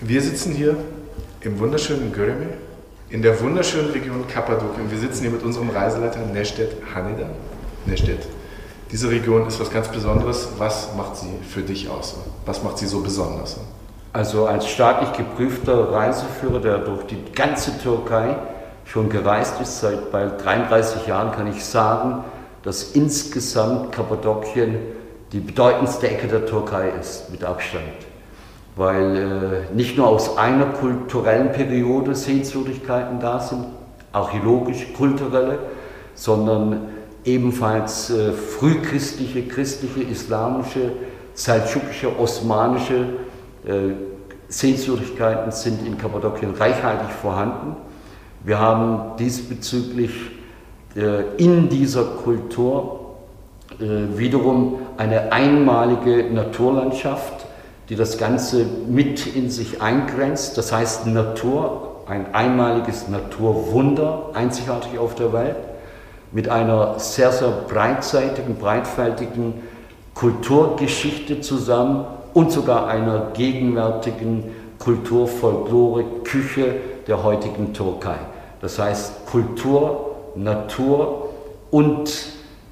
Wir 0.00 0.22
sitzen 0.22 0.54
hier 0.54 0.76
im 1.40 1.58
wunderschönen 1.58 2.12
Göreme 2.12 2.71
in 3.12 3.20
der 3.20 3.38
wunderschönen 3.42 3.90
Region 3.90 4.26
Kappadokien. 4.26 4.90
Wir 4.90 4.98
sitzen 4.98 5.20
hier 5.20 5.30
mit 5.30 5.42
unserem 5.42 5.68
Reiseleiter 5.68 6.20
Nestet 6.32 6.72
Haneda. 6.94 7.26
Nestet, 7.84 8.26
diese 8.90 9.10
Region 9.10 9.46
ist 9.46 9.60
was 9.60 9.70
ganz 9.70 9.88
Besonderes. 9.88 10.48
Was 10.56 10.94
macht 10.96 11.16
sie 11.16 11.28
für 11.46 11.60
dich 11.60 11.90
aus? 11.90 12.16
Was 12.46 12.62
macht 12.62 12.78
sie 12.78 12.86
so 12.86 13.00
besonders? 13.00 13.58
Also 14.14 14.46
als 14.46 14.66
staatlich 14.66 15.12
geprüfter 15.12 15.92
Reiseführer, 15.92 16.60
der 16.60 16.78
durch 16.78 17.04
die 17.04 17.22
ganze 17.34 17.78
Türkei 17.78 18.34
schon 18.86 19.10
gereist 19.10 19.60
ist, 19.60 19.80
seit 19.80 20.10
bald 20.10 20.42
33 20.42 21.06
Jahren 21.06 21.32
kann 21.32 21.46
ich 21.48 21.62
sagen, 21.62 22.24
dass 22.62 22.92
insgesamt 22.92 23.92
Kappadokien 23.92 24.76
die 25.32 25.40
bedeutendste 25.40 26.08
Ecke 26.08 26.28
der 26.28 26.46
Türkei 26.46 26.92
ist, 26.98 27.30
mit 27.30 27.44
Abstand 27.44 27.82
weil 28.76 29.16
äh, 29.16 29.74
nicht 29.74 29.96
nur 29.96 30.08
aus 30.08 30.36
einer 30.38 30.66
kulturellen 30.66 31.52
Periode 31.52 32.14
Sehenswürdigkeiten 32.14 33.20
da 33.20 33.38
sind, 33.40 33.66
archäologisch, 34.12 34.92
kulturelle, 34.96 35.58
sondern 36.14 36.88
ebenfalls 37.24 38.10
äh, 38.10 38.32
frühchristliche, 38.32 39.46
christliche, 39.46 40.02
islamische, 40.02 40.92
seldschukische, 41.34 42.18
osmanische 42.18 43.06
äh, 43.66 43.92
Sehenswürdigkeiten 44.48 45.50
sind 45.50 45.86
in 45.86 45.96
Kappadokien 45.96 46.54
reichhaltig 46.54 47.10
vorhanden. 47.10 47.76
Wir 48.44 48.58
haben 48.58 49.16
diesbezüglich 49.18 50.12
äh, 50.96 51.36
in 51.36 51.68
dieser 51.68 52.04
Kultur 52.04 53.14
äh, 53.80 54.18
wiederum 54.18 54.80
eine 54.98 55.32
einmalige 55.32 56.24
Naturlandschaft, 56.32 57.41
die 57.92 57.96
das 57.96 58.16
Ganze 58.16 58.64
mit 58.88 59.26
in 59.36 59.50
sich 59.50 59.82
eingrenzt. 59.82 60.56
Das 60.56 60.72
heißt 60.72 61.06
Natur, 61.08 61.96
ein 62.06 62.34
einmaliges 62.34 63.08
Naturwunder, 63.08 64.30
einzigartig 64.32 64.98
auf 64.98 65.14
der 65.14 65.34
Welt, 65.34 65.56
mit 66.30 66.48
einer 66.48 66.98
sehr, 66.98 67.32
sehr 67.32 67.50
breitseitigen, 67.50 68.56
breitfältigen 68.56 69.52
Kulturgeschichte 70.14 71.42
zusammen 71.42 72.06
und 72.32 72.50
sogar 72.50 72.86
einer 72.86 73.32
gegenwärtigen 73.34 74.44
Kulturfolklore, 74.78 76.04
Küche 76.24 76.76
der 77.06 77.22
heutigen 77.22 77.74
Türkei. 77.74 78.16
Das 78.62 78.78
heißt 78.78 79.26
Kultur, 79.26 80.16
Natur 80.34 81.28
und 81.70 82.10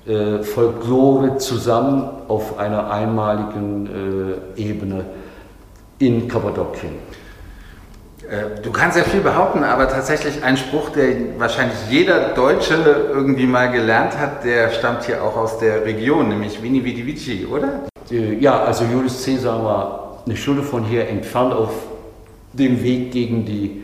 äh, 0.06 0.42
Folklore 0.42 1.36
zusammen 1.36 2.08
auf 2.28 2.58
einer 2.58 2.90
einmaligen 2.90 4.40
äh, 4.56 4.60
Ebene 4.60 5.04
in 5.98 6.26
Kappadokien. 6.26 6.92
Äh, 8.30 8.62
du 8.62 8.70
kannst 8.70 8.96
ja 8.96 9.04
viel 9.04 9.20
behaupten, 9.20 9.62
aber 9.62 9.88
tatsächlich 9.88 10.42
ein 10.42 10.56
Spruch, 10.56 10.90
der 10.90 11.38
wahrscheinlich 11.38 11.76
jeder 11.90 12.30
Deutsche 12.30 12.74
irgendwie 13.12 13.46
mal 13.46 13.70
gelernt 13.70 14.16
hat, 14.18 14.44
der 14.44 14.70
stammt 14.70 15.04
hier 15.04 15.22
auch 15.22 15.36
aus 15.36 15.58
der 15.58 15.84
Region, 15.84 16.28
nämlich 16.28 16.62
Vini 16.62 16.84
Vidi 16.84 17.04
Vici, 17.06 17.46
oder? 17.46 17.82
Äh, 18.10 18.38
ja, 18.38 18.62
also 18.62 18.84
Julius 18.84 19.24
Caesar 19.24 19.64
war 19.64 20.22
eine 20.24 20.36
Stunde 20.36 20.62
von 20.62 20.84
hier 20.84 21.08
entfernt 21.08 21.52
auf 21.52 21.72
dem 22.52 22.82
Weg 22.82 23.10
gegen, 23.12 23.44
die, 23.44 23.82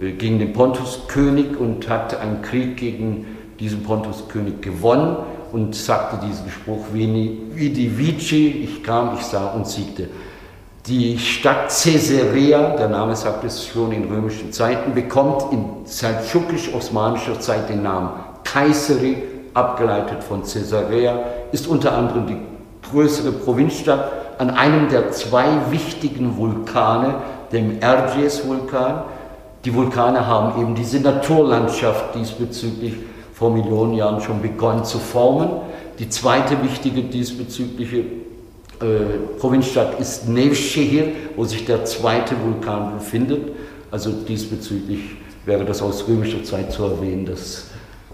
äh, 0.00 0.12
gegen 0.12 0.38
den 0.38 0.52
Pontuskönig 0.52 1.56
und 1.56 1.88
hat 1.88 2.18
einen 2.18 2.42
Krieg 2.42 2.76
gegen 2.78 3.26
diesen 3.60 3.84
Pontuskönig 3.84 4.60
gewonnen 4.60 5.16
und 5.52 5.74
sagte 5.74 6.26
diesen 6.26 6.50
Spruch, 6.50 6.86
wie 6.92 7.70
die 7.70 7.98
Vici, 7.98 8.48
ich 8.64 8.82
kam, 8.82 9.16
ich 9.18 9.24
sah 9.24 9.48
und 9.48 9.66
siegte. 9.66 10.08
Die 10.86 11.16
Stadt 11.18 11.68
Caesarea, 11.68 12.76
der 12.76 12.88
Name 12.88 13.14
sagt 13.14 13.44
es 13.44 13.66
schon 13.68 13.92
in 13.92 14.04
römischen 14.04 14.52
Zeiten, 14.52 14.94
bekommt 14.94 15.52
in 15.52 15.64
seldschukisch-osmanischer 15.84 17.38
Zeit 17.38 17.68
den 17.68 17.82
Namen 17.82 18.10
Kaiseri, 18.42 19.22
abgeleitet 19.54 20.24
von 20.24 20.42
Caesarea, 20.42 21.20
ist 21.52 21.68
unter 21.68 21.96
anderem 21.96 22.26
die 22.26 22.36
größere 22.90 23.30
Provinzstadt 23.30 24.10
an 24.38 24.50
einem 24.50 24.88
der 24.88 25.12
zwei 25.12 25.46
wichtigen 25.70 26.36
Vulkane, 26.36 27.14
dem 27.52 27.80
Erciyes-Vulkan. 27.80 29.02
Die 29.64 29.72
Vulkane 29.72 30.26
haben 30.26 30.60
eben 30.60 30.74
diese 30.74 30.98
Naturlandschaft 30.98 32.16
diesbezüglich 32.16 32.94
vor 33.42 33.50
Millionen 33.50 33.94
Jahren 33.94 34.20
schon 34.20 34.40
begonnen 34.40 34.84
zu 34.84 35.00
formen. 35.00 35.48
Die 35.98 36.08
zweite 36.08 36.62
wichtige 36.62 37.02
diesbezügliche 37.02 37.98
äh, 37.98 38.04
Provinzstadt 39.40 39.98
ist 39.98 40.28
Nevşehir, 40.28 41.06
wo 41.34 41.44
sich 41.44 41.64
der 41.64 41.84
zweite 41.84 42.36
Vulkan 42.40 42.94
befindet. 42.94 43.50
Also 43.90 44.12
diesbezüglich 44.12 45.00
wäre 45.44 45.64
das 45.64 45.82
aus 45.82 46.06
römischer 46.06 46.44
Zeit 46.44 46.70
zu 46.70 46.84
erwähnen, 46.84 47.26
dass 47.26 47.64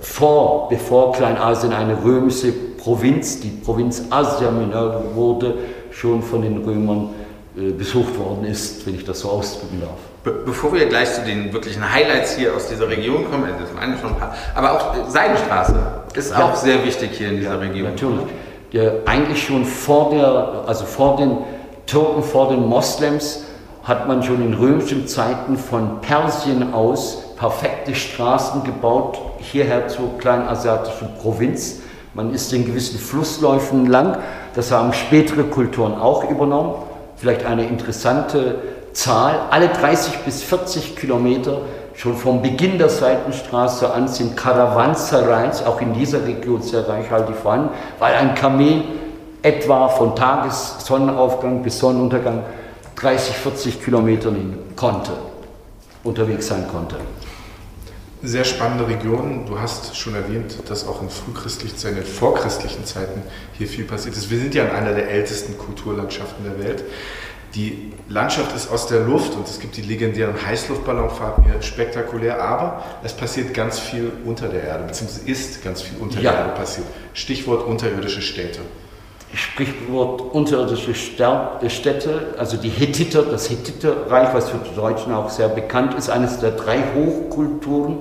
vor, 0.00 0.70
bevor 0.70 1.12
Kleinasien 1.12 1.74
eine 1.74 2.02
römische 2.02 2.50
Provinz, 2.78 3.40
die 3.40 3.50
Provinz 3.50 4.04
Asia 4.08 4.50
Minor 4.50 5.14
wurde, 5.14 5.58
schon 5.90 6.22
von 6.22 6.40
den 6.40 6.64
Römern 6.64 7.10
äh, 7.54 7.70
besucht 7.72 8.18
worden 8.18 8.46
ist, 8.46 8.86
wenn 8.86 8.94
ich 8.94 9.04
das 9.04 9.20
so 9.20 9.28
ausdrücken 9.28 9.82
darf. 9.82 9.98
Be 10.28 10.34
bevor 10.44 10.74
wir 10.74 10.86
gleich 10.86 11.14
zu 11.14 11.22
den 11.22 11.52
wirklichen 11.54 11.82
Highlights 11.90 12.36
hier 12.36 12.54
aus 12.54 12.68
dieser 12.68 12.86
Region 12.86 13.30
kommen, 13.30 13.44
also 13.44 13.60
das 13.60 13.74
waren 13.74 13.98
schon 13.98 14.10
ein 14.10 14.18
paar, 14.18 14.34
aber 14.54 14.72
auch 14.72 15.08
Seidenstraße 15.08 15.74
ist 16.14 16.32
ja. 16.32 16.44
auch 16.44 16.54
sehr 16.54 16.84
wichtig 16.84 17.12
hier 17.12 17.28
in 17.30 17.36
dieser 17.38 17.54
ja, 17.54 17.58
Region. 17.58 17.90
Natürlich. 17.90 18.26
Ja, 18.72 18.90
eigentlich 19.06 19.42
schon 19.42 19.64
vor 19.64 20.10
der, 20.10 20.64
also 20.66 20.84
vor 20.84 21.16
den 21.16 21.38
Türken, 21.86 22.22
vor 22.22 22.50
den 22.50 22.66
Moslems 22.66 23.44
hat 23.84 24.06
man 24.06 24.22
schon 24.22 24.44
in 24.44 24.52
römischen 24.52 25.06
Zeiten 25.06 25.56
von 25.56 26.02
Persien 26.02 26.74
aus 26.74 27.34
perfekte 27.38 27.94
Straßen 27.94 28.64
gebaut, 28.64 29.18
hierher 29.38 29.88
zur 29.88 30.18
kleinasiatischen 30.18 31.08
Provinz. 31.22 31.80
Man 32.12 32.34
ist 32.34 32.52
in 32.52 32.66
gewissen 32.66 32.98
Flussläufen 32.98 33.86
lang. 33.86 34.18
Das 34.54 34.72
haben 34.72 34.92
spätere 34.92 35.44
Kulturen 35.44 35.94
auch 35.94 36.28
übernommen. 36.28 36.74
Vielleicht 37.16 37.46
eine 37.46 37.66
interessante 37.66 38.56
Zahl, 38.98 39.46
alle 39.50 39.68
30 39.68 40.18
bis 40.24 40.42
40 40.42 40.96
Kilometer 40.96 41.60
schon 41.94 42.16
vom 42.16 42.42
Beginn 42.42 42.78
der 42.78 42.88
Seitenstraße 42.88 43.92
an 43.92 44.08
sind 44.08 44.36
Karawansereis, 44.36 45.64
auch 45.64 45.80
in 45.80 45.94
dieser 45.94 46.26
Region 46.26 46.62
sehr 46.62 46.88
reichhaltig 46.88 47.36
vorhanden, 47.36 47.68
weil 48.00 48.14
ein 48.16 48.34
Kamel 48.34 48.82
etwa 49.40 49.88
von 49.88 50.16
Tagessonnenaufgang 50.16 51.62
bis 51.62 51.78
Sonnenuntergang 51.78 52.42
30, 52.96 53.36
40 53.36 53.84
Kilometer 53.84 54.32
konnte, 54.74 55.12
unterwegs 56.02 56.48
sein 56.48 56.66
konnte. 56.66 56.96
Sehr 58.20 58.42
spannende 58.42 58.88
Region. 58.88 59.46
Du 59.46 59.60
hast 59.60 59.96
schon 59.96 60.16
erwähnt, 60.16 60.56
dass 60.68 60.88
auch 60.88 61.02
in 61.02 61.08
frühchristlichen 61.08 61.96
in 61.96 62.02
vorchristlichen 62.02 62.84
Zeiten 62.84 63.22
hier 63.52 63.68
viel 63.68 63.84
passiert 63.84 64.16
ist. 64.16 64.28
Wir 64.28 64.40
sind 64.40 64.56
ja 64.56 64.64
in 64.64 64.70
einer 64.70 64.92
der 64.92 65.08
ältesten 65.08 65.56
Kulturlandschaften 65.56 66.44
der 66.44 66.58
Welt. 66.66 66.82
Die 67.54 67.92
Landschaft 68.08 68.54
ist 68.54 68.70
aus 68.70 68.86
der 68.88 69.00
Luft 69.00 69.34
und 69.34 69.48
es 69.48 69.58
gibt 69.58 69.76
die 69.76 69.82
legendären 69.82 70.34
Heißluftballonfahrten 70.46 71.44
hier, 71.44 71.62
spektakulär, 71.62 72.42
aber 72.42 72.82
es 73.02 73.14
passiert 73.14 73.54
ganz 73.54 73.78
viel 73.78 74.12
unter 74.24 74.48
der 74.48 74.64
Erde, 74.64 74.84
beziehungsweise 74.84 75.28
ist 75.28 75.64
ganz 75.64 75.80
viel 75.80 75.98
unter 75.98 76.20
ja. 76.20 76.30
der 76.30 76.40
Erde 76.40 76.52
passiert. 76.52 76.86
Stichwort 77.14 77.66
unterirdische 77.66 78.20
Städte. 78.20 78.60
Sprichwort 79.34 80.22
unterirdische 80.32 80.94
Städte, 80.94 82.34
also 82.38 82.56
die 82.56 82.70
Hethiter, 82.70 83.22
das 83.22 83.50
Hethiterreich, 83.50 84.32
was 84.32 84.48
für 84.48 84.58
die 84.58 84.74
Deutschen 84.74 85.12
auch 85.12 85.28
sehr 85.28 85.48
bekannt 85.48 85.94
ist, 85.94 86.08
eines 86.08 86.40
der 86.40 86.52
drei 86.52 86.78
Hochkulturen 86.94 87.98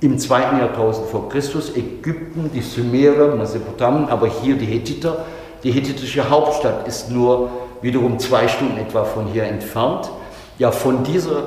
im 0.00 0.18
zweiten 0.18 0.58
Jahrtausend 0.58 1.08
vor 1.08 1.28
Christus, 1.28 1.76
Ägypten, 1.76 2.50
die 2.54 2.62
Sumerer, 2.62 3.34
Mesopotamien, 3.36 4.08
aber 4.08 4.28
hier 4.28 4.56
die 4.56 4.64
Hethiter 4.64 5.26
Die 5.62 5.72
hethitische 5.72 6.30
Hauptstadt 6.30 6.88
ist 6.88 7.10
nur 7.10 7.50
wiederum 7.82 8.18
zwei 8.18 8.48
Stunden 8.48 8.78
etwa 8.78 9.04
von 9.04 9.26
hier 9.26 9.44
entfernt. 9.44 10.10
Ja, 10.58 10.70
von 10.70 11.04
dieser 11.04 11.44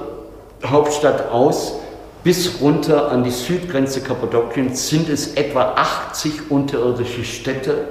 Hauptstadt 0.66 1.32
aus 1.32 1.76
bis 2.24 2.62
runter 2.62 3.12
an 3.12 3.24
die 3.24 3.32
Südgrenze 3.32 4.02
Kappadokiens 4.02 4.88
sind 4.88 5.10
es 5.10 5.36
etwa 5.36 5.74
80 5.76 6.50
unterirdische 6.50 7.26
Städte, 7.26 7.88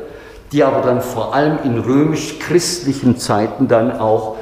die 0.52 0.64
aber 0.64 0.80
dann 0.80 1.02
vor 1.02 1.34
allem 1.34 1.58
in 1.64 1.78
römisch-christlichen 1.78 3.18
Zeiten 3.18 3.68
dann 3.68 3.98
auch 3.98 4.36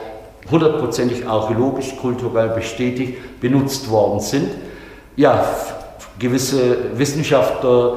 hundertprozentig 0.51 1.27
archäologisch, 1.27 1.97
kulturell 2.01 2.51
bestätigt 2.51 3.41
benutzt 3.41 3.91
worden 3.91 4.21
sind. 4.21 4.51
Ja, 5.17 5.45
gewisse 6.19 6.99
Wissenschaftler, 6.99 7.97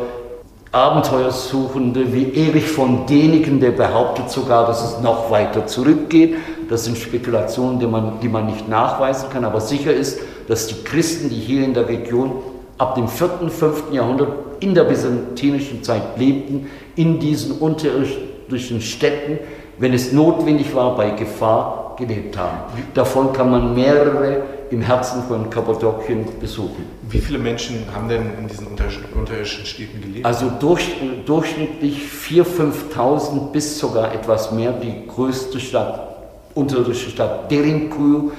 Abenteuersuchende 0.73 2.11
wie 2.13 2.33
Erich 2.33 2.65
von 2.65 3.05
Däniken, 3.05 3.59
der 3.59 3.69
behauptet 3.69 4.31
sogar, 4.31 4.65
dass 4.65 4.83
es 4.83 5.01
noch 5.03 5.29
weiter 5.29 5.67
zurückgeht. 5.67 6.35
Das 6.67 6.85
sind 6.85 6.97
Spekulationen, 6.97 7.79
die 7.79 7.85
man, 7.85 8.19
die 8.23 8.27
man 8.27 8.47
nicht 8.47 8.67
nachweisen 8.67 9.29
kann, 9.31 9.45
aber 9.45 9.61
sicher 9.61 9.93
ist, 9.93 10.19
dass 10.47 10.65
die 10.65 10.83
Christen, 10.83 11.29
die 11.29 11.35
hier 11.35 11.63
in 11.63 11.75
der 11.75 11.87
Region 11.87 12.31
ab 12.79 12.95
dem 12.95 13.07
4., 13.07 13.41
und 13.41 13.51
5. 13.51 13.91
Jahrhundert 13.91 14.29
in 14.61 14.73
der 14.73 14.85
byzantinischen 14.85 15.83
Zeit 15.83 16.17
lebten, 16.17 16.67
in 16.95 17.19
diesen 17.19 17.59
unterirdischen 17.59 18.81
Städten, 18.81 19.37
wenn 19.77 19.93
es 19.93 20.11
notwendig 20.11 20.73
war, 20.73 20.95
bei 20.95 21.11
Gefahr 21.11 21.93
gelebt 21.99 22.35
haben. 22.35 22.57
Davon 22.95 23.31
kann 23.31 23.51
man 23.51 23.75
mehrere 23.75 24.41
im 24.73 24.81
Herzen 24.81 25.21
von 25.27 25.49
Kappadokien 25.51 26.25
besuchen. 26.39 26.85
Wie 27.07 27.19
viele 27.19 27.37
Menschen 27.37 27.85
haben 27.93 28.09
denn 28.09 28.23
in 28.39 28.47
diesen 28.47 28.67
unterirdischen 28.67 29.65
Städten 29.65 30.01
gelebt? 30.01 30.25
Also 30.25 30.51
durch, 30.59 30.95
durchschnittlich 31.25 32.01
4.000, 32.01 32.71
5.000 32.95 33.51
bis 33.51 33.77
sogar 33.77 34.13
etwas 34.13 34.51
mehr. 34.51 34.73
Die 34.73 35.07
größte 35.07 35.59
Stadt, 35.59 36.17
unterirdische 36.55 37.11
Stadt 37.11 37.51
Derinkuyu, 37.51 38.31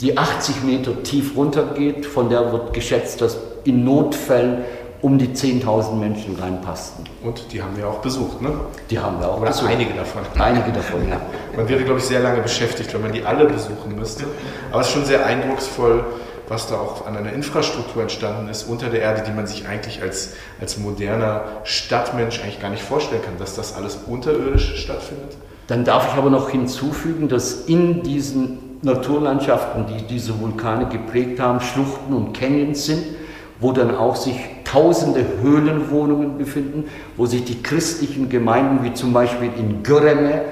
die 0.00 0.18
80 0.18 0.64
Meter 0.64 1.00
tief 1.04 1.36
runtergeht. 1.36 2.06
Von 2.06 2.28
der 2.28 2.52
wird 2.52 2.72
geschätzt, 2.72 3.20
dass 3.20 3.38
in 3.64 3.84
Notfällen 3.84 4.64
um 5.00 5.18
die 5.18 5.28
10.000 5.28 5.94
Menschen 5.94 6.36
reinpassten. 6.36 7.04
Und 7.22 7.52
die 7.52 7.62
haben 7.62 7.76
wir 7.76 7.88
auch 7.88 7.98
besucht, 8.00 8.42
ne? 8.42 8.52
Die 8.90 8.98
haben 8.98 9.20
wir 9.20 9.28
auch 9.28 9.40
Oder 9.40 9.50
besucht. 9.50 9.70
einige 9.70 9.94
davon. 9.94 10.22
Einige 10.38 10.72
davon, 10.72 11.08
ja. 11.08 11.20
Man 11.56 11.68
wäre, 11.68 11.84
glaube 11.84 12.00
ich, 12.00 12.06
sehr 12.06 12.20
lange 12.20 12.40
beschäftigt, 12.40 12.92
wenn 12.94 13.02
man 13.02 13.12
die 13.12 13.24
alle 13.24 13.46
besuchen 13.46 13.94
müsste. 13.96 14.24
Aber 14.72 14.80
es 14.80 14.88
ist 14.88 14.94
schon 14.94 15.04
sehr 15.04 15.24
eindrucksvoll, 15.24 16.04
was 16.48 16.66
da 16.66 16.76
auch 16.76 17.06
an 17.06 17.16
einer 17.16 17.32
Infrastruktur 17.32 18.02
entstanden 18.02 18.48
ist 18.48 18.64
unter 18.64 18.88
der 18.88 19.02
Erde, 19.02 19.22
die 19.26 19.32
man 19.32 19.46
sich 19.46 19.68
eigentlich 19.68 20.02
als, 20.02 20.34
als 20.60 20.78
moderner 20.78 21.44
Stadtmensch 21.64 22.40
eigentlich 22.40 22.60
gar 22.60 22.70
nicht 22.70 22.82
vorstellen 22.82 23.22
kann, 23.22 23.38
dass 23.38 23.54
das 23.54 23.76
alles 23.76 23.98
unterirdisch 24.06 24.82
stattfindet. 24.82 25.36
Dann 25.66 25.84
darf 25.84 26.12
ich 26.12 26.18
aber 26.18 26.30
noch 26.30 26.48
hinzufügen, 26.48 27.28
dass 27.28 27.66
in 27.66 28.02
diesen 28.02 28.78
Naturlandschaften, 28.82 29.86
die 29.86 30.06
diese 30.06 30.40
Vulkane 30.40 30.86
geprägt 30.86 31.40
haben, 31.40 31.60
Schluchten 31.60 32.14
und 32.14 32.32
Canyons 32.32 32.86
sind, 32.86 33.04
wo 33.60 33.72
dann 33.72 33.94
auch 33.94 34.16
sich 34.16 34.38
tausende 34.70 35.24
Höhlenwohnungen 35.42 36.38
befinden, 36.38 36.84
wo 37.16 37.26
sich 37.26 37.44
die 37.44 37.62
christlichen 37.62 38.28
Gemeinden, 38.28 38.84
wie 38.84 38.92
zum 38.92 39.12
Beispiel 39.12 39.50
in 39.56 39.82
Göreme, 39.82 40.42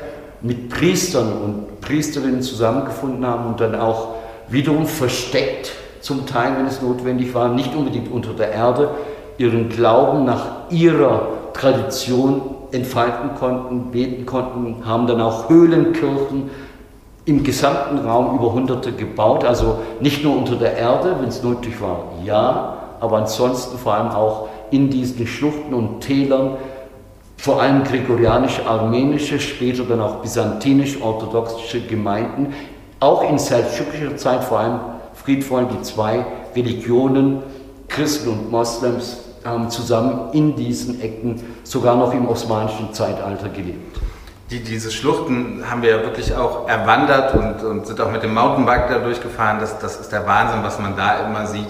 mit 0.43 0.69
Priestern 0.69 1.33
und 1.33 1.81
Priesterinnen 1.81 2.43
zusammengefunden 2.43 3.27
haben 3.27 3.47
und 3.47 3.61
dann 3.61 3.75
auch 3.75 4.15
wiederum 4.49 4.87
versteckt, 4.87 5.73
zum 6.01 6.27
Teil, 6.27 6.57
wenn 6.57 6.67
es 6.67 6.83
notwendig 6.83 7.35
war, 7.35 7.49
nicht 7.49 7.75
unbedingt 7.75 8.13
unter 8.13 8.33
der 8.33 8.53
Erde, 8.53 8.91
ihren 9.39 9.69
Glauben 9.69 10.25
nach 10.25 10.71
ihrer 10.71 11.29
Tradition 11.53 12.43
entfalten 12.71 13.35
konnten, 13.35 13.91
beten 13.91 14.25
konnten, 14.25 14.87
haben 14.87 15.07
dann 15.07 15.21
auch 15.21 15.49
Höhlenkirchen 15.49 16.51
im 17.25 17.43
gesamten 17.43 17.99
Raum 17.99 18.37
über 18.37 18.53
Hunderte 18.53 18.93
gebaut, 18.93 19.45
also 19.45 19.79
nicht 20.01 20.23
nur 20.23 20.37
unter 20.37 20.55
der 20.55 20.77
Erde, 20.77 21.17
wenn 21.21 21.29
es 21.29 21.43
nötig 21.43 21.81
war, 21.81 22.05
ja, 22.25 22.86
aber 23.07 23.19
ansonsten 23.19 23.79
vor 23.79 23.95
allem 23.95 24.11
auch 24.11 24.49
in 24.71 24.91
diesen 24.91 25.27
Schluchten 25.27 25.73
und 25.73 26.01
Tälern, 26.01 26.57
vor 27.37 27.63
allem 27.63 27.85
gregorianisch-armenische, 27.85 29.41
später 29.41 29.85
dann 29.85 30.01
auch 30.01 30.17
byzantinisch-orthodoxische 30.17 31.83
Gemeinden, 31.83 32.55
auch 33.01 33.29
in 33.29 33.39
seldschukischer 33.39 34.17
Zeit 34.17 34.45
vor 34.45 34.59
allem 34.59 34.81
friedvoll 35.15 35.67
die 35.73 35.83
zwei 35.83 36.25
Religionen, 36.55 37.43
Christen 37.89 38.31
und 38.31 38.51
Moslems, 38.51 39.19
haben 39.45 39.71
zusammen 39.71 40.33
in 40.33 40.57
diesen 40.57 41.01
Ecken 41.01 41.41
sogar 41.63 41.97
noch 41.97 42.13
im 42.13 42.29
osmanischen 42.29 42.93
Zeitalter 42.93 43.49
gelebt. 43.49 44.01
Die, 44.51 44.63
diese 44.63 44.93
Schluchten 44.93 45.65
haben 45.69 45.83
wir 45.83 45.91
ja 45.91 46.03
wirklich 46.03 46.35
auch 46.35 46.69
erwandert 46.69 47.35
und, 47.35 47.69
und 47.69 47.87
sind 47.87 48.01
auch 48.01 48.13
mit 48.13 48.23
dem 48.23 48.35
Mountainbike 48.35 48.89
da 48.89 48.99
durchgefahren. 49.01 49.59
Das, 49.59 49.79
das 49.81 50.01
ist 50.01 50.13
der 50.13 50.27
Wahnsinn, 50.27 50.61
was 50.63 50.79
man 50.79 50.97
da 50.97 51.27
immer 51.27 51.47
sieht. 51.47 51.67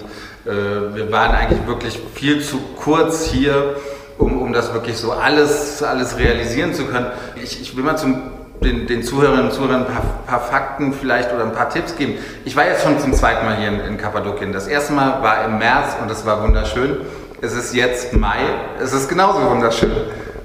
Äh, 0.47 0.95
wir 0.95 1.11
waren 1.11 1.31
eigentlich 1.35 1.65
wirklich 1.67 1.99
viel 2.15 2.41
zu 2.41 2.59
kurz 2.81 3.25
hier, 3.25 3.75
um, 4.17 4.41
um 4.41 4.53
das 4.53 4.73
wirklich 4.73 4.97
so 4.97 5.11
alles, 5.11 5.83
alles 5.83 6.17
realisieren 6.17 6.73
zu 6.73 6.85
können. 6.85 7.07
Ich, 7.35 7.61
ich 7.61 7.75
will 7.75 7.83
mal 7.83 7.97
zum, 7.97 8.21
den, 8.63 8.87
den 8.87 9.03
Zuhörerinnen 9.03 9.45
und 9.47 9.53
Zuhörern 9.53 9.81
ein 9.81 9.93
paar, 9.93 10.03
paar, 10.25 10.39
Fakten 10.47 10.93
vielleicht 10.93 11.33
oder 11.33 11.43
ein 11.43 11.51
paar 11.51 11.69
Tipps 11.69 11.95
geben. 11.95 12.15
Ich 12.45 12.55
war 12.55 12.65
jetzt 12.65 12.83
schon 12.83 12.99
zum 12.99 13.13
zweiten 13.13 13.45
Mal 13.45 13.57
hier 13.57 13.67
in, 13.67 13.79
in 13.81 13.97
Kappadokien. 13.97 14.53
Das 14.53 14.67
erste 14.67 14.93
Mal 14.93 15.21
war 15.21 15.43
im 15.45 15.57
März 15.59 15.95
und 16.01 16.09
es 16.09 16.25
war 16.25 16.41
wunderschön. 16.41 16.97
Es 17.41 17.53
ist 17.53 17.75
jetzt 17.75 18.13
Mai, 18.13 18.39
es 18.81 18.93
ist 18.93 19.09
genauso 19.09 19.41
wunderschön. 19.49 19.91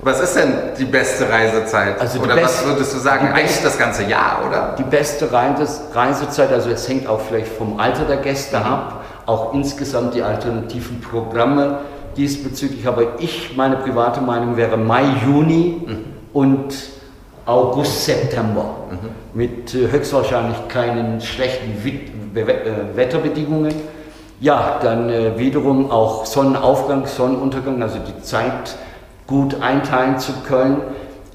Was 0.02 0.20
ist 0.20 0.34
denn 0.34 0.52
die 0.78 0.84
beste 0.84 1.30
Reisezeit? 1.30 1.98
Also 2.00 2.18
oder 2.20 2.34
best- 2.34 2.44
was 2.44 2.66
würdest 2.66 2.92
du 2.92 2.98
sagen? 2.98 3.28
Eigentlich 3.32 3.62
das 3.62 3.78
ganze 3.78 4.02
Jahr, 4.02 4.40
oder? 4.46 4.74
Die 4.76 4.82
beste 4.82 5.30
Reise- 5.32 5.80
Reisezeit, 5.94 6.52
also 6.52 6.70
es 6.70 6.88
hängt 6.88 7.06
auch 7.06 7.20
vielleicht 7.20 7.52
vom 7.56 7.78
Alter 7.78 8.04
der 8.04 8.16
Gäste 8.16 8.58
ab, 8.58 9.01
auch 9.32 9.54
insgesamt 9.54 10.14
die 10.14 10.22
alternativen 10.22 11.00
Programme 11.00 11.78
diesbezüglich. 12.16 12.86
Aber 12.86 13.18
ich, 13.18 13.56
meine 13.56 13.76
private 13.76 14.20
Meinung 14.20 14.56
wäre 14.56 14.76
Mai, 14.76 15.04
Juni 15.26 15.80
und 16.32 16.74
August, 17.46 18.04
September. 18.04 18.64
Mit 19.34 19.74
äh, 19.74 19.90
höchstwahrscheinlich 19.90 20.68
keinen 20.68 21.20
schlechten 21.20 21.72
äh, 22.34 22.96
Wetterbedingungen. 22.96 23.74
Ja, 24.40 24.78
dann 24.82 25.08
äh, 25.08 25.38
wiederum 25.38 25.90
auch 25.90 26.26
Sonnenaufgang, 26.26 27.06
Sonnenuntergang, 27.06 27.82
also 27.82 27.98
die 27.98 28.22
Zeit 28.22 28.76
gut 29.26 29.60
einteilen 29.62 30.18
zu 30.18 30.32
können. 30.46 30.82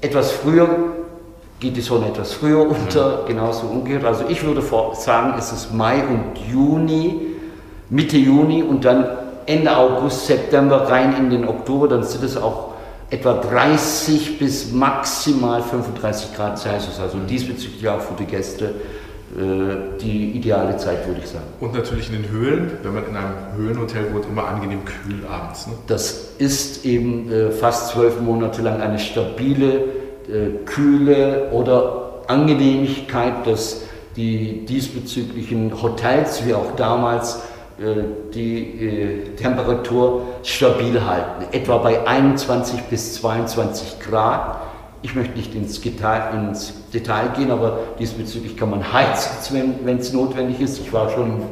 Etwas 0.00 0.30
früher 0.30 0.68
geht 1.60 1.76
die 1.76 1.80
Sonne 1.80 2.06
etwas 2.06 2.34
früher 2.34 2.60
unter, 2.68 3.24
genauso 3.26 3.66
umgekehrt. 3.66 4.04
Also 4.04 4.24
ich 4.28 4.44
würde 4.44 4.62
sagen, 4.94 5.34
es 5.36 5.52
ist 5.52 5.74
Mai 5.74 6.04
und 6.04 6.38
Juni, 6.50 7.27
Mitte 7.90 8.16
Juni 8.16 8.62
und 8.62 8.84
dann 8.84 9.06
Ende 9.46 9.76
August, 9.76 10.26
September 10.26 10.90
rein 10.90 11.16
in 11.16 11.30
den 11.30 11.48
Oktober, 11.48 11.88
dann 11.88 12.02
sind 12.02 12.22
es 12.22 12.36
auch 12.36 12.74
etwa 13.10 13.34
30 13.34 14.38
bis 14.38 14.72
maximal 14.72 15.62
35 15.62 16.34
Grad 16.34 16.58
Celsius. 16.58 17.00
Also 17.00 17.18
diesbezüglich 17.18 17.88
auch 17.88 18.00
für 18.00 18.14
die 18.14 18.26
Gäste 18.26 18.74
äh, 19.36 19.98
die 20.00 20.32
ideale 20.32 20.76
Zeit, 20.76 21.06
würde 21.06 21.20
ich 21.22 21.30
sagen. 21.30 21.44
Und 21.60 21.74
natürlich 21.74 22.12
in 22.12 22.22
den 22.22 22.30
Höhlen, 22.30 22.70
wenn 22.82 22.94
man 22.94 23.06
in 23.06 23.16
einem 23.16 23.34
Höhlenhotel 23.56 24.12
wohnt, 24.12 24.26
immer 24.26 24.48
angenehm 24.48 24.84
kühl 24.84 25.26
abends. 25.30 25.66
Ne? 25.66 25.74
Das 25.86 26.32
ist 26.38 26.84
eben 26.84 27.30
äh, 27.30 27.50
fast 27.50 27.90
zwölf 27.90 28.20
Monate 28.20 28.62
lang 28.62 28.80
eine 28.80 28.98
stabile, 28.98 29.84
äh, 30.28 30.64
kühle 30.66 31.50
oder 31.52 32.22
Angenehmigkeit, 32.26 33.46
dass 33.46 33.82
die 34.16 34.64
diesbezüglichen 34.66 35.82
Hotels 35.82 36.44
wie 36.46 36.54
auch 36.54 36.76
damals 36.76 37.40
die 38.34 38.62
äh, 38.64 39.34
Temperatur 39.36 40.22
stabil 40.42 41.00
halten. 41.04 41.44
Etwa 41.52 41.78
bei 41.78 42.06
21 42.06 42.82
bis 42.84 43.14
22 43.14 44.00
Grad. 44.00 44.58
Ich 45.02 45.14
möchte 45.14 45.36
nicht 45.36 45.54
ins 45.54 45.80
Detail, 45.80 46.34
ins 46.34 46.74
Detail 46.92 47.28
gehen, 47.36 47.52
aber 47.52 47.78
diesbezüglich 48.00 48.56
kann 48.56 48.70
man 48.70 48.92
heizen, 48.92 49.76
wenn 49.84 49.98
es 49.98 50.12
notwendig 50.12 50.60
ist. 50.60 50.80
Ich 50.80 50.92
war 50.92 51.08
schon 51.10 51.26
im 51.26 51.42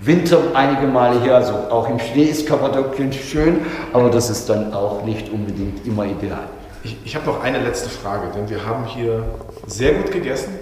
Winter 0.00 0.38
einige 0.54 0.86
Male 0.86 1.20
hier, 1.22 1.34
also 1.36 1.52
auch 1.70 1.88
im 1.90 1.98
Schnee 1.98 2.24
ist 2.24 2.46
Kappadokien 2.46 3.12
schön, 3.12 3.60
aber 3.92 4.10
das 4.10 4.30
ist 4.30 4.48
dann 4.48 4.72
auch 4.72 5.04
nicht 5.04 5.30
unbedingt 5.30 5.86
immer 5.86 6.04
ideal. 6.04 6.44
Ich, 6.84 6.96
ich 7.04 7.16
habe 7.16 7.26
noch 7.26 7.42
eine 7.42 7.58
letzte 7.58 7.88
Frage, 7.88 8.28
denn 8.34 8.48
wir 8.48 8.64
haben 8.64 8.84
hier 8.84 9.24
sehr 9.66 9.94
gut 9.94 10.10
gegessen, 10.10 10.52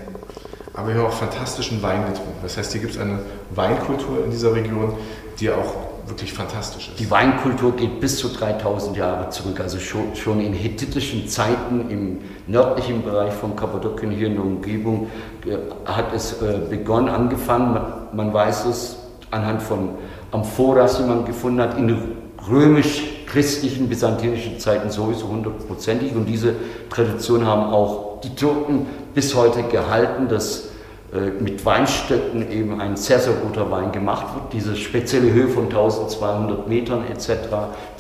aber 0.75 0.93
haben 0.93 1.07
auch 1.07 1.13
fantastischen 1.13 1.83
Wein 1.83 2.05
getrunken. 2.07 2.39
Das 2.43 2.57
heißt, 2.57 2.73
hier 2.73 2.81
gibt 2.81 2.95
es 2.95 3.01
eine 3.01 3.21
Weinkultur 3.55 4.25
in 4.25 4.31
dieser 4.31 4.55
Region, 4.55 4.95
die 5.39 5.51
auch 5.51 5.75
wirklich 6.07 6.33
fantastisch 6.33 6.89
ist. 6.89 7.01
Die 7.01 7.11
Weinkultur 7.11 7.75
geht 7.77 8.01
bis 8.01 8.19
zu 8.19 8.29
3000 8.29 8.97
Jahre 8.97 9.31
zurück, 9.31 9.61
also 9.61 9.79
schon, 9.79 10.15
schon 10.15 10.41
in 10.41 10.53
hethitischen 10.53 11.29
Zeiten 11.29 11.89
im 11.89 12.19
nördlichen 12.47 13.03
Bereich 13.03 13.33
von 13.33 13.57
Kappadokien 13.57 14.11
hier 14.11 14.27
in 14.27 14.35
der 14.35 14.45
Umgebung 14.45 15.09
äh, 15.47 15.57
hat 15.87 16.13
es 16.15 16.43
äh, 16.43 16.59
begonnen, 16.69 17.09
angefangen. 17.09 17.73
Man, 17.73 17.93
man 18.13 18.35
weiß 18.35 18.67
es 18.67 18.99
anhand 19.31 19.63
von 19.63 19.91
Amphoras, 20.31 20.99
die 20.99 21.05
man 21.05 21.25
gefunden 21.25 21.61
hat, 21.61 21.79
in 21.79 21.97
römisch-christlichen, 22.49 23.89
byzantinischen 23.89 24.59
Zeiten 24.59 24.91
sowieso 24.91 25.29
hundertprozentig. 25.29 26.15
Und 26.15 26.27
diese 26.27 26.55
Tradition 26.91 27.47
haben 27.47 27.73
auch 27.73 28.21
die 28.21 28.35
Türken 28.35 28.87
bis 29.15 29.35
heute 29.35 29.63
gehalten, 29.65 30.29
dass 30.29 30.69
äh, 31.15 31.31
mit 31.41 31.65
Weinstöcken 31.65 32.51
eben 32.51 32.81
ein 32.81 32.97
sehr, 32.97 33.21
sehr 33.21 33.35
guter 33.35 33.71
Wein 33.71 33.93
gemacht 33.93 34.27
wird. 34.35 34.53
Diese 34.53 34.75
spezielle 34.75 35.33
Höhe 35.33 35.49
von 35.49 35.65
1200 35.65 36.69
Metern 36.69 37.05
etc. 37.09 37.31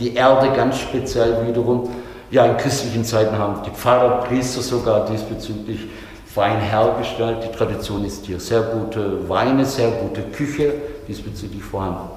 Die 0.01 0.15
Erde 0.15 0.51
ganz 0.57 0.79
speziell 0.79 1.47
wiederum. 1.47 1.91
Ja, 2.31 2.45
in 2.47 2.57
christlichen 2.57 3.05
Zeiten 3.05 3.39
haben 3.39 3.63
die 3.65 3.71
Pfarrer, 3.71 4.23
Priester 4.23 4.61
sogar 4.63 5.07
diesbezüglich 5.07 5.87
Wein 6.35 6.59
hergestellt. 6.59 7.39
Die 7.45 7.57
Tradition 7.57 8.05
ist 8.05 8.27
hier 8.27 8.41
sehr 8.41 8.63
gute 8.63 9.29
Weine, 9.29 9.65
sehr 9.65 9.91
gute 9.91 10.23
Küche 10.23 10.73
diesbezüglich 11.07 11.63
vorhanden. 11.63 12.09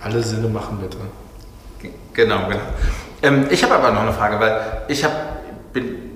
Alle 0.00 0.22
Sinne 0.22 0.48
machen 0.48 0.78
mit. 0.80 0.96
Genau, 2.14 2.48
genau. 2.48 2.60
Ähm, 3.22 3.46
ich 3.50 3.62
habe 3.62 3.74
aber 3.74 3.90
noch 3.90 4.02
eine 4.02 4.12
Frage, 4.12 4.40
weil 4.40 4.60
ich 4.88 5.04
hab, 5.04 5.12
bin 5.74 6.15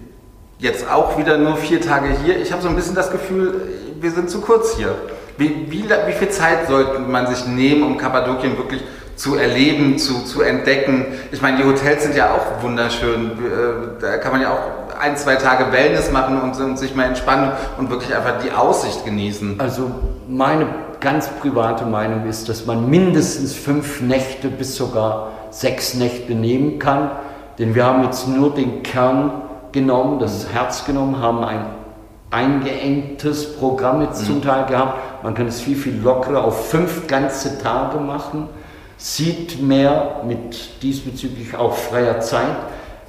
jetzt 0.61 0.91
auch 0.91 1.19
wieder 1.19 1.39
nur 1.39 1.57
vier 1.57 1.81
Tage 1.81 2.09
hier. 2.25 2.41
Ich 2.41 2.53
habe 2.53 2.63
so 2.63 2.69
ein 2.69 2.77
bisschen 2.77 2.95
das 2.95 3.11
Gefühl, 3.11 3.63
wir 4.01 4.11
sind 4.11 4.31
zu 4.31 4.41
kurz 4.41 4.77
hier. 4.77 4.95
Wie, 5.37 5.67
wie, 5.71 5.85
wie 5.85 6.13
viel 6.13 6.29
Zeit 6.29 6.69
sollte 6.69 6.99
man 7.01 7.27
sich 7.27 7.47
nehmen, 7.47 7.83
um 7.83 7.97
Kappadokien 7.97 8.59
wirklich 8.59 8.83
zu 9.17 9.37
erleben, 9.37 9.99
zu, 9.99 10.25
zu 10.25 10.43
entdecken? 10.43 11.07
Ich 11.33 11.41
meine, 11.41 11.57
die 11.57 11.65
Hotels 11.65 12.03
sind 12.03 12.15
ja 12.15 12.35
auch 12.35 12.63
wunderschön. 12.63 13.31
Äh, 13.31 14.01
da 14.01 14.19
kann 14.19 14.33
man 14.33 14.43
ja 14.43 14.53
auch 14.53 15.01
ein, 15.01 15.17
zwei 15.17 15.37
Tage 15.37 15.73
Wellness 15.73 16.13
machen 16.13 16.41
und, 16.43 16.61
und 16.61 16.79
sich 16.79 16.95
mal 16.95 17.05
entspannen 17.05 17.53
und 17.79 17.89
wirklich 17.89 18.15
einfach 18.15 18.43
die 18.45 18.53
Aussicht 18.53 19.07
genießen. 19.07 19.59
Also 19.59 19.91
meine 20.29 20.67
ganz 21.01 21.29
private 21.41 21.87
Meinung 21.87 22.29
ist, 22.29 22.51
dass 22.51 22.67
man 22.67 22.91
mindestens 22.91 23.55
fünf 23.55 24.03
Nächte 24.03 24.49
bis 24.49 24.77
sogar 24.77 25.31
sechs 25.49 25.95
Nächte 25.95 26.35
nehmen 26.35 26.79
kann. 26.79 27.13
Denn 27.59 27.75
wir 27.75 27.87
haben 27.87 28.05
jetzt 28.05 28.29
nur 28.29 28.55
den 28.55 28.83
Kern 28.83 29.43
genommen, 29.73 30.19
das 30.19 30.49
Herz 30.53 30.85
genommen, 30.85 31.21
haben 31.21 31.45
ein 31.45 31.65
eingeengtes 32.31 33.57
Programm 33.57 34.03
jetzt 34.03 34.23
mhm. 34.23 34.27
zum 34.27 34.43
Teil 34.43 34.67
gehabt. 34.67 35.23
Man 35.25 35.35
kann 35.35 35.47
es 35.47 35.61
viel, 35.61 35.77
viel 35.77 36.01
lockerer 36.01 36.45
auf 36.45 36.71
fünf 36.71 37.07
ganze 37.07 37.59
Tage 37.59 37.99
machen, 37.99 38.49
sieht 38.97 39.61
mehr 39.61 40.21
mit 40.27 40.83
diesbezüglich 40.83 41.57
auch 41.57 41.75
freier 41.75 42.21
Zeit. 42.21 42.57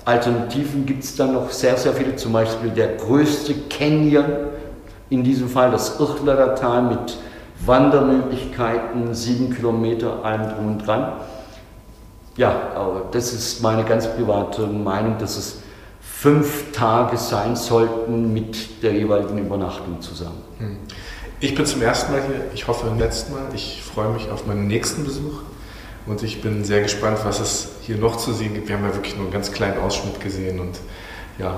Alternativen 0.05 0.85
gibt 0.85 1.03
es 1.03 1.15
dann 1.15 1.33
noch 1.33 1.51
sehr, 1.51 1.77
sehr 1.77 1.93
viele, 1.93 2.15
zum 2.15 2.33
Beispiel 2.33 2.71
der 2.71 2.95
größte 2.95 3.53
Canyon, 3.69 4.25
in 5.09 5.23
diesem 5.23 5.49
Fall 5.49 5.71
das 5.71 5.99
Irchlerer 5.99 6.55
Tal 6.55 6.81
mit 6.83 7.17
Wandermöglichkeiten, 7.65 9.13
sieben 9.13 9.53
Kilometer, 9.53 10.23
allem 10.25 10.49
drum 10.49 10.67
und 10.67 10.87
dran. 10.87 11.13
Ja, 12.37 12.55
aber 12.75 13.03
das 13.11 13.33
ist 13.33 13.61
meine 13.61 13.83
ganz 13.83 14.07
private 14.07 14.65
Meinung, 14.65 15.17
dass 15.19 15.37
es 15.37 15.60
fünf 16.21 16.71
Tage 16.71 17.17
sein 17.17 17.55
sollten 17.55 18.31
mit 18.31 18.83
der 18.83 18.93
jeweiligen 18.93 19.39
Übernachtung 19.39 20.01
zusammen. 20.01 20.39
Hm. 20.59 20.77
Ich 21.39 21.55
bin 21.55 21.65
zum 21.65 21.81
ersten 21.81 22.11
Mal 22.11 22.21
hier, 22.21 22.41
ich 22.53 22.67
hoffe 22.67 22.85
beim 22.85 22.99
letzten 22.99 23.33
Mal. 23.33 23.45
Ich 23.55 23.81
freue 23.81 24.09
mich 24.09 24.29
auf 24.29 24.45
meinen 24.45 24.67
nächsten 24.67 25.03
Besuch 25.03 25.41
und 26.05 26.21
ich 26.21 26.43
bin 26.43 26.63
sehr 26.63 26.83
gespannt, 26.83 27.17
was 27.23 27.39
es 27.39 27.69
hier 27.81 27.97
noch 27.97 28.17
zu 28.17 28.33
sehen 28.33 28.53
gibt. 28.53 28.69
Wir 28.69 28.77
haben 28.77 28.85
ja 28.85 28.93
wirklich 28.93 29.15
nur 29.15 29.23
einen 29.23 29.33
ganz 29.33 29.51
kleinen 29.51 29.79
Ausschnitt 29.79 30.21
gesehen 30.21 30.59
und 30.59 30.79
ja. 31.39 31.57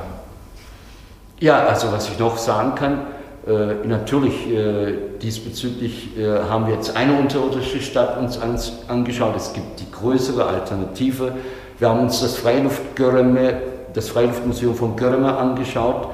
Ja, 1.42 1.66
also 1.66 1.92
was 1.92 2.08
ich 2.08 2.18
noch 2.18 2.38
sagen 2.38 2.76
kann, 2.76 3.02
äh, 3.46 3.86
natürlich 3.86 4.50
äh, 4.50 4.94
diesbezüglich 5.22 6.18
äh, 6.18 6.40
haben 6.50 6.68
wir 6.68 6.76
jetzt 6.76 6.96
eine 6.96 7.20
unterirdische 7.20 7.82
Stadt 7.82 8.18
uns 8.18 8.38
ans, 8.38 8.72
angeschaut. 8.88 9.36
Es 9.36 9.52
gibt 9.52 9.82
die 9.82 9.92
größere 9.92 10.46
Alternative. 10.46 11.34
Wir 11.80 11.90
haben 11.90 12.00
uns 12.00 12.22
das 12.22 12.38
Freiluftgörreme 12.38 13.73
das 13.94 14.10
Freiluftmuseum 14.10 14.76
von 14.76 14.96
Görme 14.96 15.38
angeschaut 15.38 16.10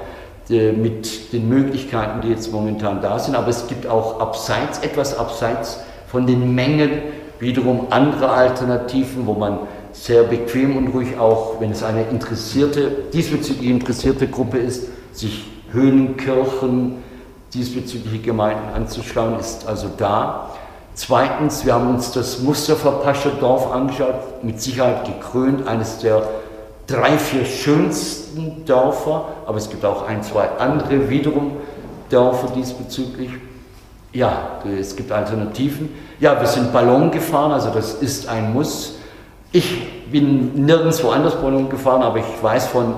äh, 0.50 0.72
mit 0.72 1.32
den 1.34 1.48
Möglichkeiten, 1.48 2.22
die 2.22 2.30
jetzt 2.30 2.52
momentan 2.52 3.02
da 3.02 3.20
sind. 3.20 3.36
Aber 3.36 3.50
es 3.50 3.68
gibt 3.68 3.88
auch 3.88 4.20
abseits, 4.20 4.80
etwas 4.80 5.18
abseits 5.18 5.80
von 6.08 6.26
den 6.26 6.56
Mengen 6.56 7.02
wiederum 7.40 7.88
andere 7.90 8.30
Alternativen, 8.30 9.26
wo 9.26 9.34
man 9.34 9.60
sehr 9.92 10.24
bequem 10.24 10.78
und 10.78 10.88
ruhig 10.90 11.18
auch, 11.18 11.60
wenn 11.60 11.72
es 11.72 11.84
eine 11.84 12.04
interessierte, 12.04 12.92
diesbezüglich 13.14 13.70
interessierte 13.70 14.28
Gruppe 14.28 14.58
ist, 14.58 14.88
sich 15.14 15.46
Höhlenkirchen, 15.72 17.04
diesbezügliche 17.54 18.20
Gemeinden 18.20 18.74
anzuschauen, 18.76 19.40
ist 19.40 19.68
also 19.68 19.90
da. 19.98 20.52
Zweitens, 20.94 21.66
wir 21.66 21.74
haben 21.74 21.90
uns 21.94 22.12
das 22.12 22.40
Mustafa 22.40 22.92
Pascha 22.92 23.30
Dorf 23.40 23.72
angeschaut, 23.72 24.44
mit 24.44 24.62
Sicherheit 24.62 25.06
gekrönt, 25.06 25.68
eines 25.68 26.00
der 26.00 26.24
drei, 26.90 27.18
vier 27.18 27.46
schönsten 27.46 28.66
Dörfer, 28.66 29.26
aber 29.46 29.58
es 29.58 29.70
gibt 29.70 29.86
auch 29.86 30.08
ein, 30.08 30.24
zwei 30.24 30.50
andere 30.58 31.10
wiederum 31.10 31.58
Dörfer 32.10 32.48
diesbezüglich. 32.56 33.32
Ja, 34.12 34.60
es 34.80 34.96
gibt 34.96 35.12
Alternativen. 35.12 35.90
Ja, 36.20 36.40
wir 36.40 36.48
sind 36.48 36.74
Ballon 36.74 37.12
gefahren, 37.12 37.52
also 37.52 37.70
das 37.70 37.94
ist 37.96 38.28
ein 38.28 38.54
Muss. 38.54 38.96
Ich 39.52 40.10
bin 40.12 40.66
nirgendwo 40.66 41.10
anders 41.10 41.36
Ballon 41.36 41.70
gefahren, 41.70 42.02
aber 42.02 42.18
ich 42.18 42.44
weiß 42.44 42.68
von 42.68 42.96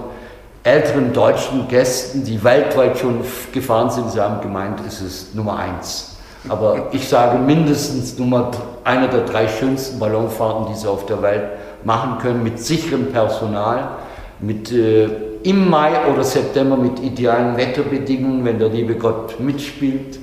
älteren 0.64 1.12
deutschen 1.12 1.68
Gästen, 1.68 2.24
die 2.24 2.42
weltweit 2.44 2.98
schon 2.98 3.22
gefahren 3.52 3.90
sind, 3.90 4.12
sie 4.12 4.22
haben 4.22 4.42
gemeint, 4.42 4.80
es 4.88 5.02
ist 5.02 5.36
Nummer 5.36 5.58
eins. 5.58 6.16
Aber 6.48 6.88
ich 6.92 7.08
sage 7.08 7.38
mindestens 7.38 8.18
Nummer 8.18 8.52
einer 8.84 9.08
der 9.08 9.26
drei 9.26 9.48
schönsten 9.48 10.00
Ballonfahrten, 10.00 10.74
die 10.74 10.80
sie 10.80 10.88
auf 10.88 11.06
der 11.06 11.22
Welt 11.22 11.44
machen 11.84 12.20
können 12.20 12.44
mit 12.44 12.60
sicherem 12.60 13.08
Personal, 13.08 13.98
mit 14.40 14.72
äh, 14.72 15.10
im 15.44 15.70
Mai 15.70 15.92
oder 16.12 16.24
September 16.24 16.78
mit 16.78 17.00
idealen 17.00 17.58
Wetterbedingungen, 17.58 18.46
wenn 18.46 18.60
der 18.60 18.70
liebe 18.70 18.96
Gott 18.96 19.40
mitspielt. 19.40 20.20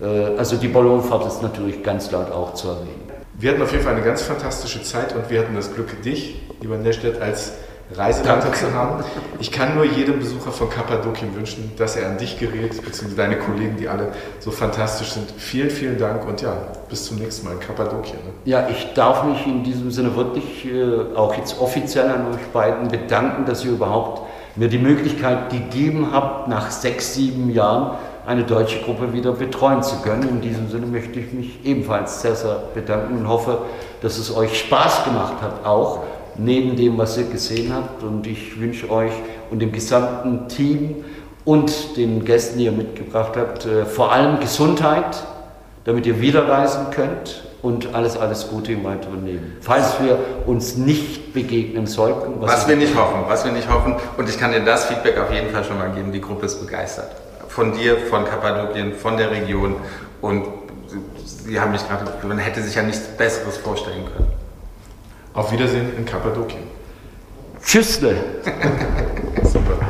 Äh, 0.00 0.36
also 0.36 0.56
die 0.56 0.68
Ballonfahrt 0.68 1.26
ist 1.26 1.42
natürlich 1.42 1.82
ganz 1.82 2.10
laut 2.10 2.30
auch 2.30 2.54
zu 2.54 2.68
erwähnen. 2.68 3.02
Wir 3.38 3.50
hatten 3.50 3.62
auf 3.62 3.72
jeden 3.72 3.82
Fall 3.82 3.94
eine 3.94 4.04
ganz 4.04 4.22
fantastische 4.22 4.82
Zeit 4.82 5.14
und 5.14 5.28
wir 5.30 5.40
hatten 5.40 5.54
das 5.54 5.74
Glück, 5.74 6.02
dich, 6.02 6.40
lieber 6.60 6.76
Nestedt, 6.76 7.20
als 7.20 7.54
Reiseleiter 7.96 8.52
zu 8.52 8.72
haben. 8.72 9.04
Ich 9.40 9.50
kann 9.50 9.74
nur 9.74 9.84
jedem 9.84 10.18
Besucher 10.18 10.50
von 10.52 10.70
Kappadokien 10.70 11.34
wünschen, 11.34 11.72
dass 11.76 11.96
er 11.96 12.08
an 12.08 12.18
dich 12.18 12.38
gerät, 12.38 12.70
beziehungsweise 12.70 13.16
deine 13.16 13.38
Kollegen, 13.38 13.76
die 13.76 13.88
alle 13.88 14.08
so 14.40 14.50
fantastisch 14.50 15.12
sind. 15.12 15.30
Vielen, 15.36 15.70
vielen 15.70 15.98
Dank 15.98 16.26
und 16.26 16.40
ja, 16.42 16.54
bis 16.88 17.04
zum 17.04 17.18
nächsten 17.18 17.46
Mal 17.46 17.54
in 17.54 17.60
Kappadokien. 17.60 18.18
Ne? 18.18 18.32
Ja, 18.44 18.68
ich 18.68 18.92
darf 18.94 19.24
mich 19.24 19.46
in 19.46 19.64
diesem 19.64 19.90
Sinne 19.90 20.14
wirklich 20.16 20.66
äh, 20.66 21.16
auch 21.16 21.34
jetzt 21.34 21.60
offiziell 21.60 22.08
an 22.08 22.32
euch 22.32 22.46
beiden 22.52 22.88
bedanken, 22.88 23.44
dass 23.44 23.64
ihr 23.64 23.72
überhaupt 23.72 24.22
mir 24.56 24.68
die 24.68 24.78
Möglichkeit 24.78 25.50
gegeben 25.50 26.08
habt, 26.12 26.48
nach 26.48 26.70
sechs, 26.70 27.14
sieben 27.14 27.50
Jahren 27.50 27.96
eine 28.26 28.44
deutsche 28.44 28.80
Gruppe 28.80 29.12
wieder 29.12 29.32
betreuen 29.32 29.82
zu 29.82 29.96
können. 30.02 30.28
In 30.28 30.40
diesem 30.40 30.68
Sinne 30.68 30.86
möchte 30.86 31.18
ich 31.18 31.32
mich 31.32 31.64
ebenfalls 31.64 32.22
sehr, 32.22 32.36
sehr 32.36 32.62
bedanken 32.74 33.18
und 33.18 33.28
hoffe, 33.28 33.58
dass 34.00 34.18
es 34.18 34.34
euch 34.34 34.58
Spaß 34.58 35.04
gemacht 35.04 35.34
hat, 35.42 35.64
auch 35.64 36.00
neben 36.36 36.76
dem, 36.76 36.98
was 36.98 37.16
ihr 37.18 37.24
gesehen 37.24 37.72
habt. 37.74 38.02
Und 38.02 38.26
ich 38.26 38.60
wünsche 38.60 38.90
euch 38.90 39.12
und 39.50 39.60
dem 39.60 39.72
gesamten 39.72 40.48
Team 40.48 41.04
und 41.44 41.96
den 41.96 42.24
Gästen, 42.24 42.58
die 42.58 42.66
ihr 42.66 42.72
mitgebracht 42.72 43.32
habt, 43.36 43.66
äh, 43.66 43.84
vor 43.84 44.12
allem 44.12 44.40
Gesundheit, 44.40 45.24
damit 45.84 46.06
ihr 46.06 46.20
wieder 46.20 46.48
reisen 46.48 46.86
könnt 46.90 47.44
und 47.62 47.94
alles, 47.94 48.16
alles 48.16 48.48
Gute 48.48 48.72
im 48.72 48.84
weiteren 48.84 49.24
Leben. 49.24 49.56
Falls 49.60 50.00
wir 50.00 50.18
uns 50.46 50.76
nicht 50.76 51.32
begegnen 51.32 51.86
sollten. 51.86 52.40
Was, 52.40 52.52
was 52.52 52.68
wir 52.68 52.76
nicht 52.76 52.96
hoffen, 52.96 53.20
was 53.26 53.44
wir 53.44 53.52
nicht 53.52 53.68
hoffen. 53.68 53.96
Und 54.16 54.28
ich 54.28 54.38
kann 54.38 54.52
dir 54.52 54.60
das 54.60 54.86
Feedback 54.86 55.18
auf 55.18 55.32
jeden 55.32 55.50
Fall 55.50 55.64
schon 55.64 55.78
mal 55.78 55.90
geben. 55.90 56.12
Die 56.12 56.20
Gruppe 56.20 56.46
ist 56.46 56.60
begeistert. 56.60 57.10
Von 57.48 57.72
dir, 57.72 57.98
von 57.98 58.24
Kappadokien, 58.24 58.94
von 58.94 59.16
der 59.16 59.30
Region. 59.30 59.76
Und 60.20 60.44
sie 61.24 61.58
haben 61.58 61.72
mich 61.72 61.86
gerade, 61.86 62.04
man 62.26 62.38
hätte 62.38 62.62
sich 62.62 62.74
ja 62.74 62.82
nichts 62.82 63.06
Besseres 63.16 63.56
vorstellen 63.58 64.04
können. 64.16 64.41
Auf 65.34 65.50
Wiedersehen 65.50 65.96
in 65.96 66.04
Kappadokien. 66.04 66.64
Tschüssle. 67.64 68.42
Super. 69.44 69.80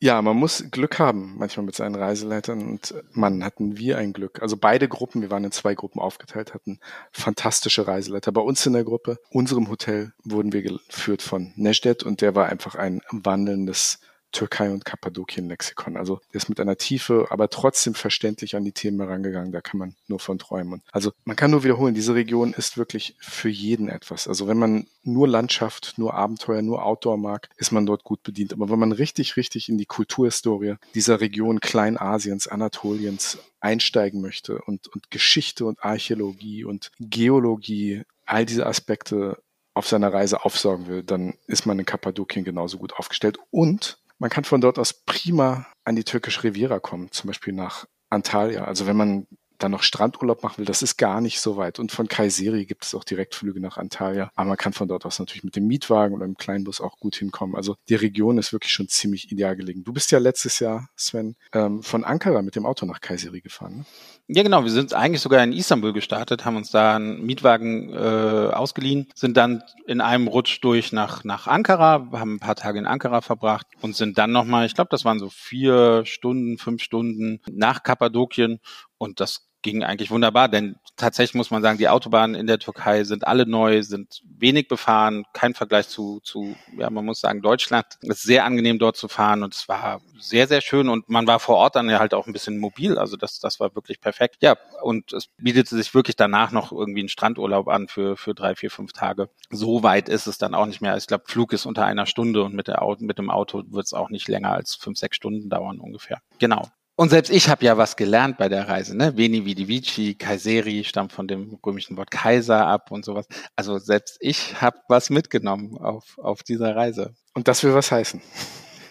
Ja, 0.00 0.22
man 0.22 0.36
muss 0.36 0.64
Glück 0.70 0.98
haben, 1.00 1.34
manchmal 1.38 1.66
mit 1.66 1.74
seinen 1.74 1.96
Reiseleitern. 1.96 2.66
Und 2.66 2.94
Mann, 3.12 3.44
hatten 3.44 3.76
wir 3.76 3.98
ein 3.98 4.14
Glück. 4.14 4.40
Also 4.40 4.56
beide 4.56 4.88
Gruppen, 4.88 5.20
wir 5.20 5.30
waren 5.30 5.44
in 5.44 5.50
zwei 5.50 5.74
Gruppen 5.74 6.00
aufgeteilt, 6.00 6.54
hatten 6.54 6.78
fantastische 7.12 7.86
Reiseleiter. 7.86 8.32
Bei 8.32 8.40
uns 8.40 8.64
in 8.64 8.72
der 8.72 8.84
Gruppe, 8.84 9.18
unserem 9.30 9.68
Hotel, 9.68 10.12
wurden 10.24 10.52
wir 10.52 10.62
geführt 10.62 11.20
von 11.20 11.52
Nejdet 11.56 12.04
und 12.04 12.22
der 12.22 12.34
war 12.34 12.46
einfach 12.46 12.74
ein 12.76 13.02
wandelndes 13.10 13.98
Türkei 14.32 14.70
und 14.70 14.84
Kappadokien-Lexikon. 14.84 15.96
Also 15.96 16.20
der 16.32 16.36
ist 16.36 16.48
mit 16.48 16.60
einer 16.60 16.76
Tiefe, 16.76 17.26
aber 17.30 17.48
trotzdem 17.48 17.94
verständlich 17.94 18.56
an 18.56 18.64
die 18.64 18.72
Themen 18.72 19.00
herangegangen. 19.00 19.52
Da 19.52 19.60
kann 19.60 19.78
man 19.78 19.94
nur 20.06 20.20
von 20.20 20.38
träumen. 20.38 20.82
Also 20.92 21.12
man 21.24 21.36
kann 21.36 21.50
nur 21.50 21.64
wiederholen, 21.64 21.94
diese 21.94 22.14
Region 22.14 22.52
ist 22.52 22.76
wirklich 22.76 23.16
für 23.20 23.48
jeden 23.48 23.88
etwas. 23.88 24.28
Also 24.28 24.46
wenn 24.46 24.58
man 24.58 24.86
nur 25.02 25.28
Landschaft, 25.28 25.94
nur 25.96 26.14
Abenteuer, 26.14 26.62
nur 26.62 26.84
Outdoor 26.84 27.16
mag, 27.16 27.48
ist 27.56 27.72
man 27.72 27.86
dort 27.86 28.04
gut 28.04 28.22
bedient. 28.22 28.52
Aber 28.52 28.68
wenn 28.68 28.78
man 28.78 28.92
richtig, 28.92 29.36
richtig 29.36 29.68
in 29.68 29.78
die 29.78 29.86
Kulturhistorie 29.86 30.76
dieser 30.94 31.20
Region 31.20 31.60
Kleinasiens, 31.60 32.46
Anatoliens 32.46 33.38
einsteigen 33.60 34.20
möchte 34.20 34.60
und, 34.62 34.88
und 34.88 35.10
Geschichte 35.10 35.64
und 35.64 35.82
Archäologie 35.82 36.64
und 36.64 36.90
Geologie, 37.00 38.02
all 38.26 38.46
diese 38.46 38.66
Aspekte 38.66 39.42
auf 39.74 39.86
seiner 39.86 40.12
Reise 40.12 40.44
aufsaugen 40.44 40.88
will, 40.88 41.02
dann 41.02 41.34
ist 41.46 41.64
man 41.64 41.78
in 41.78 41.86
Kappadokien 41.86 42.44
genauso 42.44 42.78
gut 42.78 42.94
aufgestellt. 42.94 43.38
Und 43.50 43.98
Man 44.18 44.30
kann 44.30 44.44
von 44.44 44.60
dort 44.60 44.78
aus 44.78 44.92
prima 45.04 45.66
an 45.84 45.96
die 45.96 46.04
türkische 46.04 46.44
Riviera 46.44 46.80
kommen, 46.80 47.10
zum 47.12 47.28
Beispiel 47.28 47.52
nach 47.52 47.86
Antalya. 48.10 48.64
Also 48.64 48.86
wenn 48.86 48.96
man 48.96 49.26
dann 49.58 49.72
noch 49.72 49.82
Strandurlaub 49.82 50.42
machen 50.42 50.58
will, 50.58 50.64
das 50.64 50.82
ist 50.82 50.96
gar 50.96 51.20
nicht 51.20 51.40
so 51.40 51.56
weit. 51.56 51.78
Und 51.78 51.92
von 51.92 52.08
Kayseri 52.08 52.64
gibt 52.64 52.84
es 52.84 52.94
auch 52.94 53.04
Direktflüge 53.04 53.60
nach 53.60 53.76
Antalya. 53.76 54.30
Aber 54.34 54.48
man 54.48 54.56
kann 54.56 54.72
von 54.72 54.88
dort 54.88 55.04
aus 55.04 55.18
natürlich 55.18 55.44
mit 55.44 55.56
dem 55.56 55.66
Mietwagen 55.66 56.14
oder 56.14 56.24
im 56.24 56.36
Kleinbus 56.36 56.80
auch 56.80 56.98
gut 56.98 57.16
hinkommen. 57.16 57.56
Also 57.56 57.76
die 57.88 57.96
Region 57.96 58.38
ist 58.38 58.52
wirklich 58.52 58.72
schon 58.72 58.88
ziemlich 58.88 59.30
ideal 59.32 59.56
gelegen. 59.56 59.84
Du 59.84 59.92
bist 59.92 60.10
ja 60.10 60.18
letztes 60.18 60.60
Jahr, 60.60 60.88
Sven, 60.96 61.36
ähm, 61.52 61.82
von 61.82 62.04
Ankara 62.04 62.42
mit 62.42 62.56
dem 62.56 62.66
Auto 62.66 62.86
nach 62.86 63.00
Kayseri 63.00 63.40
gefahren. 63.40 63.78
Ne? 63.78 63.84
Ja, 64.30 64.42
genau. 64.42 64.62
Wir 64.62 64.70
sind 64.70 64.92
eigentlich 64.92 65.22
sogar 65.22 65.42
in 65.42 65.54
Istanbul 65.54 65.94
gestartet, 65.94 66.44
haben 66.44 66.56
uns 66.56 66.70
da 66.70 66.96
einen 66.96 67.24
Mietwagen 67.24 67.94
äh, 67.94 68.52
ausgeliehen, 68.52 69.08
sind 69.14 69.38
dann 69.38 69.62
in 69.86 70.02
einem 70.02 70.28
Rutsch 70.28 70.58
durch 70.62 70.92
nach, 70.92 71.24
nach 71.24 71.46
Ankara, 71.46 72.08
haben 72.12 72.34
ein 72.34 72.38
paar 72.38 72.54
Tage 72.54 72.78
in 72.78 72.86
Ankara 72.86 73.22
verbracht 73.22 73.66
und 73.80 73.96
sind 73.96 74.18
dann 74.18 74.30
nochmal, 74.30 74.66
ich 74.66 74.74
glaube, 74.74 74.90
das 74.90 75.06
waren 75.06 75.18
so 75.18 75.30
vier 75.30 76.04
Stunden, 76.04 76.58
fünf 76.58 76.82
Stunden 76.82 77.40
nach 77.50 77.82
Kappadokien 77.82 78.60
und 78.98 79.20
das 79.20 79.47
ging 79.62 79.82
eigentlich 79.82 80.10
wunderbar, 80.10 80.48
denn 80.48 80.76
tatsächlich 80.96 81.34
muss 81.34 81.50
man 81.50 81.62
sagen, 81.62 81.78
die 81.78 81.88
Autobahnen 81.88 82.34
in 82.34 82.46
der 82.46 82.58
Türkei 82.58 83.04
sind 83.04 83.26
alle 83.26 83.46
neu, 83.46 83.82
sind 83.82 84.22
wenig 84.24 84.68
befahren, 84.68 85.24
kein 85.32 85.54
Vergleich 85.54 85.88
zu, 85.88 86.20
zu 86.22 86.54
ja, 86.76 86.90
man 86.90 87.04
muss 87.04 87.20
sagen, 87.20 87.42
Deutschland. 87.42 87.86
Es 88.02 88.08
ist 88.08 88.22
sehr 88.22 88.44
angenehm 88.44 88.78
dort 88.78 88.96
zu 88.96 89.08
fahren 89.08 89.42
und 89.42 89.54
es 89.54 89.68
war 89.68 90.00
sehr, 90.18 90.46
sehr 90.46 90.60
schön 90.60 90.88
und 90.88 91.08
man 91.08 91.26
war 91.26 91.40
vor 91.40 91.56
Ort 91.56 91.76
dann 91.76 91.88
ja 91.88 91.98
halt 91.98 92.14
auch 92.14 92.26
ein 92.26 92.32
bisschen 92.32 92.58
mobil, 92.58 92.98
also 92.98 93.16
das, 93.16 93.40
das 93.40 93.60
war 93.60 93.74
wirklich 93.74 94.00
perfekt. 94.00 94.38
Ja, 94.42 94.56
und 94.82 95.12
es 95.12 95.28
bietete 95.38 95.76
sich 95.76 95.94
wirklich 95.94 96.16
danach 96.16 96.52
noch 96.52 96.72
irgendwie 96.72 97.02
ein 97.02 97.08
Strandurlaub 97.08 97.68
an 97.68 97.88
für, 97.88 98.16
für 98.16 98.34
drei, 98.34 98.54
vier, 98.54 98.70
fünf 98.70 98.92
Tage. 98.92 99.28
So 99.50 99.82
weit 99.82 100.08
ist 100.08 100.26
es 100.26 100.38
dann 100.38 100.54
auch 100.54 100.66
nicht 100.66 100.80
mehr. 100.80 100.96
Ich 100.96 101.06
glaube, 101.06 101.24
Flug 101.26 101.52
ist 101.52 101.66
unter 101.66 101.84
einer 101.84 102.06
Stunde 102.06 102.42
und 102.42 102.54
mit, 102.54 102.68
der 102.68 102.78
mit 103.00 103.18
dem 103.18 103.30
Auto 103.30 103.62
wird 103.68 103.86
es 103.86 103.92
auch 103.92 104.10
nicht 104.10 104.28
länger 104.28 104.52
als 104.52 104.74
fünf, 104.74 104.98
sechs 104.98 105.16
Stunden 105.16 105.48
dauern 105.48 105.80
ungefähr. 105.80 106.20
Genau. 106.38 106.68
Und 107.00 107.10
selbst 107.10 107.30
ich 107.30 107.48
habe 107.48 107.64
ja 107.64 107.78
was 107.78 107.94
gelernt 107.94 108.38
bei 108.38 108.48
der 108.48 108.66
Reise. 108.68 108.96
Ne? 108.96 109.16
Veni 109.16 109.44
Vidi 109.44 109.68
Vici, 109.68 110.16
Kaiseri 110.16 110.82
stammt 110.82 111.12
von 111.12 111.28
dem 111.28 111.56
römischen 111.64 111.96
Wort 111.96 112.10
Kaiser 112.10 112.66
ab 112.66 112.90
und 112.90 113.04
sowas. 113.04 113.28
Also 113.54 113.78
selbst 113.78 114.16
ich 114.18 114.60
habe 114.60 114.78
was 114.88 115.08
mitgenommen 115.08 115.78
auf, 115.78 116.18
auf 116.18 116.42
dieser 116.42 116.74
Reise. 116.74 117.14
Und 117.34 117.46
das 117.46 117.62
will 117.62 117.72
was 117.72 117.92
heißen. 117.92 118.20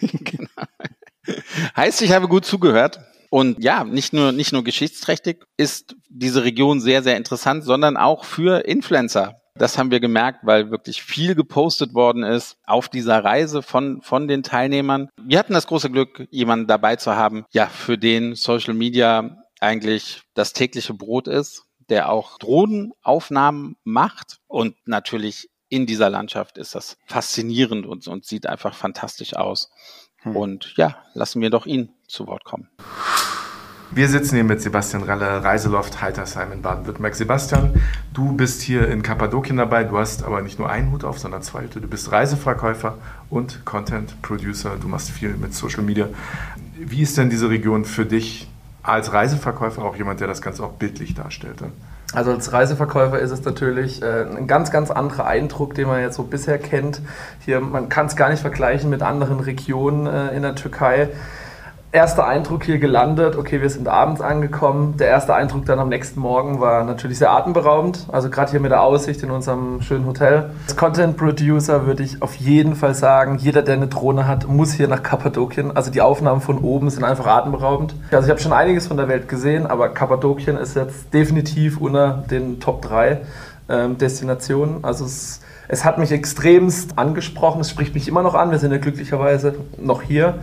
genau. 0.00 0.48
Heißt, 1.76 2.00
ich 2.00 2.10
habe 2.12 2.28
gut 2.28 2.46
zugehört. 2.46 2.98
Und 3.28 3.62
ja, 3.62 3.84
nicht 3.84 4.14
nur, 4.14 4.32
nicht 4.32 4.54
nur 4.54 4.64
geschichtsträchtig 4.64 5.44
ist 5.58 5.94
diese 6.08 6.44
Region 6.44 6.80
sehr, 6.80 7.02
sehr 7.02 7.18
interessant, 7.18 7.62
sondern 7.62 7.98
auch 7.98 8.24
für 8.24 8.64
Influencer. 8.64 9.42
Das 9.58 9.76
haben 9.76 9.90
wir 9.90 9.98
gemerkt, 9.98 10.40
weil 10.44 10.70
wirklich 10.70 11.02
viel 11.02 11.34
gepostet 11.34 11.92
worden 11.92 12.22
ist 12.22 12.56
auf 12.64 12.88
dieser 12.88 13.24
Reise 13.24 13.62
von, 13.62 14.00
von 14.02 14.28
den 14.28 14.42
Teilnehmern. 14.44 15.08
Wir 15.20 15.38
hatten 15.38 15.52
das 15.52 15.66
große 15.66 15.90
Glück, 15.90 16.28
jemanden 16.30 16.68
dabei 16.68 16.96
zu 16.96 17.16
haben, 17.16 17.44
ja, 17.50 17.66
für 17.66 17.98
den 17.98 18.36
Social 18.36 18.74
Media 18.74 19.44
eigentlich 19.60 20.22
das 20.34 20.52
tägliche 20.52 20.94
Brot 20.94 21.26
ist, 21.26 21.64
der 21.88 22.10
auch 22.10 22.38
Drohnenaufnahmen 22.38 23.76
macht 23.82 24.38
und 24.46 24.76
natürlich 24.86 25.50
in 25.68 25.86
dieser 25.86 26.08
Landschaft 26.08 26.56
ist 26.56 26.74
das 26.74 26.96
faszinierend 27.06 27.84
und, 27.84 28.06
und 28.08 28.24
sieht 28.24 28.46
einfach 28.46 28.74
fantastisch 28.74 29.34
aus. 29.34 29.70
Hm. 30.18 30.36
Und 30.36 30.74
ja, 30.76 30.96
lassen 31.14 31.42
wir 31.42 31.50
doch 31.50 31.66
ihn 31.66 31.90
zu 32.06 32.26
Wort 32.26 32.44
kommen. 32.44 32.70
Wir 33.90 34.06
sitzen 34.08 34.34
hier 34.34 34.44
mit 34.44 34.60
Sebastian 34.60 35.02
Ralle, 35.02 35.42
Reiseloft 35.42 36.02
Heitersheim 36.02 36.52
in 36.52 36.60
Baden-Württemberg. 36.60 37.14
Sebastian, 37.14 37.72
du 38.12 38.32
bist 38.32 38.60
hier 38.60 38.86
in 38.86 39.02
Kappadokien 39.02 39.56
dabei. 39.56 39.84
Du 39.84 39.96
hast 39.96 40.24
aber 40.24 40.42
nicht 40.42 40.58
nur 40.58 40.68
einen 40.68 40.92
Hut 40.92 41.04
auf, 41.04 41.18
sondern 41.18 41.40
zwei 41.40 41.62
Hüte. 41.62 41.80
Du 41.80 41.88
bist 41.88 42.12
Reiseverkäufer 42.12 42.98
und 43.30 43.64
Content 43.64 44.20
Producer. 44.20 44.72
Du 44.78 44.88
machst 44.88 45.10
viel 45.10 45.30
mit 45.30 45.54
Social 45.54 45.82
Media. 45.82 46.06
Wie 46.76 47.00
ist 47.00 47.16
denn 47.16 47.30
diese 47.30 47.48
Region 47.48 47.86
für 47.86 48.04
dich 48.04 48.50
als 48.82 49.14
Reiseverkäufer, 49.14 49.82
auch 49.82 49.96
jemand, 49.96 50.20
der 50.20 50.28
das 50.28 50.42
Ganze 50.42 50.64
auch 50.64 50.72
bildlich 50.72 51.14
darstellt? 51.14 51.56
Also 52.12 52.32
als 52.32 52.52
Reiseverkäufer 52.52 53.18
ist 53.18 53.30
es 53.30 53.42
natürlich 53.44 54.02
äh, 54.02 54.24
ein 54.24 54.46
ganz, 54.46 54.70
ganz 54.70 54.90
anderer 54.90 55.26
Eindruck, 55.26 55.74
den 55.74 55.88
man 55.88 56.02
jetzt 56.02 56.16
so 56.16 56.24
bisher 56.24 56.58
kennt. 56.58 57.00
Hier, 57.40 57.60
man 57.60 57.88
kann 57.88 58.06
es 58.06 58.16
gar 58.16 58.28
nicht 58.28 58.40
vergleichen 58.40 58.90
mit 58.90 59.00
anderen 59.00 59.40
Regionen 59.40 60.06
äh, 60.06 60.36
in 60.36 60.42
der 60.42 60.54
Türkei 60.54 61.08
erster 61.90 62.26
Eindruck 62.26 62.64
hier 62.64 62.78
gelandet, 62.78 63.36
okay, 63.36 63.62
wir 63.62 63.70
sind 63.70 63.88
abends 63.88 64.20
angekommen. 64.20 64.96
Der 64.98 65.08
erste 65.08 65.34
Eindruck 65.34 65.64
dann 65.64 65.78
am 65.78 65.88
nächsten 65.88 66.20
Morgen 66.20 66.60
war 66.60 66.84
natürlich 66.84 67.18
sehr 67.18 67.30
atemberaubend. 67.30 68.06
Also 68.12 68.28
gerade 68.28 68.50
hier 68.50 68.60
mit 68.60 68.70
der 68.70 68.82
Aussicht 68.82 69.22
in 69.22 69.30
unserem 69.30 69.80
schönen 69.80 70.06
Hotel. 70.06 70.50
Als 70.66 70.76
Content 70.76 71.16
Producer 71.16 71.86
würde 71.86 72.02
ich 72.02 72.20
auf 72.20 72.34
jeden 72.34 72.74
Fall 72.74 72.94
sagen, 72.94 73.38
jeder, 73.38 73.62
der 73.62 73.74
eine 73.74 73.86
Drohne 73.86 74.28
hat, 74.28 74.46
muss 74.46 74.72
hier 74.72 74.88
nach 74.88 75.02
Kappadokien. 75.02 75.74
Also 75.76 75.90
die 75.90 76.02
Aufnahmen 76.02 76.42
von 76.42 76.58
oben 76.58 76.90
sind 76.90 77.04
einfach 77.04 77.26
atemberaubend. 77.26 77.94
Also 78.10 78.26
ich 78.26 78.30
habe 78.30 78.40
schon 78.40 78.52
einiges 78.52 78.86
von 78.86 78.98
der 78.98 79.08
Welt 79.08 79.28
gesehen, 79.28 79.66
aber 79.66 79.88
Kappadokien 79.88 80.58
ist 80.58 80.76
jetzt 80.76 81.12
definitiv 81.14 81.80
unter 81.80 82.24
den 82.30 82.60
Top 82.60 82.82
3 82.82 83.22
ähm, 83.70 83.96
Destinationen. 83.96 84.84
Also 84.84 85.06
es, 85.06 85.40
es 85.68 85.86
hat 85.86 85.96
mich 85.96 86.12
extremst 86.12 86.98
angesprochen. 86.98 87.62
Es 87.62 87.70
spricht 87.70 87.94
mich 87.94 88.08
immer 88.08 88.22
noch 88.22 88.34
an. 88.34 88.50
Wir 88.50 88.58
sind 88.58 88.72
ja 88.72 88.78
glücklicherweise 88.78 89.54
noch 89.78 90.02
hier. 90.02 90.34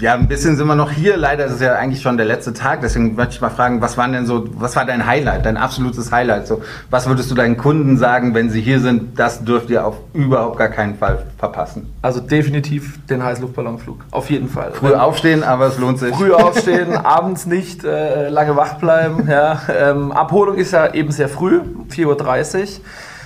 Ja, 0.00 0.14
ein 0.14 0.28
bisschen 0.28 0.56
sind 0.56 0.66
wir 0.66 0.74
noch 0.74 0.90
hier. 0.90 1.18
Leider 1.18 1.44
ist 1.44 1.52
es 1.52 1.60
ja 1.60 1.74
eigentlich 1.74 2.00
schon 2.00 2.16
der 2.16 2.24
letzte 2.24 2.54
Tag. 2.54 2.80
Deswegen 2.80 3.16
möchte 3.16 3.34
ich 3.34 3.40
mal 3.42 3.50
fragen, 3.50 3.82
was 3.82 3.98
war 3.98 4.08
denn 4.08 4.24
so, 4.24 4.46
was 4.54 4.74
war 4.74 4.86
dein 4.86 5.04
Highlight, 5.04 5.44
dein 5.44 5.58
absolutes 5.58 6.10
Highlight? 6.10 6.46
So, 6.46 6.62
was 6.88 7.06
würdest 7.06 7.30
du 7.30 7.34
deinen 7.34 7.58
Kunden 7.58 7.98
sagen, 7.98 8.34
wenn 8.34 8.48
sie 8.48 8.62
hier 8.62 8.80
sind? 8.80 9.18
Das 9.18 9.44
dürft 9.44 9.68
ihr 9.68 9.86
auf 9.86 9.96
überhaupt 10.14 10.56
gar 10.56 10.68
keinen 10.68 10.94
Fall 10.96 11.26
verpassen. 11.36 11.92
Also 12.00 12.20
definitiv 12.20 12.98
den 13.08 13.22
Heißluftballonflug. 13.22 14.06
Auf 14.10 14.30
jeden 14.30 14.48
Fall. 14.48 14.72
Früh 14.72 14.94
aufstehen, 14.94 15.44
aber 15.44 15.66
es 15.66 15.78
lohnt 15.78 15.98
sich. 15.98 16.14
Früh 16.14 16.32
aufstehen, 16.32 16.96
abends 17.04 17.44
nicht 17.44 17.84
äh, 17.84 18.30
lange 18.30 18.56
wach 18.56 18.78
bleiben. 18.78 19.28
Ja. 19.28 19.60
Ähm, 19.68 20.12
Abholung 20.12 20.56
ist 20.56 20.72
ja 20.72 20.94
eben 20.94 21.12
sehr 21.12 21.28
früh, 21.28 21.60
4.30 21.90 22.60
Uhr. 22.62 22.66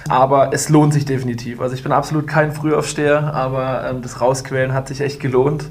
Aber 0.09 0.53
es 0.53 0.69
lohnt 0.69 0.93
sich 0.93 1.05
definitiv. 1.05 1.61
Also 1.61 1.75
ich 1.75 1.85
bin 1.85 1.93
absolut 1.93 2.27
kein 2.27 2.53
Frühaufsteher, 2.53 3.33
aber 3.33 3.89
ähm, 3.89 4.03
das 4.03 4.21
Rausquälen 4.21 4.75
hat 4.75 4.89
sich 4.89 5.01
echt 5.01 5.21
gelohnt. 5.21 5.67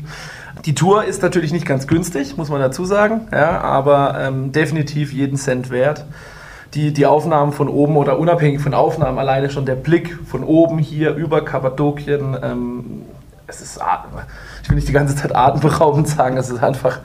Die 0.66 0.76
Tour 0.76 1.04
ist 1.06 1.22
natürlich 1.22 1.52
nicht 1.52 1.66
ganz 1.66 1.88
günstig, 1.88 2.38
muss 2.38 2.50
man 2.50 2.62
dazu 2.62 2.86
sagen, 2.86 3.28
ja, 3.32 3.60
aber 3.62 4.20
ähm, 4.20 4.52
definitiv 4.52 5.12
jeden 5.12 5.38
Cent 5.38 5.70
wert. 5.70 6.06
Die, 6.74 6.92
die 6.92 7.06
Aufnahmen 7.06 7.52
von 7.52 7.68
oben 7.68 7.98
oder 7.98 8.18
unabhängig 8.18 8.62
von 8.62 8.74
Aufnahmen, 8.74 9.20
alleine 9.20 9.52
schon 9.52 9.66
der 9.66 9.76
Blick 9.76 10.18
von 10.26 10.44
oben 10.44 10.80
hier 10.80 11.14
über 11.14 11.46
Kappadokien, 11.46 12.36
ähm, 12.42 13.02
es 13.46 13.62
ist, 13.62 13.80
ich 14.64 14.70
will 14.70 14.76
nicht 14.76 14.88
die 14.88 14.94
ganze 14.94 15.16
Zeit 15.16 15.36
atemberaubend 15.36 16.08
sagen, 16.08 16.38
es 16.38 16.50
ist 16.50 16.64
einfach 16.64 17.00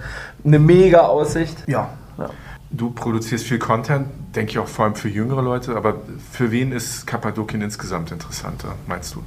eine 0.45 0.59
mega 0.59 1.01
Aussicht. 1.01 1.57
Ja, 1.67 1.91
ja. 2.17 2.31
Du 2.71 2.91
produzierst 2.91 3.47
viel 3.47 3.59
Content, 3.59 4.09
denke 4.35 4.53
ich 4.53 4.59
auch 4.59 4.69
vor 4.69 4.85
allem 4.85 4.95
für 4.95 5.09
jüngere 5.09 5.43
Leute, 5.43 5.75
aber 5.75 5.97
für 6.31 6.51
wen 6.51 6.73
ist 6.73 7.07
Kappadokien 7.07 7.63
insgesamt 7.63 8.13
interessanter, 8.13 8.75
meinst 8.87 9.15
du? 9.15 9.23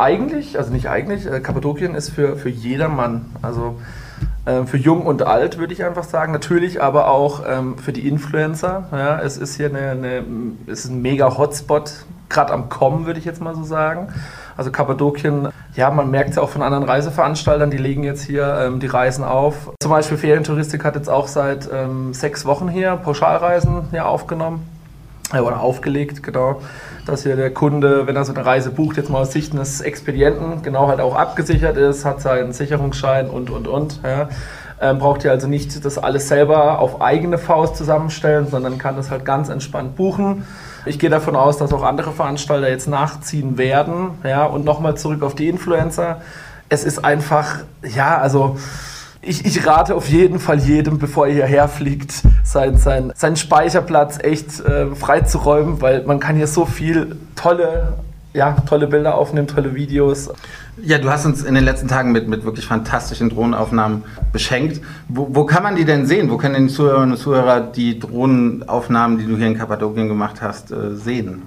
Eigentlich, 0.00 0.58
also 0.58 0.72
nicht 0.72 0.88
eigentlich, 0.88 1.26
äh, 1.26 1.40
Kappadokien 1.40 1.94
ist 1.94 2.10
für, 2.10 2.36
für 2.36 2.48
jedermann. 2.48 3.26
Also 3.42 3.76
äh, 4.44 4.64
für 4.64 4.76
jung 4.76 5.06
und 5.06 5.22
alt 5.22 5.58
würde 5.58 5.72
ich 5.72 5.84
einfach 5.84 6.04
sagen. 6.04 6.32
Natürlich 6.32 6.82
aber 6.82 7.08
auch 7.08 7.42
ähm, 7.46 7.78
für 7.78 7.92
die 7.92 8.08
Influencer. 8.08 8.88
Ja, 8.92 9.20
es 9.20 9.36
ist 9.36 9.56
hier 9.56 9.68
eine, 9.68 9.90
eine 9.90 10.24
es 10.66 10.84
ist 10.84 10.90
ein 10.90 11.02
mega 11.02 11.36
Hotspot, 11.36 12.04
gerade 12.28 12.52
am 12.52 12.68
Kommen, 12.68 13.06
würde 13.06 13.18
ich 13.18 13.24
jetzt 13.24 13.40
mal 13.40 13.54
so 13.54 13.64
sagen. 13.64 14.08
Also 14.56 14.70
Kappadokien, 14.70 15.48
ja, 15.74 15.90
man 15.90 16.10
merkt 16.10 16.30
es 16.30 16.36
ja 16.36 16.42
auch 16.42 16.50
von 16.50 16.62
anderen 16.62 16.84
Reiseveranstaltern, 16.84 17.70
die 17.70 17.78
legen 17.78 18.04
jetzt 18.04 18.22
hier 18.22 18.58
ähm, 18.60 18.80
die 18.80 18.86
Reisen 18.86 19.24
auf. 19.24 19.72
Zum 19.80 19.90
Beispiel 19.90 20.18
Ferientouristik 20.18 20.84
hat 20.84 20.96
jetzt 20.96 21.08
auch 21.08 21.28
seit 21.28 21.68
ähm, 21.72 22.12
sechs 22.12 22.44
Wochen 22.44 22.68
hier 22.68 22.96
Pauschalreisen 22.96 23.88
hier 23.90 24.06
aufgenommen 24.06 24.66
oder 25.32 25.60
aufgelegt, 25.60 26.22
genau, 26.22 26.60
dass 27.06 27.22
hier 27.22 27.36
der 27.36 27.52
Kunde, 27.52 28.06
wenn 28.06 28.16
er 28.16 28.24
so 28.24 28.34
eine 28.34 28.44
Reise 28.44 28.70
bucht, 28.70 28.96
jetzt 28.96 29.10
mal 29.10 29.20
aus 29.20 29.32
Sicht 29.32 29.52
eines 29.52 29.80
Expedienten, 29.80 30.62
genau 30.62 30.88
halt 30.88 31.00
auch 31.00 31.14
abgesichert 31.14 31.76
ist, 31.76 32.04
hat 32.04 32.20
seinen 32.20 32.52
Sicherungsschein 32.52 33.30
und, 33.30 33.50
und, 33.50 33.68
und. 33.68 34.00
Ja. 34.02 34.28
Ähm, 34.82 34.98
braucht 34.98 35.24
ihr 35.24 35.30
also 35.30 35.46
nicht 35.46 35.84
das 35.84 35.98
alles 35.98 36.28
selber 36.28 36.78
auf 36.78 37.02
eigene 37.02 37.36
Faust 37.36 37.76
zusammenstellen, 37.76 38.48
sondern 38.48 38.78
kann 38.78 38.96
das 38.96 39.10
halt 39.10 39.26
ganz 39.26 39.50
entspannt 39.50 39.94
buchen. 39.94 40.46
Ich 40.86 40.98
gehe 40.98 41.10
davon 41.10 41.36
aus, 41.36 41.58
dass 41.58 41.72
auch 41.74 41.82
andere 41.82 42.12
Veranstalter 42.12 42.68
jetzt 42.70 42.88
nachziehen 42.88 43.58
werden. 43.58 44.12
Ja, 44.24 44.46
und 44.46 44.64
nochmal 44.64 44.96
zurück 44.96 45.22
auf 45.22 45.34
die 45.34 45.48
Influencer. 45.48 46.22
Es 46.70 46.84
ist 46.84 47.04
einfach, 47.04 47.58
ja, 47.82 48.16
also 48.18 48.56
ich, 49.22 49.44
ich 49.44 49.66
rate 49.66 49.94
auf 49.94 50.08
jeden 50.08 50.38
Fall 50.38 50.58
jedem, 50.58 50.98
bevor 50.98 51.26
er 51.26 51.34
hierher 51.34 51.68
fliegt, 51.68 52.12
seinen 52.44 52.78
sein, 52.78 53.12
sein 53.14 53.36
Speicherplatz 53.36 54.18
echt 54.22 54.60
äh, 54.60 54.94
freizuräumen, 54.94 55.80
weil 55.82 56.04
man 56.04 56.20
kann 56.20 56.36
hier 56.36 56.46
so 56.46 56.64
viel 56.64 57.16
tolle, 57.36 57.94
ja, 58.32 58.56
tolle 58.66 58.86
Bilder 58.86 59.16
aufnehmen, 59.16 59.46
tolle 59.46 59.74
Videos. 59.74 60.30
Ja, 60.82 60.96
du 60.98 61.10
hast 61.10 61.26
uns 61.26 61.42
in 61.42 61.54
den 61.54 61.64
letzten 61.64 61.88
Tagen 61.88 62.12
mit, 62.12 62.28
mit 62.28 62.44
wirklich 62.44 62.64
fantastischen 62.64 63.28
Drohnenaufnahmen 63.28 64.04
beschenkt. 64.32 64.80
Wo, 65.08 65.28
wo 65.30 65.44
kann 65.44 65.62
man 65.62 65.76
die 65.76 65.84
denn 65.84 66.06
sehen? 66.06 66.30
Wo 66.30 66.38
können 66.38 66.68
die 66.68 66.72
Zuhörerinnen 66.72 67.12
und 67.12 67.18
Zuhörer 67.18 67.60
die 67.60 67.98
Drohnenaufnahmen, 67.98 69.18
die 69.18 69.26
du 69.26 69.36
hier 69.36 69.48
in 69.48 69.58
Kappadokien 69.58 70.08
gemacht 70.08 70.40
hast, 70.40 70.70
äh, 70.70 70.94
sehen? 70.94 71.42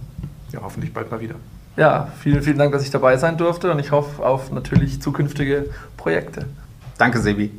ja, 0.51 0.59
hoffentlich 0.61 0.93
bald 0.93 1.09
mal 1.09 1.19
wieder. 1.19 1.35
Ja, 1.75 2.11
vielen, 2.21 2.43
vielen 2.43 2.59
Dank, 2.59 2.71
dass 2.71 2.83
ich 2.83 2.91
dabei 2.91 3.17
sein 3.17 3.37
durfte 3.37 3.71
und 3.71 3.79
ich 3.79 3.89
hoffe 3.89 4.23
auf 4.23 4.51
natürlich 4.51 5.01
zukünftige 5.01 5.71
Projekte. 5.97 6.45
Danke, 6.99 7.19
Sebi. 7.19 7.51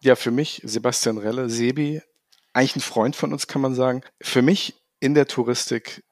Ja, 0.00 0.16
für 0.16 0.32
mich, 0.32 0.60
Sebastian 0.64 1.18
Relle, 1.18 1.48
Sebi, 1.48 2.02
eigentlich 2.52 2.76
ein 2.76 2.80
Freund 2.80 3.14
von 3.14 3.32
uns, 3.32 3.46
kann 3.46 3.62
man 3.62 3.76
sagen. 3.76 4.02
Für 4.20 4.42
mich 4.42 4.74
in 4.98 5.14
der 5.14 5.28
Touristik 5.28 6.02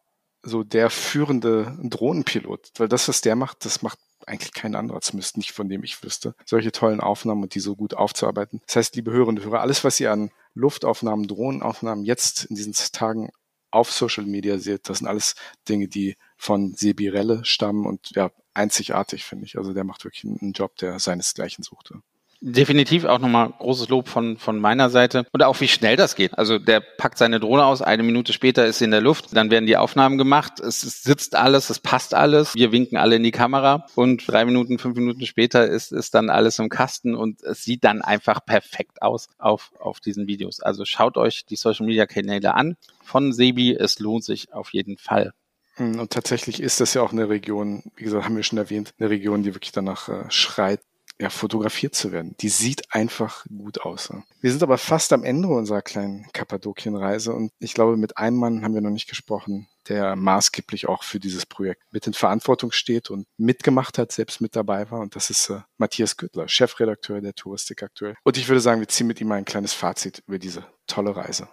so 0.43 0.62
der 0.62 0.91
führende 0.91 1.76
Drohnenpilot, 1.82 2.70
weil 2.78 2.88
das, 2.88 3.09
was 3.09 3.20
der 3.20 3.34
macht, 3.34 3.64
das 3.64 3.82
macht 3.82 3.99
eigentlich 4.27 4.53
kein 4.53 4.75
anderer, 4.75 5.01
zumindest 5.01 5.37
nicht 5.37 5.53
von 5.53 5.68
dem 5.68 5.85
ich 5.85 6.03
wüsste, 6.03 6.35
solche 6.45 6.73
tollen 6.73 7.01
Aufnahmen 7.01 7.43
und 7.43 7.55
die 7.55 7.61
so 7.61 7.77
gut 7.77 7.95
aufzuarbeiten. 7.95 8.61
Das 8.66 8.77
heißt, 8.77 8.97
liebe 8.97 9.11
Hörerinnen 9.11 9.39
und 9.39 9.45
Hörer, 9.45 9.61
alles, 9.61 9.85
was 9.85 10.01
ihr 10.01 10.12
an 10.12 10.31
Luftaufnahmen, 10.55 11.27
Drohnenaufnahmen 11.27 12.05
jetzt 12.05 12.45
in 12.45 12.57
diesen 12.57 12.75
Tagen 12.93 13.31
auf 13.71 13.93
Social 13.93 14.27
Media 14.27 14.59
seht, 14.59 14.89
das 14.89 14.99
sind 14.99 15.07
alles 15.07 15.37
Dinge, 15.68 15.89
die 15.89 16.16
von 16.37 16.75
Sebirelle 16.75 17.45
stammen 17.45 17.87
und 17.87 18.11
ja, 18.16 18.31
einzigartig, 18.55 19.25
finde 19.25 19.47
ich. 19.47 19.57
Also 19.57 19.73
der 19.73 19.85
macht 19.85 20.05
wirklich 20.05 20.25
einen 20.25 20.53
Job, 20.53 20.77
der 20.77 20.99
seinesgleichen 20.99 21.62
suchte. 21.62 22.03
Definitiv 22.43 23.05
auch 23.05 23.18
nochmal 23.18 23.53
großes 23.59 23.91
Lob 23.91 24.09
von, 24.09 24.38
von 24.38 24.59
meiner 24.59 24.88
Seite. 24.88 25.26
Und 25.30 25.43
auch 25.43 25.61
wie 25.61 25.68
schnell 25.68 25.97
das 25.97 26.14
geht. 26.14 26.38
Also 26.38 26.59
der 26.59 26.80
packt 26.80 27.18
seine 27.18 27.38
Drohne 27.38 27.66
aus, 27.66 27.82
eine 27.82 28.03
Minute 28.03 28.32
später 28.32 28.64
ist 28.64 28.78
sie 28.78 28.86
in 28.86 28.93
der 28.93 29.03
Luft, 29.03 29.36
dann 29.36 29.51
werden 29.51 29.66
die 29.66 29.76
Aufnahmen 29.76 30.16
gemacht, 30.16 30.59
es, 30.59 30.80
sitzt 30.80 31.36
alles, 31.36 31.68
es 31.68 31.80
passt 31.80 32.14
alles, 32.14 32.55
wir 32.55 32.72
winken 32.72 32.97
alle 32.97 33.16
in 33.16 33.22
die 33.22 33.30
Kamera 33.30 33.86
und 33.95 34.26
drei 34.26 34.47
Minuten, 34.47 34.78
fünf 34.78 34.97
Minuten 34.97 35.26
später 35.26 35.66
ist, 35.66 35.93
ist 35.93 36.14
dann 36.14 36.30
alles 36.30 36.59
im 36.59 36.70
Kasten 36.70 37.14
und 37.14 37.43
es 37.43 37.62
sieht 37.62 37.84
dann 37.84 38.01
einfach 38.01 38.45
perfekt 38.45 39.03
aus 39.03 39.28
auf, 39.38 39.72
auf 39.78 40.01
diesen 40.01 40.26
Videos. 40.26 40.61
Also 40.61 40.86
schaut 40.86 41.18
euch 41.18 41.45
die 41.45 41.57
Social 41.57 41.84
Media 41.84 42.07
Kanäle 42.07 42.55
an 42.55 42.76
von 43.05 43.34
Sebi, 43.34 43.74
es 43.74 43.99
lohnt 43.99 44.24
sich 44.24 44.55
auf 44.55 44.72
jeden 44.72 44.97
Fall. 44.97 45.32
Hm, 45.74 45.99
und 46.01 46.12
tatsächlich 46.12 46.61
ist 46.61 46.80
das 46.80 46.95
ja 46.95 47.03
auch 47.03 47.12
eine 47.12 47.28
Region, 47.28 47.82
wie 47.97 48.05
gesagt, 48.05 48.24
haben 48.24 48.36
wir 48.36 48.43
schon 48.43 48.59
erwähnt, 48.59 48.95
eine 48.99 49.11
Region, 49.11 49.43
die 49.43 49.55
wirklich 49.55 49.72
danach 49.72 50.09
äh, 50.09 50.24
schreit, 50.30 50.80
ja, 51.21 51.29
fotografiert 51.29 51.95
zu 51.95 52.12
werden. 52.12 52.35
Die 52.41 52.49
sieht 52.49 52.95
einfach 52.95 53.45
gut 53.55 53.83
aus. 53.83 54.11
Wir 54.41 54.51
sind 54.51 54.62
aber 54.62 54.79
fast 54.79 55.12
am 55.12 55.23
Ende 55.23 55.49
unserer 55.49 55.83
kleinen 55.83 56.27
Kappadokienreise 56.33 57.35
und 57.35 57.53
ich 57.59 57.75
glaube, 57.75 57.99
mit 57.99 58.16
einem 58.16 58.39
Mann 58.39 58.64
haben 58.64 58.73
wir 58.73 58.81
noch 58.81 58.91
nicht 58.91 59.09
gesprochen, 59.09 59.68
der 59.89 60.16
maßgeblich 60.16 60.89
auch 60.89 61.03
für 61.03 61.21
dieses 61.21 61.45
Projekt 61.45 61.83
mit 61.91 62.07
in 62.07 62.14
Verantwortung 62.14 62.73
steht 62.73 63.11
und 63.11 63.27
mitgemacht 63.37 63.99
hat, 63.99 64.12
selbst 64.12 64.41
mit 64.41 64.57
dabei 64.57 64.91
war. 64.91 65.01
Und 65.01 65.14
das 65.14 65.29
ist 65.29 65.51
äh, 65.51 65.61
Matthias 65.77 66.16
Güttler, 66.16 66.49
Chefredakteur 66.49 67.21
der 67.21 67.35
Touristik 67.35 67.83
aktuell. 67.83 68.14
Und 68.23 68.39
ich 68.39 68.49
würde 68.49 68.61
sagen, 68.61 68.81
wir 68.81 68.89
ziehen 68.89 69.07
mit 69.07 69.21
ihm 69.21 69.31
ein 69.33 69.45
kleines 69.45 69.75
Fazit 69.75 70.23
über 70.27 70.39
diese 70.39 70.64
tolle 70.87 71.14
Reise. 71.14 71.49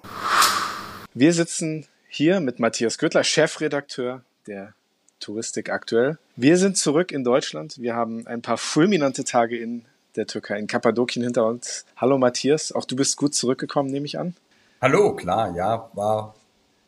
Wir 1.14 1.34
sitzen 1.34 1.88
hier 2.08 2.40
mit 2.40 2.60
Matthias 2.60 2.98
Güttler, 2.98 3.26
Chefredakteur 3.26 4.24
der 4.46 4.76
Touristik 5.20 5.70
aktuell. 5.70 6.18
Wir 6.36 6.58
sind 6.58 6.78
zurück 6.78 7.12
in 7.12 7.24
Deutschland. 7.24 7.80
Wir 7.80 7.96
haben 7.96 8.28
ein 8.28 8.42
paar 8.42 8.58
fulminante 8.58 9.24
Tage 9.24 9.58
in 9.58 9.86
der 10.16 10.28
Türkei, 10.28 10.60
in 10.60 10.68
Kappadokien 10.68 11.24
hinter 11.24 11.46
uns. 11.46 11.86
Hallo 11.96 12.18
Matthias, 12.18 12.72
auch 12.72 12.86
du 12.86 12.96
bist 12.96 13.18
gut 13.18 13.36
zurückgekommen, 13.36 13.90
nehme 13.90 14.06
ich 14.06 14.18
an. 14.20 14.36
Hallo, 14.82 15.16
klar, 15.16 15.56
ja, 15.56 15.90
war 15.94 16.36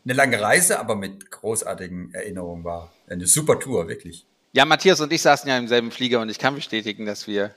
eine 0.03 0.13
lange 0.13 0.41
Reise, 0.41 0.79
aber 0.79 0.95
mit 0.95 1.29
großartigen 1.31 2.13
Erinnerungen 2.13 2.63
war 2.63 2.91
eine 3.07 3.27
super 3.27 3.59
Tour, 3.59 3.87
wirklich. 3.87 4.25
Ja, 4.51 4.65
Matthias 4.65 4.99
und 5.01 5.13
ich 5.13 5.21
saßen 5.21 5.47
ja 5.47 5.57
im 5.57 5.67
selben 5.67 5.91
Flieger 5.91 6.21
und 6.21 6.29
ich 6.29 6.39
kann 6.39 6.55
bestätigen, 6.55 7.05
dass 7.05 7.27
wir 7.27 7.53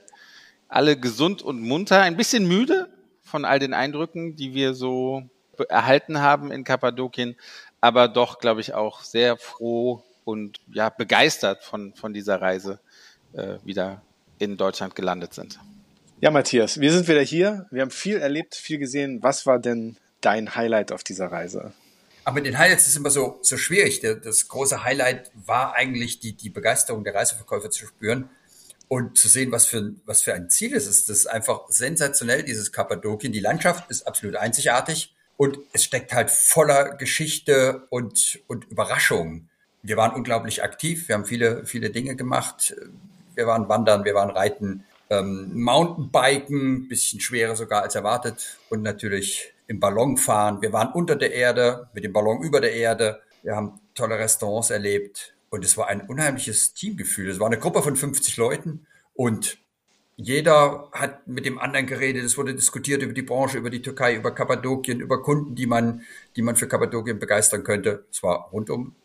alle 0.67 0.97
gesund 0.97 1.41
und 1.41 1.61
munter, 1.61 2.01
ein 2.01 2.17
bisschen 2.17 2.47
müde 2.47 2.87
von 3.21 3.45
all 3.45 3.59
den 3.59 3.73
Eindrücken, 3.73 4.35
die 4.35 4.53
wir 4.53 4.73
so 4.73 5.23
erhalten 5.69 6.19
haben 6.19 6.51
in 6.51 6.63
Kappadokien, 6.63 7.35
aber 7.81 8.07
doch, 8.07 8.39
glaube 8.39 8.61
ich, 8.61 8.73
auch 8.73 9.01
sehr 9.01 9.37
froh 9.37 10.03
und 10.25 10.59
ja 10.71 10.89
begeistert 10.89 11.63
von, 11.63 11.93
von 11.93 12.13
dieser 12.13 12.41
Reise 12.41 12.79
äh, 13.33 13.57
wieder 13.63 14.01
in 14.39 14.57
Deutschland 14.57 14.95
gelandet 14.95 15.33
sind. 15.33 15.59
Ja, 16.21 16.31
Matthias, 16.31 16.79
wir 16.79 16.91
sind 16.91 17.07
wieder 17.07 17.21
hier. 17.21 17.67
Wir 17.71 17.81
haben 17.81 17.91
viel 17.91 18.17
erlebt, 18.17 18.55
viel 18.55 18.77
gesehen. 18.77 19.21
Was 19.21 19.45
war 19.45 19.59
denn 19.59 19.97
dein 20.21 20.55
Highlight 20.55 20.91
auf 20.91 21.03
dieser 21.03 21.31
Reise? 21.31 21.73
Aber 22.23 22.35
mit 22.35 22.45
den 22.45 22.57
Highlights 22.57 22.87
ist 22.87 22.95
immer 22.95 23.09
so, 23.09 23.39
so 23.41 23.57
schwierig. 23.57 23.99
Das 23.99 24.47
große 24.47 24.83
Highlight 24.83 25.31
war 25.45 25.75
eigentlich 25.75 26.19
die, 26.19 26.33
die 26.33 26.49
Begeisterung 26.49 27.03
der 27.03 27.13
Reiseverkäufer 27.13 27.69
zu 27.69 27.85
spüren 27.85 28.29
und 28.87 29.17
zu 29.17 29.27
sehen, 29.27 29.51
was 29.51 29.65
für, 29.65 29.93
was 30.05 30.21
für 30.21 30.33
ein 30.33 30.49
Ziel 30.49 30.73
es 30.73 30.87
ist. 30.87 31.09
Das 31.09 31.17
ist 31.17 31.27
einfach 31.27 31.63
sensationell, 31.67 32.43
dieses 32.43 32.71
Kappadokien. 32.71 33.33
Die 33.33 33.39
Landschaft 33.41 33.89
ist 33.89 34.07
absolut 34.07 34.37
einzigartig 34.37 35.13
und 35.35 35.59
es 35.73 35.83
steckt 35.83 36.13
halt 36.13 36.31
voller 36.31 36.95
Geschichte 36.95 37.85
und, 37.89 38.39
und 38.47 38.65
Überraschungen 38.65 39.49
wir 39.83 39.97
waren 39.97 40.15
unglaublich 40.15 40.63
aktiv. 40.63 41.07
Wir 41.07 41.15
haben 41.15 41.25
viele, 41.25 41.65
viele 41.65 41.89
Dinge 41.89 42.15
gemacht. 42.15 42.75
Wir 43.35 43.45
waren 43.45 43.67
wandern, 43.67 44.05
wir 44.05 44.15
waren 44.15 44.29
reiten, 44.29 44.85
ähm, 45.09 45.51
Mountainbiken, 45.53 46.87
bisschen 46.87 47.19
schwerer 47.19 47.55
sogar 47.55 47.83
als 47.83 47.95
erwartet 47.95 48.57
und 48.69 48.81
natürlich 48.81 49.53
im 49.67 49.79
Ballon 49.79 50.17
fahren. 50.17 50.61
Wir 50.61 50.71
waren 50.71 50.93
unter 50.93 51.15
der 51.15 51.33
Erde, 51.33 51.89
mit 51.93 52.03
dem 52.03 52.13
Ballon 52.13 52.41
über 52.41 52.61
der 52.61 52.73
Erde. 52.73 53.21
Wir 53.43 53.55
haben 53.55 53.79
tolle 53.93 54.17
Restaurants 54.17 54.69
erlebt 54.69 55.35
und 55.49 55.65
es 55.65 55.77
war 55.77 55.87
ein 55.87 56.01
unheimliches 56.01 56.73
Teamgefühl. 56.73 57.29
Es 57.29 57.39
war 57.39 57.47
eine 57.47 57.59
Gruppe 57.59 57.81
von 57.81 57.95
50 57.95 58.37
Leuten 58.37 58.85
und 59.13 59.57
jeder 60.15 60.89
hat 60.91 61.27
mit 61.27 61.45
dem 61.45 61.57
anderen 61.59 61.87
geredet. 61.87 62.23
Es 62.23 62.37
wurde 62.37 62.53
diskutiert 62.53 63.01
über 63.01 63.13
die 63.13 63.23
Branche, 63.23 63.57
über 63.57 63.71
die 63.71 63.81
Türkei, 63.81 64.15
über 64.15 64.31
Kappadokien, 64.33 64.99
über 64.99 65.21
Kunden, 65.21 65.55
die 65.55 65.65
man, 65.65 66.03
die 66.35 66.43
man 66.43 66.55
für 66.55 66.67
Kappadokien 66.67 67.19
begeistern 67.19 67.63
könnte. 67.63 68.05
Es 68.11 68.21
war 68.21 68.49
rundum 68.51 68.95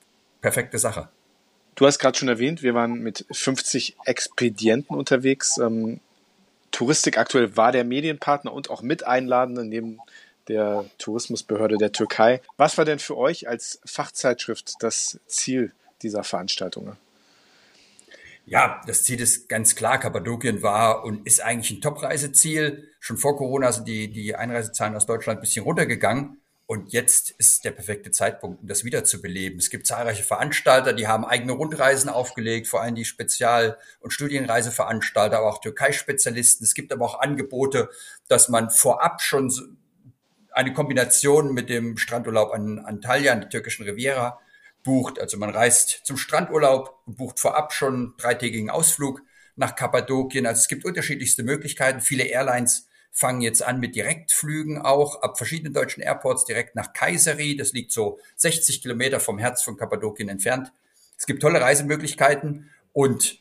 perfekte 0.41 0.79
Sache. 0.79 1.09
Du 1.75 1.87
hast 1.87 1.99
gerade 1.99 2.19
schon 2.19 2.29
erwähnt, 2.29 2.63
wir 2.63 2.75
waren 2.75 3.01
mit 3.01 3.25
50 3.31 3.97
Expedienten 4.05 4.97
unterwegs. 4.97 5.59
Ähm, 5.59 6.01
Touristik 6.71 7.19
aktuell 7.19 7.57
war 7.57 7.73
der 7.73 7.85
Medienpartner 7.85 8.53
und 8.53 8.69
auch 8.71 8.83
Miteinladende 8.83 9.65
neben 9.65 10.01
der 10.49 10.87
Tourismusbehörde 10.99 11.77
der 11.77 11.93
Türkei. 11.93 12.41
Was 12.57 12.79
war 12.79 12.85
denn 12.85 12.99
für 12.99 13.17
euch 13.17 13.49
als 13.49 13.81
Fachzeitschrift 13.85 14.75
das 14.81 15.21
Ziel 15.27 15.73
dieser 16.03 16.25
Veranstaltungen? 16.25 16.97
Ja, 18.47 18.81
das 18.87 19.05
Ziel 19.05 19.21
ist 19.21 19.49
ganz 19.49 19.77
klar. 19.77 19.99
Kappadokien 19.99 20.63
war 20.63 21.05
und 21.05 21.27
ist 21.27 21.45
eigentlich 21.45 21.71
ein 21.71 21.83
Top-Reiseziel. 21.83 22.89
Schon 22.99 23.19
vor 23.19 23.37
Corona 23.37 23.71
sind 23.73 23.87
die, 23.87 24.11
die 24.11 24.35
Einreisezahlen 24.35 24.97
aus 24.97 25.05
Deutschland 25.05 25.39
ein 25.39 25.43
bisschen 25.43 25.65
runtergegangen. 25.65 26.38
Und 26.71 26.93
jetzt 26.93 27.31
ist 27.31 27.65
der 27.65 27.71
perfekte 27.71 28.11
Zeitpunkt, 28.11 28.61
um 28.61 28.69
das 28.69 28.85
wiederzubeleben. 28.85 29.59
Es 29.59 29.71
gibt 29.71 29.87
zahlreiche 29.87 30.23
Veranstalter, 30.23 30.93
die 30.93 31.09
haben 31.09 31.25
eigene 31.25 31.53
Rundreisen 31.53 32.11
aufgelegt, 32.11 32.69
vor 32.69 32.83
allem 32.83 32.95
die 32.95 33.07
Spezial- 33.07 33.79
und 34.01 34.11
Studienreiseveranstalter, 34.11 35.39
aber 35.39 35.49
auch 35.49 35.63
Türkei-Spezialisten. 35.63 36.65
Es 36.65 36.75
gibt 36.75 36.93
aber 36.93 37.07
auch 37.07 37.21
Angebote, 37.21 37.89
dass 38.29 38.51
man 38.51 38.69
vorab 38.69 39.23
schon 39.23 39.79
eine 40.53 40.75
Kombination 40.75 41.55
mit 41.55 41.71
dem 41.71 41.97
Strandurlaub 41.97 42.53
an 42.53 42.81
Antalya, 42.81 43.33
an 43.33 43.41
der 43.41 43.49
türkischen 43.49 43.85
Riviera, 43.87 44.39
bucht. 44.83 45.19
Also 45.19 45.39
man 45.39 45.49
reist 45.49 46.03
zum 46.05 46.19
Strandurlaub 46.19 47.01
und 47.07 47.17
bucht 47.17 47.41
vorab 47.41 47.73
schon 47.73 47.95
einen 47.95 48.15
dreitägigen 48.19 48.69
Ausflug 48.69 49.23
nach 49.57 49.75
Kappadokien. 49.75 50.45
Also 50.45 50.61
es 50.61 50.69
gibt 50.69 50.85
unterschiedlichste 50.85 51.45
Möglichkeiten. 51.45 52.03
Viele 52.03 52.25
Airlines 52.25 52.88
fangen 53.13 53.41
jetzt 53.41 53.63
an 53.63 53.81
mit 53.81 53.95
Direktflügen 53.97 54.81
auch 54.81 55.23
ab 55.23 55.39
verschiedenen 55.39 55.73
deutschen 55.73 56.03
Airports 56.03 56.45
direkt 56.45 56.77
nach 56.77 56.93
Kayseri. 56.93 57.57
Das 57.57 57.73
liegt 57.73 57.93
so 57.93 58.19
60 58.37 58.83
Kilometer 58.83 59.21
vom 59.21 59.39
Herz 59.39 59.63
von 59.63 59.77
Kappadokien 59.77 60.29
entfernt. 60.29 60.73
Es 61.19 61.27
gibt 61.27 61.43
tolle 61.43 61.61
Reisemöglichkeiten 61.61 62.71
und 62.93 63.41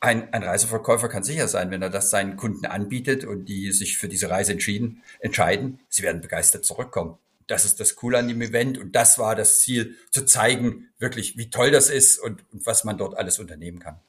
ein, 0.00 0.32
ein 0.32 0.42
Reiseverkäufer 0.42 1.08
kann 1.08 1.24
sicher 1.24 1.48
sein, 1.48 1.70
wenn 1.70 1.82
er 1.82 1.90
das 1.90 2.10
seinen 2.10 2.36
Kunden 2.36 2.66
anbietet 2.66 3.24
und 3.24 3.46
die 3.46 3.72
sich 3.72 3.98
für 3.98 4.08
diese 4.08 4.30
Reise 4.30 4.52
entschieden, 4.52 5.02
entscheiden, 5.20 5.80
sie 5.88 6.02
werden 6.02 6.20
begeistert 6.20 6.64
zurückkommen. 6.64 7.18
Das 7.46 7.64
ist 7.64 7.80
das 7.80 7.96
Coole 7.96 8.18
an 8.18 8.28
dem 8.28 8.40
Event 8.42 8.78
und 8.78 8.94
das 8.94 9.18
war 9.18 9.34
das 9.36 9.60
Ziel, 9.60 9.96
zu 10.10 10.24
zeigen, 10.24 10.88
wirklich, 10.98 11.36
wie 11.36 11.48
toll 11.48 11.70
das 11.70 11.90
ist 11.90 12.18
und, 12.18 12.44
und 12.52 12.66
was 12.66 12.84
man 12.84 12.98
dort 12.98 13.16
alles 13.16 13.38
unternehmen 13.38 13.78
kann. 13.78 14.00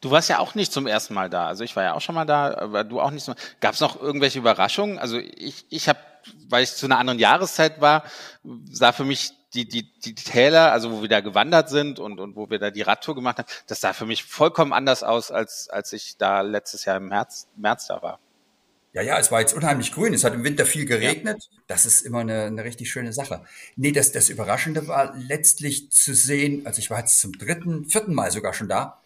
Du 0.00 0.10
warst 0.10 0.28
ja 0.28 0.38
auch 0.38 0.54
nicht 0.54 0.72
zum 0.72 0.86
ersten 0.86 1.14
Mal 1.14 1.28
da. 1.28 1.46
Also 1.46 1.64
ich 1.64 1.74
war 1.74 1.82
ja 1.82 1.94
auch 1.94 2.00
schon 2.00 2.14
mal 2.14 2.24
da, 2.24 2.54
aber 2.54 2.84
du 2.84 3.00
auch 3.00 3.10
nicht. 3.10 3.28
Gab 3.60 3.74
es 3.74 3.80
noch 3.80 4.00
irgendwelche 4.00 4.38
Überraschungen? 4.38 4.98
Also 4.98 5.18
ich, 5.18 5.66
ich 5.70 5.88
habe 5.88 5.98
weil 6.48 6.64
ich 6.64 6.74
zu 6.74 6.86
einer 6.86 6.98
anderen 6.98 7.18
Jahreszeit 7.18 7.80
war, 7.80 8.04
sah 8.70 8.92
für 8.92 9.04
mich 9.04 9.32
die, 9.54 9.66
die, 9.66 9.90
die 10.00 10.14
Täler, 10.14 10.72
also 10.72 10.92
wo 10.92 11.02
wir 11.02 11.08
da 11.08 11.20
gewandert 11.20 11.70
sind 11.70 11.98
und, 11.98 12.20
und 12.20 12.36
wo 12.36 12.50
wir 12.50 12.58
da 12.58 12.70
die 12.70 12.82
Radtour 12.82 13.14
gemacht 13.14 13.38
haben, 13.38 13.48
das 13.66 13.80
sah 13.80 13.92
für 13.92 14.04
mich 14.04 14.24
vollkommen 14.24 14.72
anders 14.72 15.02
aus, 15.02 15.30
als, 15.30 15.68
als 15.70 15.92
ich 15.92 16.16
da 16.18 16.42
letztes 16.42 16.84
Jahr 16.84 16.98
im 16.98 17.08
März, 17.08 17.46
März 17.56 17.86
da 17.86 18.02
war. 18.02 18.18
Ja, 18.92 19.02
ja, 19.02 19.18
es 19.18 19.30
war 19.30 19.40
jetzt 19.40 19.54
unheimlich 19.54 19.92
grün. 19.92 20.14
Es 20.14 20.24
hat 20.24 20.34
im 20.34 20.44
Winter 20.44 20.64
viel 20.64 20.86
geregnet. 20.86 21.48
Ja. 21.50 21.58
Das 21.66 21.86
ist 21.86 22.00
immer 22.02 22.20
eine, 22.20 22.44
eine 22.44 22.64
richtig 22.64 22.90
schöne 22.90 23.12
Sache. 23.12 23.44
Nee, 23.76 23.92
das, 23.92 24.12
das 24.12 24.28
Überraschende 24.28 24.88
war 24.88 25.14
letztlich 25.16 25.90
zu 25.90 26.14
sehen, 26.14 26.66
also 26.66 26.78
ich 26.78 26.90
war 26.90 26.98
jetzt 26.98 27.20
zum 27.20 27.36
dritten, 27.36 27.84
vierten 27.84 28.14
Mal 28.14 28.30
sogar 28.30 28.54
schon 28.54 28.68
da, 28.68 28.98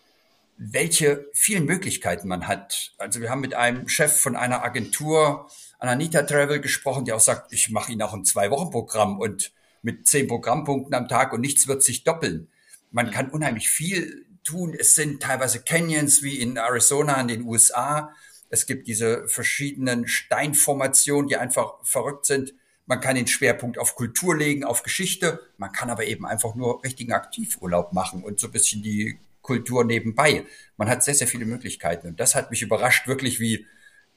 welche 0.71 1.27
vielen 1.33 1.65
Möglichkeiten 1.65 2.29
man 2.29 2.47
hat. 2.47 2.93
Also 2.99 3.21
wir 3.21 3.31
haben 3.31 3.41
mit 3.41 3.55
einem 3.55 3.89
Chef 3.89 4.21
von 4.21 4.37
einer 4.37 4.63
Agentur, 4.63 5.51
Ananita 5.79 6.23
Travel, 6.23 6.61
gesprochen, 6.61 7.05
der 7.05 7.17
auch 7.17 7.21
sagt, 7.21 7.53
ich 7.53 7.71
mache 7.71 7.91
Ihnen 7.91 8.03
auch 8.03 8.15
ein 8.15 8.25
Zwei-Wochen-Programm 8.25 9.19
und 9.19 9.53
mit 9.83 10.07
zehn 10.07 10.29
Programmpunkten 10.29 10.95
am 10.95 11.09
Tag 11.09 11.33
und 11.33 11.41
nichts 11.41 11.67
wird 11.67 11.83
sich 11.83 12.05
doppeln. 12.05 12.49
Man 12.93 13.11
kann 13.11 13.31
unheimlich 13.31 13.69
viel 13.69 14.27
tun. 14.45 14.77
Es 14.79 14.95
sind 14.95 15.23
teilweise 15.23 15.61
Canyons 15.63 16.23
wie 16.23 16.39
in 16.39 16.57
Arizona 16.57 17.21
in 17.21 17.29
den 17.29 17.43
USA. 17.43 18.13
Es 18.49 18.67
gibt 18.67 18.87
diese 18.87 19.27
verschiedenen 19.29 20.07
Steinformationen, 20.07 21.29
die 21.29 21.37
einfach 21.37 21.75
verrückt 21.83 22.27
sind. 22.27 22.55
Man 22.87 23.01
kann 23.01 23.17
den 23.17 23.27
Schwerpunkt 23.27 23.79
auf 23.79 23.97
Kultur 23.97 24.37
legen, 24.37 24.63
auf 24.63 24.83
Geschichte. 24.85 25.41
Man 25.57 25.73
kann 25.73 25.91
aber 25.91 26.05
eben 26.05 26.27
einfach 26.27 26.55
nur 26.55 26.85
richtigen 26.85 27.13
Aktivurlaub 27.13 27.93
machen 27.93 28.23
und 28.23 28.39
so 28.39 28.49
ein 28.49 28.53
bisschen 28.53 28.83
die 28.83 29.19
Kultur 29.43 29.85
nebenbei. 29.85 30.47
Man 30.77 30.89
hat 30.89 31.05
sehr, 31.05 31.15
sehr 31.15 31.27
viele 31.27 31.45
Möglichkeiten. 31.45 32.09
Und 32.09 32.21
das 32.21 32.35
hat 32.35 32.51
mich 32.51 32.63
überrascht, 32.63 33.07
wirklich, 33.07 33.41
wie, 33.41 33.67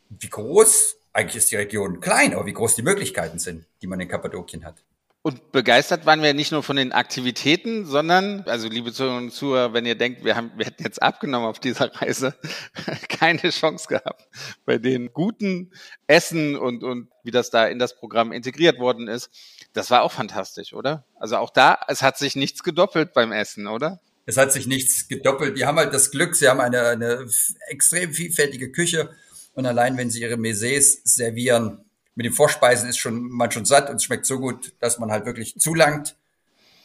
wie 0.09 0.29
groß, 0.29 0.97
eigentlich 1.13 1.37
ist 1.37 1.51
die 1.51 1.55
Region 1.55 1.99
klein, 1.99 2.33
aber 2.33 2.45
wie 2.45 2.53
groß 2.53 2.75
die 2.75 2.83
Möglichkeiten 2.83 3.39
sind, 3.39 3.65
die 3.81 3.87
man 3.87 3.99
in 3.99 4.07
Kappadokien 4.07 4.65
hat. 4.65 4.83
Und 5.25 5.51
begeistert 5.51 6.05
waren 6.05 6.21
wir 6.21 6.35
nicht 6.35 6.51
nur 6.51 6.61
von 6.61 6.75
den 6.75 6.91
Aktivitäten, 6.91 7.87
sondern, 7.87 8.41
also 8.41 8.69
liebe 8.69 8.93
Zuhörer 8.93 9.17
und 9.17 9.31
Zuhörer, 9.31 9.73
wenn 9.73 9.83
ihr 9.83 9.95
denkt, 9.95 10.23
wir, 10.23 10.35
haben, 10.35 10.51
wir 10.55 10.67
hätten 10.67 10.83
jetzt 10.83 11.01
abgenommen 11.01 11.47
auf 11.47 11.57
dieser 11.57 11.95
Reise, 11.95 12.35
keine 13.09 13.49
Chance 13.49 13.87
gehabt. 13.87 14.27
Bei 14.65 14.77
den 14.77 15.13
guten 15.13 15.71
Essen 16.05 16.55
und, 16.55 16.83
und 16.83 17.09
wie 17.23 17.31
das 17.31 17.49
da 17.49 17.65
in 17.65 17.79
das 17.79 17.97
Programm 17.97 18.31
integriert 18.31 18.77
worden 18.77 19.07
ist, 19.07 19.31
das 19.73 19.89
war 19.89 20.03
auch 20.03 20.11
fantastisch, 20.11 20.73
oder? 20.73 21.07
Also 21.15 21.37
auch 21.37 21.49
da, 21.49 21.79
es 21.87 22.03
hat 22.03 22.19
sich 22.19 22.35
nichts 22.35 22.61
gedoppelt 22.61 23.13
beim 23.13 23.31
Essen, 23.31 23.65
oder? 23.65 24.01
Es 24.25 24.37
hat 24.37 24.51
sich 24.51 24.67
nichts 24.67 25.07
gedoppelt. 25.07 25.57
Die 25.57 25.65
haben 25.65 25.77
halt 25.77 25.93
das 25.93 26.11
Glück, 26.11 26.35
sie 26.35 26.47
haben 26.47 26.59
eine, 26.59 26.87
eine 26.87 27.27
extrem 27.67 28.13
vielfältige 28.13 28.71
Küche 28.71 29.09
und 29.53 29.65
allein 29.65 29.97
wenn 29.97 30.09
sie 30.09 30.21
ihre 30.21 30.37
Maises 30.37 31.01
servieren, 31.03 31.85
mit 32.15 32.25
den 32.25 32.33
Vorspeisen 32.33 32.89
ist 32.89 32.97
schon 32.97 33.29
man 33.29 33.51
schon 33.51 33.65
satt 33.65 33.89
und 33.89 33.97
es 33.97 34.03
schmeckt 34.03 34.25
so 34.25 34.39
gut, 34.39 34.73
dass 34.79 34.99
man 34.99 35.11
halt 35.11 35.25
wirklich 35.25 35.55
zulangt. 35.59 36.15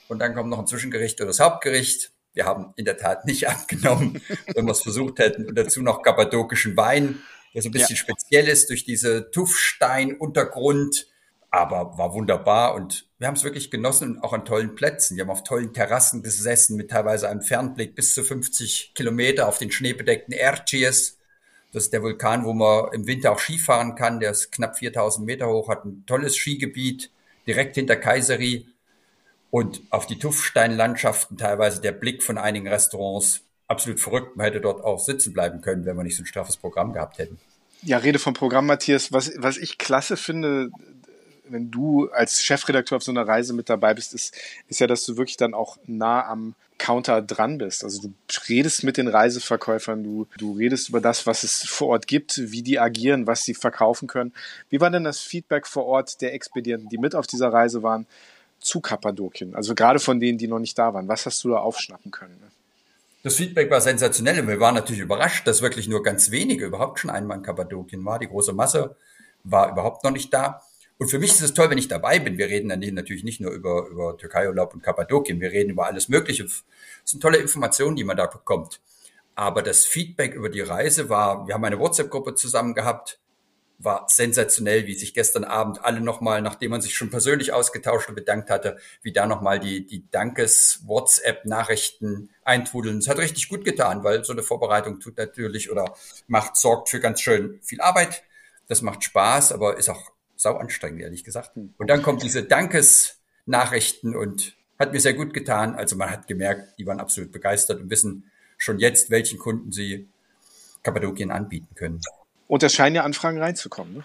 Und 0.08 0.18
dann 0.18 0.34
kommt 0.34 0.50
noch 0.50 0.58
ein 0.58 0.66
Zwischengericht 0.66 1.20
oder 1.20 1.28
das 1.28 1.38
Hauptgericht. 1.38 2.12
Wir 2.32 2.44
haben 2.44 2.72
in 2.76 2.84
der 2.84 2.96
Tat 2.96 3.26
nicht 3.26 3.48
abgenommen, 3.48 4.20
wenn 4.54 4.64
wir 4.64 4.72
es 4.72 4.82
versucht 4.82 5.18
hätten. 5.20 5.46
Und 5.46 5.54
dazu 5.54 5.82
noch 5.82 6.02
kappadokischen 6.02 6.76
Wein, 6.76 7.20
der 7.54 7.62
so 7.62 7.68
ein 7.68 7.72
bisschen 7.72 7.96
ja. 7.96 8.02
speziell 8.02 8.48
ist 8.48 8.70
durch 8.70 8.84
diese 8.84 9.30
Tuffstein-Untergrund. 9.30 11.06
Aber 11.50 11.96
war 11.96 12.12
wunderbar 12.12 12.74
und 12.74 13.08
wir 13.20 13.28
haben 13.28 13.36
es 13.36 13.44
wirklich 13.44 13.70
genossen 13.70 14.16
und 14.16 14.24
auch 14.24 14.32
an 14.32 14.44
tollen 14.44 14.74
Plätzen. 14.74 15.16
Wir 15.16 15.22
haben 15.22 15.30
auf 15.30 15.44
tollen 15.44 15.72
Terrassen 15.72 16.24
gesessen 16.24 16.76
mit 16.76 16.90
teilweise 16.90 17.28
einem 17.28 17.42
Fernblick 17.42 17.94
bis 17.94 18.14
zu 18.14 18.24
50 18.24 18.92
Kilometer 18.94 19.46
auf 19.46 19.58
den 19.58 19.70
schneebedeckten 19.70 20.34
Erciyes 20.34 21.20
das 21.72 21.84
ist 21.84 21.92
der 21.92 22.02
Vulkan, 22.02 22.44
wo 22.44 22.52
man 22.52 22.92
im 22.92 23.06
Winter 23.06 23.32
auch 23.32 23.38
Skifahren 23.38 23.94
kann. 23.94 24.20
Der 24.20 24.32
ist 24.32 24.50
knapp 24.50 24.78
4000 24.78 25.24
Meter 25.24 25.48
hoch, 25.48 25.68
hat 25.68 25.84
ein 25.84 26.04
tolles 26.06 26.36
Skigebiet 26.36 27.10
direkt 27.46 27.76
hinter 27.76 27.96
Kaiseri 27.96 28.66
und 29.50 29.82
auf 29.90 30.06
die 30.06 30.18
Tuffsteinlandschaften 30.18 31.36
teilweise 31.36 31.80
der 31.80 31.92
Blick 31.92 32.22
von 32.22 32.38
einigen 32.38 32.68
Restaurants 32.68 33.42
absolut 33.68 34.00
verrückt. 34.00 34.36
Man 34.36 34.46
hätte 34.46 34.60
dort 34.60 34.84
auch 34.84 34.98
sitzen 34.98 35.32
bleiben 35.32 35.60
können, 35.60 35.84
wenn 35.84 35.96
wir 35.96 36.02
nicht 36.02 36.16
so 36.16 36.22
ein 36.22 36.26
straffes 36.26 36.56
Programm 36.56 36.92
gehabt 36.92 37.18
hätten. 37.18 37.38
Ja, 37.82 37.98
Rede 37.98 38.18
vom 38.18 38.34
Programm, 38.34 38.66
Matthias. 38.66 39.12
Was, 39.12 39.32
was 39.38 39.56
ich 39.56 39.78
klasse 39.78 40.16
finde, 40.16 40.70
wenn 41.50 41.70
du 41.70 42.08
als 42.10 42.42
Chefredakteur 42.42 42.96
auf 42.96 43.02
so 43.02 43.10
einer 43.10 43.26
Reise 43.26 43.52
mit 43.52 43.68
dabei 43.68 43.94
bist, 43.94 44.14
ist, 44.14 44.34
ist 44.68 44.80
ja, 44.80 44.86
dass 44.86 45.04
du 45.04 45.16
wirklich 45.16 45.36
dann 45.36 45.54
auch 45.54 45.78
nah 45.86 46.24
am 46.26 46.54
Counter 46.78 47.20
dran 47.20 47.58
bist. 47.58 47.84
Also 47.84 48.00
du 48.08 48.12
redest 48.48 48.84
mit 48.84 48.96
den 48.96 49.06
Reiseverkäufern, 49.06 50.02
du, 50.02 50.26
du 50.38 50.52
redest 50.52 50.88
über 50.88 51.00
das, 51.00 51.26
was 51.26 51.44
es 51.44 51.62
vor 51.62 51.88
Ort 51.88 52.06
gibt, 52.06 52.40
wie 52.50 52.62
die 52.62 52.78
agieren, 52.78 53.26
was 53.26 53.42
sie 53.42 53.54
verkaufen 53.54 54.08
können. 54.08 54.32
Wie 54.70 54.80
war 54.80 54.90
denn 54.90 55.04
das 55.04 55.20
Feedback 55.20 55.66
vor 55.66 55.84
Ort 55.84 56.22
der 56.22 56.32
Expedienten, 56.32 56.88
die 56.88 56.98
mit 56.98 57.14
auf 57.14 57.26
dieser 57.26 57.52
Reise 57.52 57.82
waren, 57.82 58.06
zu 58.60 58.80
Kappadokien? 58.80 59.54
Also 59.54 59.74
gerade 59.74 60.00
von 60.00 60.20
denen, 60.20 60.38
die 60.38 60.48
noch 60.48 60.58
nicht 60.58 60.78
da 60.78 60.94
waren. 60.94 61.06
Was 61.06 61.26
hast 61.26 61.44
du 61.44 61.50
da 61.50 61.58
aufschnappen 61.58 62.10
können? 62.10 62.38
Ne? 62.40 62.50
Das 63.22 63.36
Feedback 63.36 63.70
war 63.70 63.82
sensationell 63.82 64.40
und 64.40 64.48
wir 64.48 64.60
waren 64.60 64.74
natürlich 64.74 65.02
überrascht, 65.02 65.46
dass 65.46 65.60
wirklich 65.60 65.86
nur 65.86 66.02
ganz 66.02 66.30
wenige 66.30 66.64
überhaupt 66.64 66.98
schon 66.98 67.10
einmal 67.10 67.36
in 67.36 67.42
Kappadokien 67.42 68.02
war. 68.06 68.18
Die 68.18 68.28
große 68.28 68.54
Masse 68.54 68.96
war 69.44 69.70
überhaupt 69.70 70.02
noch 70.04 70.10
nicht 70.10 70.32
da. 70.32 70.62
Und 71.00 71.08
für 71.08 71.18
mich 71.18 71.30
ist 71.30 71.40
es 71.40 71.54
toll, 71.54 71.70
wenn 71.70 71.78
ich 71.78 71.88
dabei 71.88 72.18
bin. 72.18 72.36
Wir 72.36 72.48
reden 72.48 72.68
dann 72.68 72.80
natürlich 72.80 73.24
nicht 73.24 73.40
nur 73.40 73.52
über, 73.52 73.88
über 73.88 74.18
Türkei-Urlaub 74.18 74.74
und 74.74 74.82
Kappadokien, 74.82 75.40
wir 75.40 75.50
reden 75.50 75.70
über 75.70 75.86
alles 75.86 76.10
Mögliche. 76.10 76.44
Es 76.44 76.62
sind 77.04 77.22
tolle 77.22 77.38
Informationen, 77.38 77.96
die 77.96 78.04
man 78.04 78.18
da 78.18 78.26
bekommt. 78.26 78.82
Aber 79.34 79.62
das 79.62 79.86
Feedback 79.86 80.34
über 80.34 80.50
die 80.50 80.60
Reise 80.60 81.08
war, 81.08 81.46
wir 81.46 81.54
haben 81.54 81.64
eine 81.64 81.78
WhatsApp-Gruppe 81.78 82.34
zusammen 82.34 82.74
gehabt, 82.74 83.18
war 83.78 84.04
sensationell, 84.08 84.86
wie 84.86 84.92
sich 84.92 85.14
gestern 85.14 85.44
Abend 85.44 85.82
alle 85.82 86.02
nochmal, 86.02 86.42
nachdem 86.42 86.72
man 86.72 86.82
sich 86.82 86.94
schon 86.94 87.08
persönlich 87.08 87.54
ausgetauscht 87.54 88.10
und 88.10 88.14
bedankt 88.14 88.50
hatte, 88.50 88.76
wie 89.00 89.14
da 89.14 89.24
nochmal 89.24 89.58
die, 89.58 89.86
die 89.86 90.04
Dankes-WhatsApp-Nachrichten 90.10 92.28
eintrudeln. 92.44 92.98
Es 92.98 93.08
hat 93.08 93.16
richtig 93.16 93.48
gut 93.48 93.64
getan, 93.64 94.04
weil 94.04 94.22
so 94.26 94.34
eine 94.34 94.42
Vorbereitung 94.42 95.00
tut 95.00 95.16
natürlich 95.16 95.70
oder 95.70 95.94
macht, 96.26 96.58
sorgt 96.58 96.90
für 96.90 97.00
ganz 97.00 97.22
schön 97.22 97.58
viel 97.62 97.80
Arbeit. 97.80 98.22
Das 98.68 98.82
macht 98.82 99.02
Spaß, 99.02 99.52
aber 99.52 99.78
ist 99.78 99.88
auch 99.88 100.12
sau 100.40 100.56
anstrengend, 100.56 101.02
ehrlich 101.02 101.22
gesagt. 101.22 101.52
Und 101.54 101.90
dann 101.90 102.02
kommt 102.02 102.22
diese 102.22 102.42
Dankesnachrichten 102.42 104.16
und 104.16 104.54
hat 104.78 104.94
mir 104.94 105.00
sehr 105.00 105.12
gut 105.12 105.34
getan. 105.34 105.74
Also 105.74 105.96
man 105.96 106.10
hat 106.10 106.26
gemerkt, 106.26 106.78
die 106.78 106.86
waren 106.86 106.98
absolut 106.98 107.30
begeistert 107.30 107.78
und 107.80 107.90
wissen 107.90 108.30
schon 108.56 108.78
jetzt, 108.78 109.10
welchen 109.10 109.38
Kunden 109.38 109.70
sie 109.70 110.08
Kappadokien 110.82 111.30
anbieten 111.30 111.74
können. 111.74 112.00
Und 112.48 112.62
es 112.62 112.72
scheinen 112.72 112.96
ja 112.96 113.04
Anfragen 113.04 113.38
reinzukommen, 113.38 113.94
ne? 113.94 114.04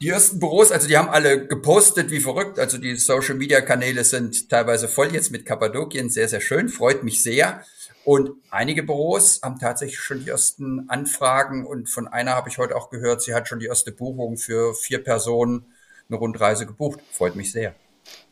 Die 0.00 0.08
ersten 0.10 0.38
Büros, 0.38 0.70
also 0.70 0.86
die 0.86 0.96
haben 0.98 1.08
alle 1.08 1.46
gepostet 1.46 2.10
wie 2.10 2.20
verrückt. 2.20 2.58
Also 2.58 2.78
die 2.78 2.96
Social 2.96 3.36
Media 3.36 3.60
Kanäle 3.60 4.04
sind 4.04 4.50
teilweise 4.50 4.86
voll 4.86 5.12
jetzt 5.12 5.30
mit 5.30 5.46
Kappadokien. 5.46 6.10
Sehr, 6.10 6.28
sehr 6.28 6.40
schön. 6.40 6.68
Freut 6.68 7.04
mich 7.04 7.22
sehr. 7.22 7.64
Und 8.04 8.32
einige 8.50 8.82
Büros 8.82 9.40
haben 9.42 9.58
tatsächlich 9.58 10.00
schon 10.00 10.24
die 10.24 10.28
ersten 10.28 10.88
Anfragen 10.90 11.66
und 11.66 11.88
von 11.88 12.06
einer 12.06 12.34
habe 12.34 12.50
ich 12.50 12.58
heute 12.58 12.76
auch 12.76 12.90
gehört, 12.90 13.22
sie 13.22 13.34
hat 13.34 13.48
schon 13.48 13.60
die 13.60 13.66
erste 13.66 13.92
Buchung 13.92 14.36
für 14.36 14.74
vier 14.74 15.02
Personen 15.02 15.64
eine 16.08 16.18
Rundreise 16.18 16.66
gebucht. 16.66 17.00
Freut 17.12 17.34
mich 17.34 17.50
sehr. 17.50 17.74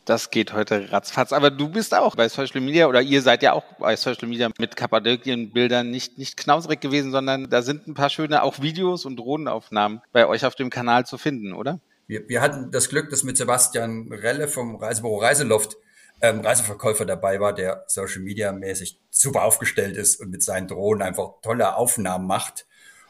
Das 0.05 0.29
geht 0.31 0.53
heute 0.53 0.91
ratzfatz. 0.91 1.31
Aber 1.31 1.49
du 1.49 1.69
bist 1.69 1.95
auch 1.95 2.15
bei 2.15 2.27
Social 2.27 2.61
Media 2.61 2.87
oder 2.87 3.01
ihr 3.01 3.21
seid 3.21 3.41
ja 3.41 3.53
auch 3.53 3.63
bei 3.79 3.95
Social 3.95 4.27
Media 4.27 4.49
mit 4.59 4.75
Kappadokien-Bildern 4.75 5.89
nicht, 5.89 6.17
nicht 6.17 6.37
knauserig 6.37 6.81
gewesen, 6.81 7.11
sondern 7.11 7.49
da 7.49 7.61
sind 7.61 7.87
ein 7.87 7.93
paar 7.93 8.09
schöne 8.09 8.43
auch 8.43 8.61
Videos 8.61 9.05
und 9.05 9.17
Drohnenaufnahmen 9.17 10.01
bei 10.11 10.27
euch 10.27 10.45
auf 10.45 10.55
dem 10.55 10.69
Kanal 10.69 11.05
zu 11.05 11.17
finden, 11.17 11.53
oder? 11.53 11.79
Wir, 12.05 12.27
wir 12.27 12.41
hatten 12.41 12.69
das 12.71 12.89
Glück, 12.89 13.09
dass 13.09 13.23
mit 13.23 13.37
Sebastian 13.37 14.11
Relle 14.11 14.47
vom 14.47 14.75
Reisebüro 14.75 15.17
Reiseloft 15.17 15.77
ähm, 16.23 16.39
Reiseverkäufer 16.39 17.05
dabei 17.05 17.41
war, 17.41 17.53
der 17.53 17.83
Social 17.87 18.21
Media 18.21 18.53
mäßig 18.53 18.97
super 19.09 19.43
aufgestellt 19.43 19.97
ist 19.97 20.21
und 20.21 20.31
mit 20.31 20.41
seinen 20.41 20.69
Drohnen 20.69 21.01
einfach 21.01 21.41
tolle 21.41 21.75
Aufnahmen 21.75 22.25
macht. 22.25 22.65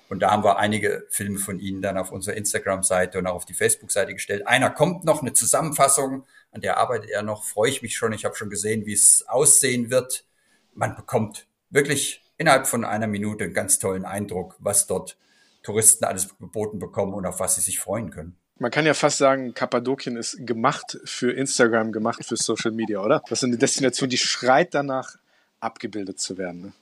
Und 0.09 0.20
da 0.22 0.32
haben 0.32 0.43
wir 0.43 0.57
einige 0.57 1.05
Filme 1.11 1.38
von 1.38 1.59
Ihnen 1.59 1.84
dann 1.84 1.97
auf 1.97 2.11
unserer 2.11 2.36
Instagram-Seite 2.36 3.20
und 3.20 3.28
auch 3.28 3.36
auf 3.36 3.45
die 3.45 3.53
Facebook-Seite 3.53 4.14
gestellt. 4.14 4.47
Einer 4.47 4.72
kommt 4.72 5.05
noch, 5.05 5.22
eine 5.22 5.34
Zusammenfassung, 5.34 6.26
an 6.51 6.61
der 6.61 6.78
arbeitet 6.78 7.11
er 7.11 7.22
noch, 7.22 7.43
freue 7.43 7.70
ich 7.70 7.84
mich 7.84 7.95
schon. 7.95 8.14
Ich 8.14 8.26
habe 8.26 8.36
schon 8.36 8.49
gesehen, 8.49 8.88
wie 8.88 8.93
es 8.93 9.24
aussehen 9.28 9.91
wird. 9.91 10.26
Man 10.74 10.95
bekommt 10.95 11.47
wirklich 11.70 12.24
innerhalb 12.38 12.66
von 12.66 12.84
einer 12.84 13.07
Minute 13.07 13.43
einen 13.43 13.53
ganz 13.53 13.78
tollen 13.78 14.05
Eindruck, 14.05 14.55
was 14.57 14.88
dort 14.88 15.18
Touristen 15.61 16.03
alles 16.03 16.36
geboten 16.39 16.80
bekommen 16.80 17.14
und 17.14 17.28
auf 17.28 17.39
was 17.39 17.55
sie 17.55 17.61
sich 17.61 17.80
freuen 17.80 18.09
können. 18.09 18.38
Man 18.60 18.72
kann 18.72 18.86
ja 18.86 18.93
fast 18.93 19.18
sagen, 19.18 19.54
Kappadokien 19.54 20.16
ist 20.16 20.45
gemacht 20.45 20.99
für 21.06 21.32
Instagram, 21.32 21.91
gemacht 21.91 22.24
für 22.24 22.38
Social 22.38 22.72
Media, 22.72 23.01
oder? 23.01 23.22
Das 23.30 23.39
ist 23.39 23.45
eine 23.45 23.58
Destination, 23.58 24.10
die 24.10 24.18
schreit 24.18 24.74
danach, 24.74 25.16
abgebildet 25.60 26.20
zu 26.20 26.38
werden. 26.38 26.62
Ne? 26.62 26.74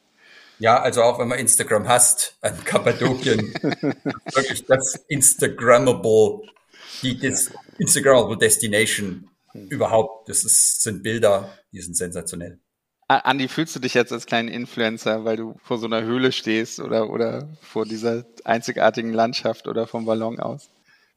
Ja, 0.60 0.82
also 0.82 1.02
auch 1.04 1.20
wenn 1.20 1.28
man 1.28 1.40
Instagram 1.40 1.88
hasst, 1.88 2.36
an 2.42 2.64
Kappadokien, 2.64 3.54
wirklich 4.34 4.66
das 4.66 4.96
Instagrammable, 5.08 6.42
die 7.02 7.18
Des 7.18 7.52
Instagrammable 7.78 8.38
Destination 8.38 9.30
hm. 9.52 9.68
überhaupt. 9.70 10.30
Das 10.30 10.44
ist, 10.44 10.84
sind 10.84 11.04
Bilder, 11.04 11.58
die 11.72 11.82
sind 11.82 11.96
sensationell. 11.96 12.60
Andi, 13.08 13.50
fühlst 13.50 13.76
du 13.76 13.80
dich 13.80 13.94
jetzt 13.94 14.14
als 14.14 14.26
kleinen 14.26 14.48
Influencer, 14.48 15.26
weil 15.26 15.36
du 15.36 15.56
vor 15.64 15.78
so 15.78 15.86
einer 15.86 16.04
Höhle 16.04 16.32
stehst 16.32 16.80
oder, 16.80 17.10
oder 17.10 17.50
vor 17.62 17.86
dieser 17.86 18.26
einzigartigen 18.46 19.12
Landschaft 19.12 19.68
oder 19.68 19.86
vom 19.86 20.06
Ballon 20.06 20.40
aus? 20.40 20.70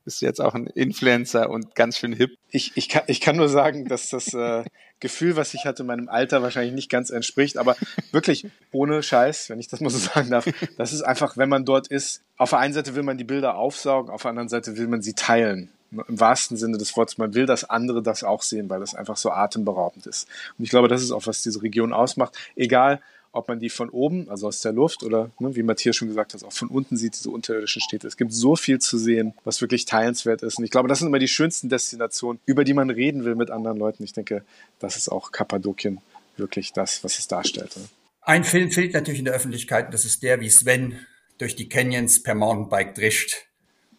Bist 0.05 0.21
du 0.21 0.27
jetzt 0.27 0.41
auch 0.41 0.55
ein 0.55 0.67
Influencer 0.67 1.51
und 1.51 1.75
ganz 1.75 1.99
schön 1.99 2.13
hip. 2.13 2.37
Ich, 2.51 2.73
ich, 2.77 2.89
kann, 2.89 3.03
ich 3.07 3.21
kann 3.21 3.37
nur 3.37 3.49
sagen, 3.49 3.89
dass 3.89 4.11
das 4.11 4.35
äh, 4.35 4.65
Gefühl, 5.01 5.37
was 5.37 5.55
ich 5.55 5.65
hatte, 5.65 5.85
meinem 5.85 6.09
Alter 6.09 6.43
wahrscheinlich 6.43 6.75
nicht 6.75 6.91
ganz 6.91 7.11
entspricht, 7.11 7.59
aber 7.59 7.77
wirklich 8.13 8.47
ohne 8.73 9.03
Scheiß, 9.03 9.51
wenn 9.51 9.59
ich 9.59 9.69
das 9.69 9.81
mal 9.81 9.91
so 9.91 9.99
sagen 9.99 10.31
darf, 10.31 10.47
das 10.77 10.93
ist 10.93 11.03
einfach, 11.03 11.37
wenn 11.37 11.49
man 11.49 11.65
dort 11.65 11.89
ist, 11.89 12.23
auf 12.37 12.51
der 12.51 12.59
einen 12.61 12.75
Seite 12.75 12.95
will 12.95 13.03
man 13.03 13.19
die 13.19 13.25
Bilder 13.25 13.57
aufsaugen, 13.57 14.11
auf 14.11 14.23
der 14.23 14.31
anderen 14.31 14.49
Seite 14.49 14.77
will 14.77 14.89
man 14.89 15.03
sie 15.03 15.15
teilen. 15.15 15.71
Im 15.91 16.19
wahrsten 16.19 16.57
Sinne 16.57 16.77
des 16.77 16.97
Wortes. 16.97 17.19
Man 17.19 17.35
will, 17.35 17.47
dass 17.47 17.71
andere 17.71 18.03
das 18.03 18.25
auch 18.25 18.43
sehen, 18.43 18.69
weil 18.69 18.81
das 18.81 18.97
einfach 18.97 19.17
so 19.17 19.31
atemberaubend 19.31 20.09
ist. 20.09 20.27
Und 20.59 20.65
ich 20.65 20.71
glaube, 20.71 20.89
das 20.89 21.03
ist 21.03 21.13
auch, 21.13 21.25
was 21.27 21.43
diese 21.43 21.63
Region 21.63 21.93
ausmacht. 21.93 22.37
Egal, 22.57 23.01
ob 23.35 23.49
man 23.49 23.59
die 23.59 23.69
von 23.69 23.91
oben, 23.91 24.29
also 24.29 24.47
aus 24.47 24.61
der 24.61 24.73
Luft 24.73 25.03
oder 25.03 25.31
ne, 25.39 25.55
wie 25.57 25.63
Matthias 25.63 25.97
schon 25.97 26.09
gesagt 26.09 26.35
hat, 26.35 26.45
auch 26.45 26.53
von 26.53 26.69
unten 26.69 26.97
sieht, 26.97 27.15
diese 27.17 27.31
unterirdischen 27.31 27.83
Städte. 27.83 28.07
Es 28.07 28.17
gibt 28.17 28.33
so 28.33 28.57
viel 28.57 28.79
zu 28.79 28.97
sehen, 28.97 29.35
was 29.45 29.61
wirklich 29.61 29.85
teilenswert 29.85 30.43
ist. 30.43 30.59
Und 30.59 30.65
ich 30.65 30.71
glaube, 30.71 30.89
das 30.89 31.01
sind 31.01 31.09
immer 31.09 31.19
die 31.19 31.29
schönsten 31.29 31.69
Destinationen, 31.69 32.41
über 32.47 32.65
die 32.65 32.75
man 32.75 32.91
reden 32.91 33.25
will 33.25 33.35
mit 33.35 33.51
anderen 33.51 33.79
Leuten. 33.79 34.05
Ich 34.05 34.13
denke, 34.13 34.45
das 34.79 34.97
ist 34.97 35.09
auch 35.09 35.33
Kappadokien 35.33 36.01
wirklich 36.37 36.73
das, 36.73 37.03
was 37.05 37.19
es 37.19 37.29
darstellt. 37.29 37.77
Ein 38.23 38.45
Film 38.45 38.71
fehlt 38.71 38.95
natürlich 38.95 39.19
in 39.19 39.27
der 39.27 39.35
Öffentlichkeit, 39.35 39.93
das 39.93 40.05
ist 40.05 40.23
der, 40.23 40.41
wie 40.41 40.49
Sven 40.49 40.99
durch 41.39 41.57
die 41.57 41.69
Canyons 41.69 42.23
per 42.23 42.35
Mountainbike 42.35 42.95
drischt 42.95 43.47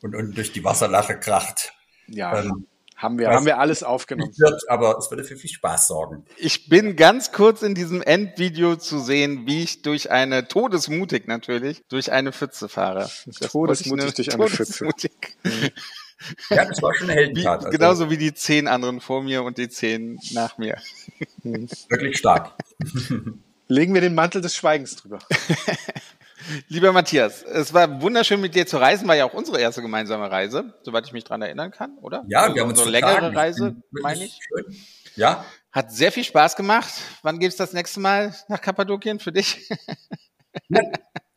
und, 0.02 0.16
und 0.16 0.36
durch 0.36 0.52
die 0.52 0.64
Wasserlache 0.64 1.20
kracht. 1.20 1.74
Ja. 2.08 2.42
Ähm, 2.42 2.66
haben 2.96 3.20
wir, 3.20 3.30
haben 3.30 3.46
wir 3.46 3.60
alles 3.60 3.84
aufgenommen. 3.84 4.32
Wird, 4.38 4.70
aber 4.70 4.98
es 4.98 5.12
würde 5.12 5.24
für 5.24 5.36
viel 5.36 5.50
Spaß 5.50 5.88
sorgen. 5.88 6.26
Ich 6.38 6.70
bin 6.70 6.96
ganz 6.96 7.32
kurz 7.32 7.62
in 7.62 7.76
diesem 7.76 8.02
Endvideo 8.02 8.78
zu 8.78 9.00
sehen, 9.00 9.46
wie 9.46 9.64
ich 9.64 9.82
durch 9.82 10.12
eine, 10.12 10.48
todesmutig 10.48 11.28
natürlich, 11.28 11.84
durch 11.89 12.12
eine 12.12 12.32
Pfütze 12.32 12.70
fahre. 12.70 13.10
Das 13.26 13.52
todesmutig 13.52 14.14
durch 14.16 14.34
eine 14.34 14.46
todesmutig. 14.46 15.12
Pfütze. 15.43 15.72
Ja, 16.50 16.64
das 16.64 16.82
war 16.82 16.96
schon 16.96 17.10
eine 17.10 17.20
Heldentat. 17.20 17.62
Wie, 17.62 17.66
also. 17.66 17.70
Genauso 17.70 18.10
wie 18.10 18.18
die 18.18 18.34
zehn 18.34 18.68
anderen 18.68 19.02
vor 19.02 19.22
mir 19.22 19.43
und 19.43 19.58
die 19.58 19.68
zehn 19.68 20.18
nach 20.32 20.58
mir. 20.58 20.78
Wirklich 21.43 22.18
stark. 22.18 22.54
Legen 23.68 23.93
wir 23.93 24.02
den 24.02 24.16
Mantel 24.16 24.41
des 24.41 24.56
Schweigens 24.56 24.96
drüber. 24.96 25.20
Lieber 26.68 26.92
Matthias, 26.92 27.44
es 27.44 27.74
war 27.74 28.02
wunderschön 28.02 28.42
mit 28.42 28.56
dir 28.56 28.68
zu 28.68 28.78
reisen, 28.78 29.08
war 29.08 29.16
ja 29.16 29.26
auch 29.26 29.34
unsere 29.34 29.60
erste 29.60 29.82
gemeinsame 29.82 30.30
Reise, 30.30 30.74
soweit 30.84 31.06
ich 31.06 31.14
mich 31.14 31.24
dran 31.24 31.42
erinnern 31.42 31.72
kann, 31.72 31.98
oder? 32.00 32.26
Ja, 32.28 32.42
also 32.42 32.56
wir 32.56 32.62
haben 32.62 32.70
uns 32.70 32.80
so 32.80 32.90
längere 32.90 33.20
Tagen. 33.20 33.38
Reise, 33.38 33.76
meine 33.92 34.26
ich. 34.26 34.40
Schön. 34.48 34.76
Ja. 35.16 35.46
Hat 35.72 35.92
sehr 35.92 36.12
viel 36.12 36.24
Spaß 36.24 36.56
gemacht. 36.56 36.92
Wann 37.22 37.40
geht's 37.40 37.56
das 37.56 37.74
nächste 37.74 38.00
Mal 38.00 38.36
nach 38.48 38.62
Kappadokien 38.62 39.20
für 39.20 39.32
dich? 39.32 39.70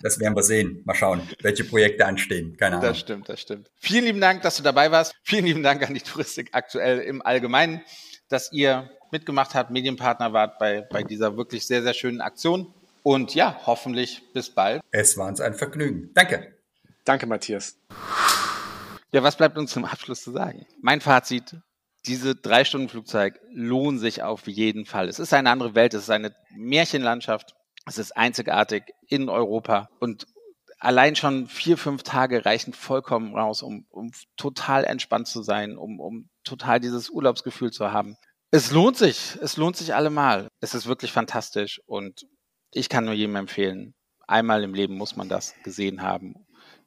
Das 0.01 0.21
werden 0.21 0.37
wir 0.37 0.45
sehen. 0.45 0.83
Mal 0.85 0.95
schauen, 0.95 1.29
welche 1.43 1.65
Projekte 1.65 2.07
anstehen. 2.07 2.57
Keine 2.57 2.77
Ahnung. 2.77 2.89
Das 2.89 3.01
stimmt, 3.01 3.29
das 3.29 3.41
stimmt. 3.41 3.69
Vielen 3.75 4.05
lieben 4.05 4.21
Dank, 4.21 4.43
dass 4.43 4.57
du 4.57 4.63
dabei 4.63 4.93
warst. 4.93 5.17
Vielen 5.25 5.45
lieben 5.45 5.63
Dank 5.65 5.87
an 5.87 5.93
die 5.93 6.01
Touristik 6.01 6.51
aktuell 6.53 7.01
im 7.01 7.21
Allgemeinen, 7.21 7.83
dass 8.29 8.53
ihr 8.53 8.91
mitgemacht 9.11 9.55
habt, 9.55 9.71
Medienpartner 9.71 10.33
wart 10.33 10.59
bei, 10.61 10.83
bei 10.83 11.03
dieser 11.03 11.37
wirklich 11.37 11.67
sehr, 11.67 11.83
sehr 11.83 11.95
schönen 11.95 12.21
Aktion. 12.21 12.73
Und 13.03 13.35
ja, 13.35 13.61
hoffentlich 13.67 14.23
bis 14.33 14.51
bald. 14.51 14.83
Es 14.91 15.17
war 15.17 15.29
uns 15.29 15.41
ein 15.41 15.55
Vergnügen. 15.55 16.11
Danke. 16.15 16.55
Danke, 17.05 17.27
Matthias. 17.27 17.79
Ja, 19.13 19.23
was 19.23 19.37
bleibt 19.37 19.57
uns 19.57 19.73
zum 19.73 19.85
Abschluss 19.85 20.23
zu 20.23 20.33
sagen? 20.33 20.67
Mein 20.83 21.01
Fazit, 21.01 21.57
diese 22.07 22.35
drei 22.35 22.65
Stunden 22.65 22.89
Flugzeug 22.89 23.41
lohnen 23.51 23.99
sich 23.99 24.23
auf 24.23 24.47
jeden 24.47 24.85
Fall. 24.85 25.09
Es 25.09 25.19
ist 25.19 25.33
eine 25.33 25.51
andere 25.51 25.75
Welt, 25.75 25.95
es 25.95 26.03
ist 26.03 26.11
eine 26.11 26.35
Märchenlandschaft, 26.55 27.55
es 27.87 27.99
ist 27.99 28.17
einzigartig 28.17 28.85
in 29.09 29.29
Europa 29.29 29.89
und 30.01 30.27
allein 30.79 31.17
schon 31.17 31.49
vier, 31.49 31.77
fünf 31.77 32.03
Tage 32.03 32.45
reichen 32.45 32.73
vollkommen 32.73 33.35
raus, 33.35 33.63
um, 33.63 33.87
um 33.91 34.13
total 34.37 34.85
entspannt 34.85 35.27
zu 35.27 35.43
sein, 35.43 35.77
um, 35.77 36.01
um 36.01 36.29
total 36.45 36.81
dieses 36.81 37.11
Urlaubsgefühl 37.11 37.71
zu 37.71 37.93
haben. 37.93 38.17
Es 38.51 38.71
lohnt 38.71 38.97
sich, 38.97 39.37
es 39.43 39.57
lohnt 39.57 39.77
sich 39.77 39.95
allemal. 39.95 40.49
Es 40.61 40.75
ist 40.75 40.87
wirklich 40.87 41.13
fantastisch 41.13 41.83
und 41.87 42.27
ich 42.73 42.89
kann 42.89 43.05
nur 43.05 43.15
jedem 43.15 43.37
empfehlen, 43.37 43.95
einmal 44.27 44.63
im 44.63 44.75
Leben 44.75 44.97
muss 44.97 45.17
man 45.17 45.29
das 45.29 45.55
gesehen 45.65 46.03
haben. 46.03 46.35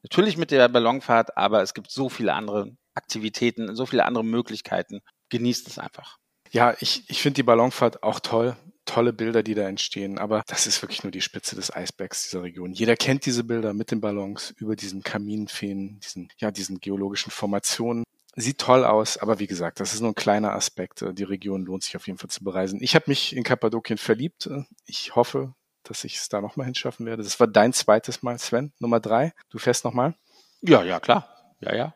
Natürlich 0.04 0.38
mit 0.38 0.52
der 0.52 0.68
Ballonfahrt, 0.68 1.38
aber 1.38 1.62
es 1.62 1.74
gibt 1.74 1.92
so 1.92 2.10
viele 2.10 2.34
andere 2.34 2.76
Aktivitäten, 2.94 3.76
so 3.76 3.86
viele 3.86 4.06
andere 4.06 4.24
Möglichkeiten. 4.24 5.02
Genießt 5.30 5.68
es 5.68 5.80
einfach. 5.80 6.18
Ja, 6.52 6.76
ich, 6.80 7.10
ich 7.10 7.22
finde 7.22 7.36
die 7.36 7.44
Ballonfahrt 7.44 8.04
auch 8.04 8.20
toll. 8.20 8.58
Tolle 8.86 9.14
Bilder, 9.14 9.44
die 9.44 9.54
da 9.54 9.70
entstehen, 9.70 10.18
aber 10.18 10.44
das 10.48 10.66
ist 10.66 10.82
wirklich 10.82 11.04
nur 11.04 11.12
die 11.12 11.22
Spitze 11.22 11.56
des 11.56 11.74
Eisbergs 11.74 12.24
dieser 12.24 12.42
Region. 12.42 12.74
Jeder 12.74 12.98
kennt 12.98 13.26
diese 13.26 13.44
Bilder 13.44 13.74
mit 13.74 13.92
den 13.92 14.02
Ballons 14.02 14.54
über 14.58 14.76
diesen 14.76 15.04
Kaminfeen, 15.04 16.00
diesen, 16.00 16.30
ja, 16.40 16.52
diesen 16.52 16.80
geologischen 16.80 17.32
Formationen. 17.32 18.04
Sieht 18.36 18.58
toll 18.58 18.84
aus, 18.84 19.18
aber 19.18 19.40
wie 19.40 19.48
gesagt, 19.48 19.80
das 19.80 19.94
ist 19.94 20.02
nur 20.02 20.12
ein 20.12 20.16
kleiner 20.16 20.54
Aspekt. 20.54 21.06
Die 21.14 21.24
Region 21.24 21.64
lohnt 21.64 21.84
sich 21.84 21.96
auf 21.96 22.08
jeden 22.08 22.18
Fall 22.18 22.32
zu 22.32 22.44
bereisen. 22.44 22.82
Ich 22.82 22.96
habe 22.96 23.06
mich 23.08 23.36
in 23.36 23.44
Kappadokien 23.44 24.00
verliebt. 24.00 24.50
Ich 24.86 25.16
hoffe, 25.16 25.54
dass 25.84 26.04
ich 26.04 26.18
es 26.18 26.30
da 26.30 26.42
nochmal 26.42 26.66
hinschaffen 26.66 27.06
werde. 27.06 27.24
Das 27.24 27.40
war 27.40 27.48
dein 27.48 27.74
zweites 27.74 28.24
Mal, 28.24 28.38
Sven, 28.40 28.72
Nummer 28.80 29.00
drei. 29.00 29.34
Du 29.50 29.58
fährst 29.58 29.86
nochmal? 29.86 30.16
Ja, 30.62 30.84
ja, 30.84 31.00
klar. 31.00 31.28
Ja, 31.60 31.76
ja. 31.76 31.94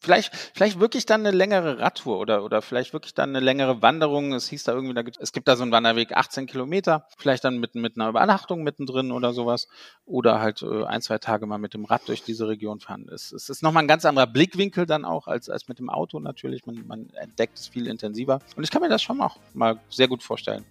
Vielleicht, 0.00 0.32
vielleicht 0.54 0.78
wirklich 0.78 1.06
dann 1.06 1.26
eine 1.26 1.36
längere 1.36 1.80
Radtour 1.80 2.20
oder, 2.20 2.44
oder 2.44 2.62
vielleicht 2.62 2.92
wirklich 2.92 3.14
dann 3.14 3.30
eine 3.30 3.40
längere 3.40 3.82
Wanderung. 3.82 4.32
Es 4.32 4.48
hieß 4.48 4.62
da 4.62 4.72
irgendwie, 4.72 4.94
da 4.94 5.02
gibt, 5.02 5.18
es 5.18 5.32
gibt 5.32 5.48
da 5.48 5.56
so 5.56 5.64
einen 5.64 5.72
Wanderweg 5.72 6.12
18 6.12 6.46
Kilometer, 6.46 7.08
vielleicht 7.16 7.42
dann 7.42 7.58
mit, 7.58 7.74
mit 7.74 7.96
einer 7.96 8.08
Übernachtung 8.08 8.62
mittendrin 8.62 9.10
oder 9.10 9.32
sowas. 9.32 9.66
Oder 10.04 10.40
halt 10.40 10.62
äh, 10.62 10.84
ein, 10.84 11.02
zwei 11.02 11.18
Tage 11.18 11.46
mal 11.46 11.58
mit 11.58 11.74
dem 11.74 11.84
Rad 11.84 12.02
durch 12.06 12.22
diese 12.22 12.46
Region 12.46 12.78
fahren. 12.78 13.08
Es, 13.12 13.32
es 13.32 13.48
ist 13.48 13.62
nochmal 13.64 13.82
ein 13.82 13.88
ganz 13.88 14.04
anderer 14.04 14.28
Blickwinkel 14.28 14.86
dann 14.86 15.04
auch 15.04 15.26
als, 15.26 15.50
als 15.50 15.66
mit 15.66 15.80
dem 15.80 15.90
Auto 15.90 16.20
natürlich. 16.20 16.64
Man, 16.64 16.86
man 16.86 17.10
entdeckt 17.14 17.58
es 17.58 17.66
viel 17.66 17.88
intensiver. 17.88 18.38
Und 18.54 18.62
ich 18.62 18.70
kann 18.70 18.82
mir 18.82 18.88
das 18.88 19.02
schon 19.02 19.20
auch 19.20 19.36
mal 19.52 19.80
sehr 19.90 20.06
gut 20.06 20.22
vorstellen. 20.22 20.64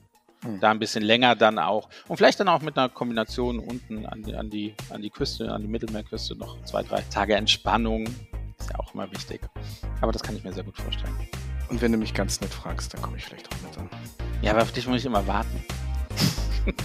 Hm. 0.44 0.60
Da 0.60 0.72
ein 0.72 0.80
bisschen 0.80 1.04
länger 1.04 1.36
dann 1.36 1.60
auch. 1.60 1.90
Und 2.08 2.18
vielleicht 2.18 2.40
dann 2.40 2.48
auch 2.48 2.62
mit 2.62 2.78
einer 2.78 2.90
Kombination 2.90 3.60
unten 3.60 4.06
an 4.06 4.24
die, 4.24 4.36
an 4.36 4.50
die, 4.50 4.76
an 4.90 5.02
die 5.02 5.10
Küste, 5.10 5.52
an 5.52 5.62
die 5.62 5.68
Mittelmeerküste 5.68 6.36
noch 6.36 6.62
zwei, 6.64 6.84
drei 6.84 7.02
Tage 7.10 7.36
Entspannung. 7.36 8.06
Ist 8.60 8.70
ja 8.72 8.80
auch 8.80 8.94
immer 8.94 9.12
wichtig. 9.12 9.42
Aber 10.02 10.12
das 10.12 10.22
kann 10.22 10.36
ich 10.36 10.44
mir 10.44 10.54
sehr 10.54 10.64
gut 10.64 10.78
vorstellen. 10.78 11.16
Und 11.70 11.82
wenn 11.82 11.92
du 11.92 11.98
mich 11.98 12.14
ganz 12.14 12.40
nett 12.40 12.54
fragst, 12.54 12.94
dann 12.94 13.02
komme 13.02 13.18
ich 13.18 13.26
vielleicht 13.26 13.48
auch 13.54 13.62
mit 13.62 13.78
an. 13.78 13.90
Ja, 14.42 14.52
aber 14.52 14.62
auf 14.62 14.72
dich 14.72 14.88
muss 14.88 15.00
ich 15.00 15.06
immer 15.06 15.26
warten. 15.28 15.64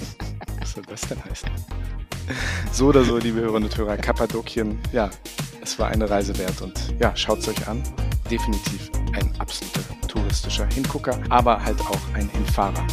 Was 0.61 0.73
soll 0.73 0.85
das 0.89 1.03
denn 1.03 1.23
heißen? 1.25 1.51
So 2.73 2.87
oder 2.87 3.05
so, 3.05 3.19
liebe 3.19 3.41
Hörerinnen 3.41 3.69
und 3.69 3.77
Hörer, 3.77 3.97
Kappadokien, 3.97 4.79
ja, 4.93 5.11
es 5.61 5.79
war 5.79 5.89
eine 5.89 6.09
Reise 6.09 6.37
wert 6.39 6.61
und 6.63 6.95
ja, 6.99 7.15
schaut 7.17 7.41
es 7.41 7.49
euch 7.49 7.69
an. 7.69 7.83
Definitiv 8.31 8.91
ein 9.13 9.33
absoluter 9.39 9.81
touristischer 10.09 10.67
Hingucker, 10.67 11.19
aber 11.29 11.63
halt 11.63 11.81
auch 11.81 12.15
ein 12.15 12.29
Hinfahrer. 12.31 12.87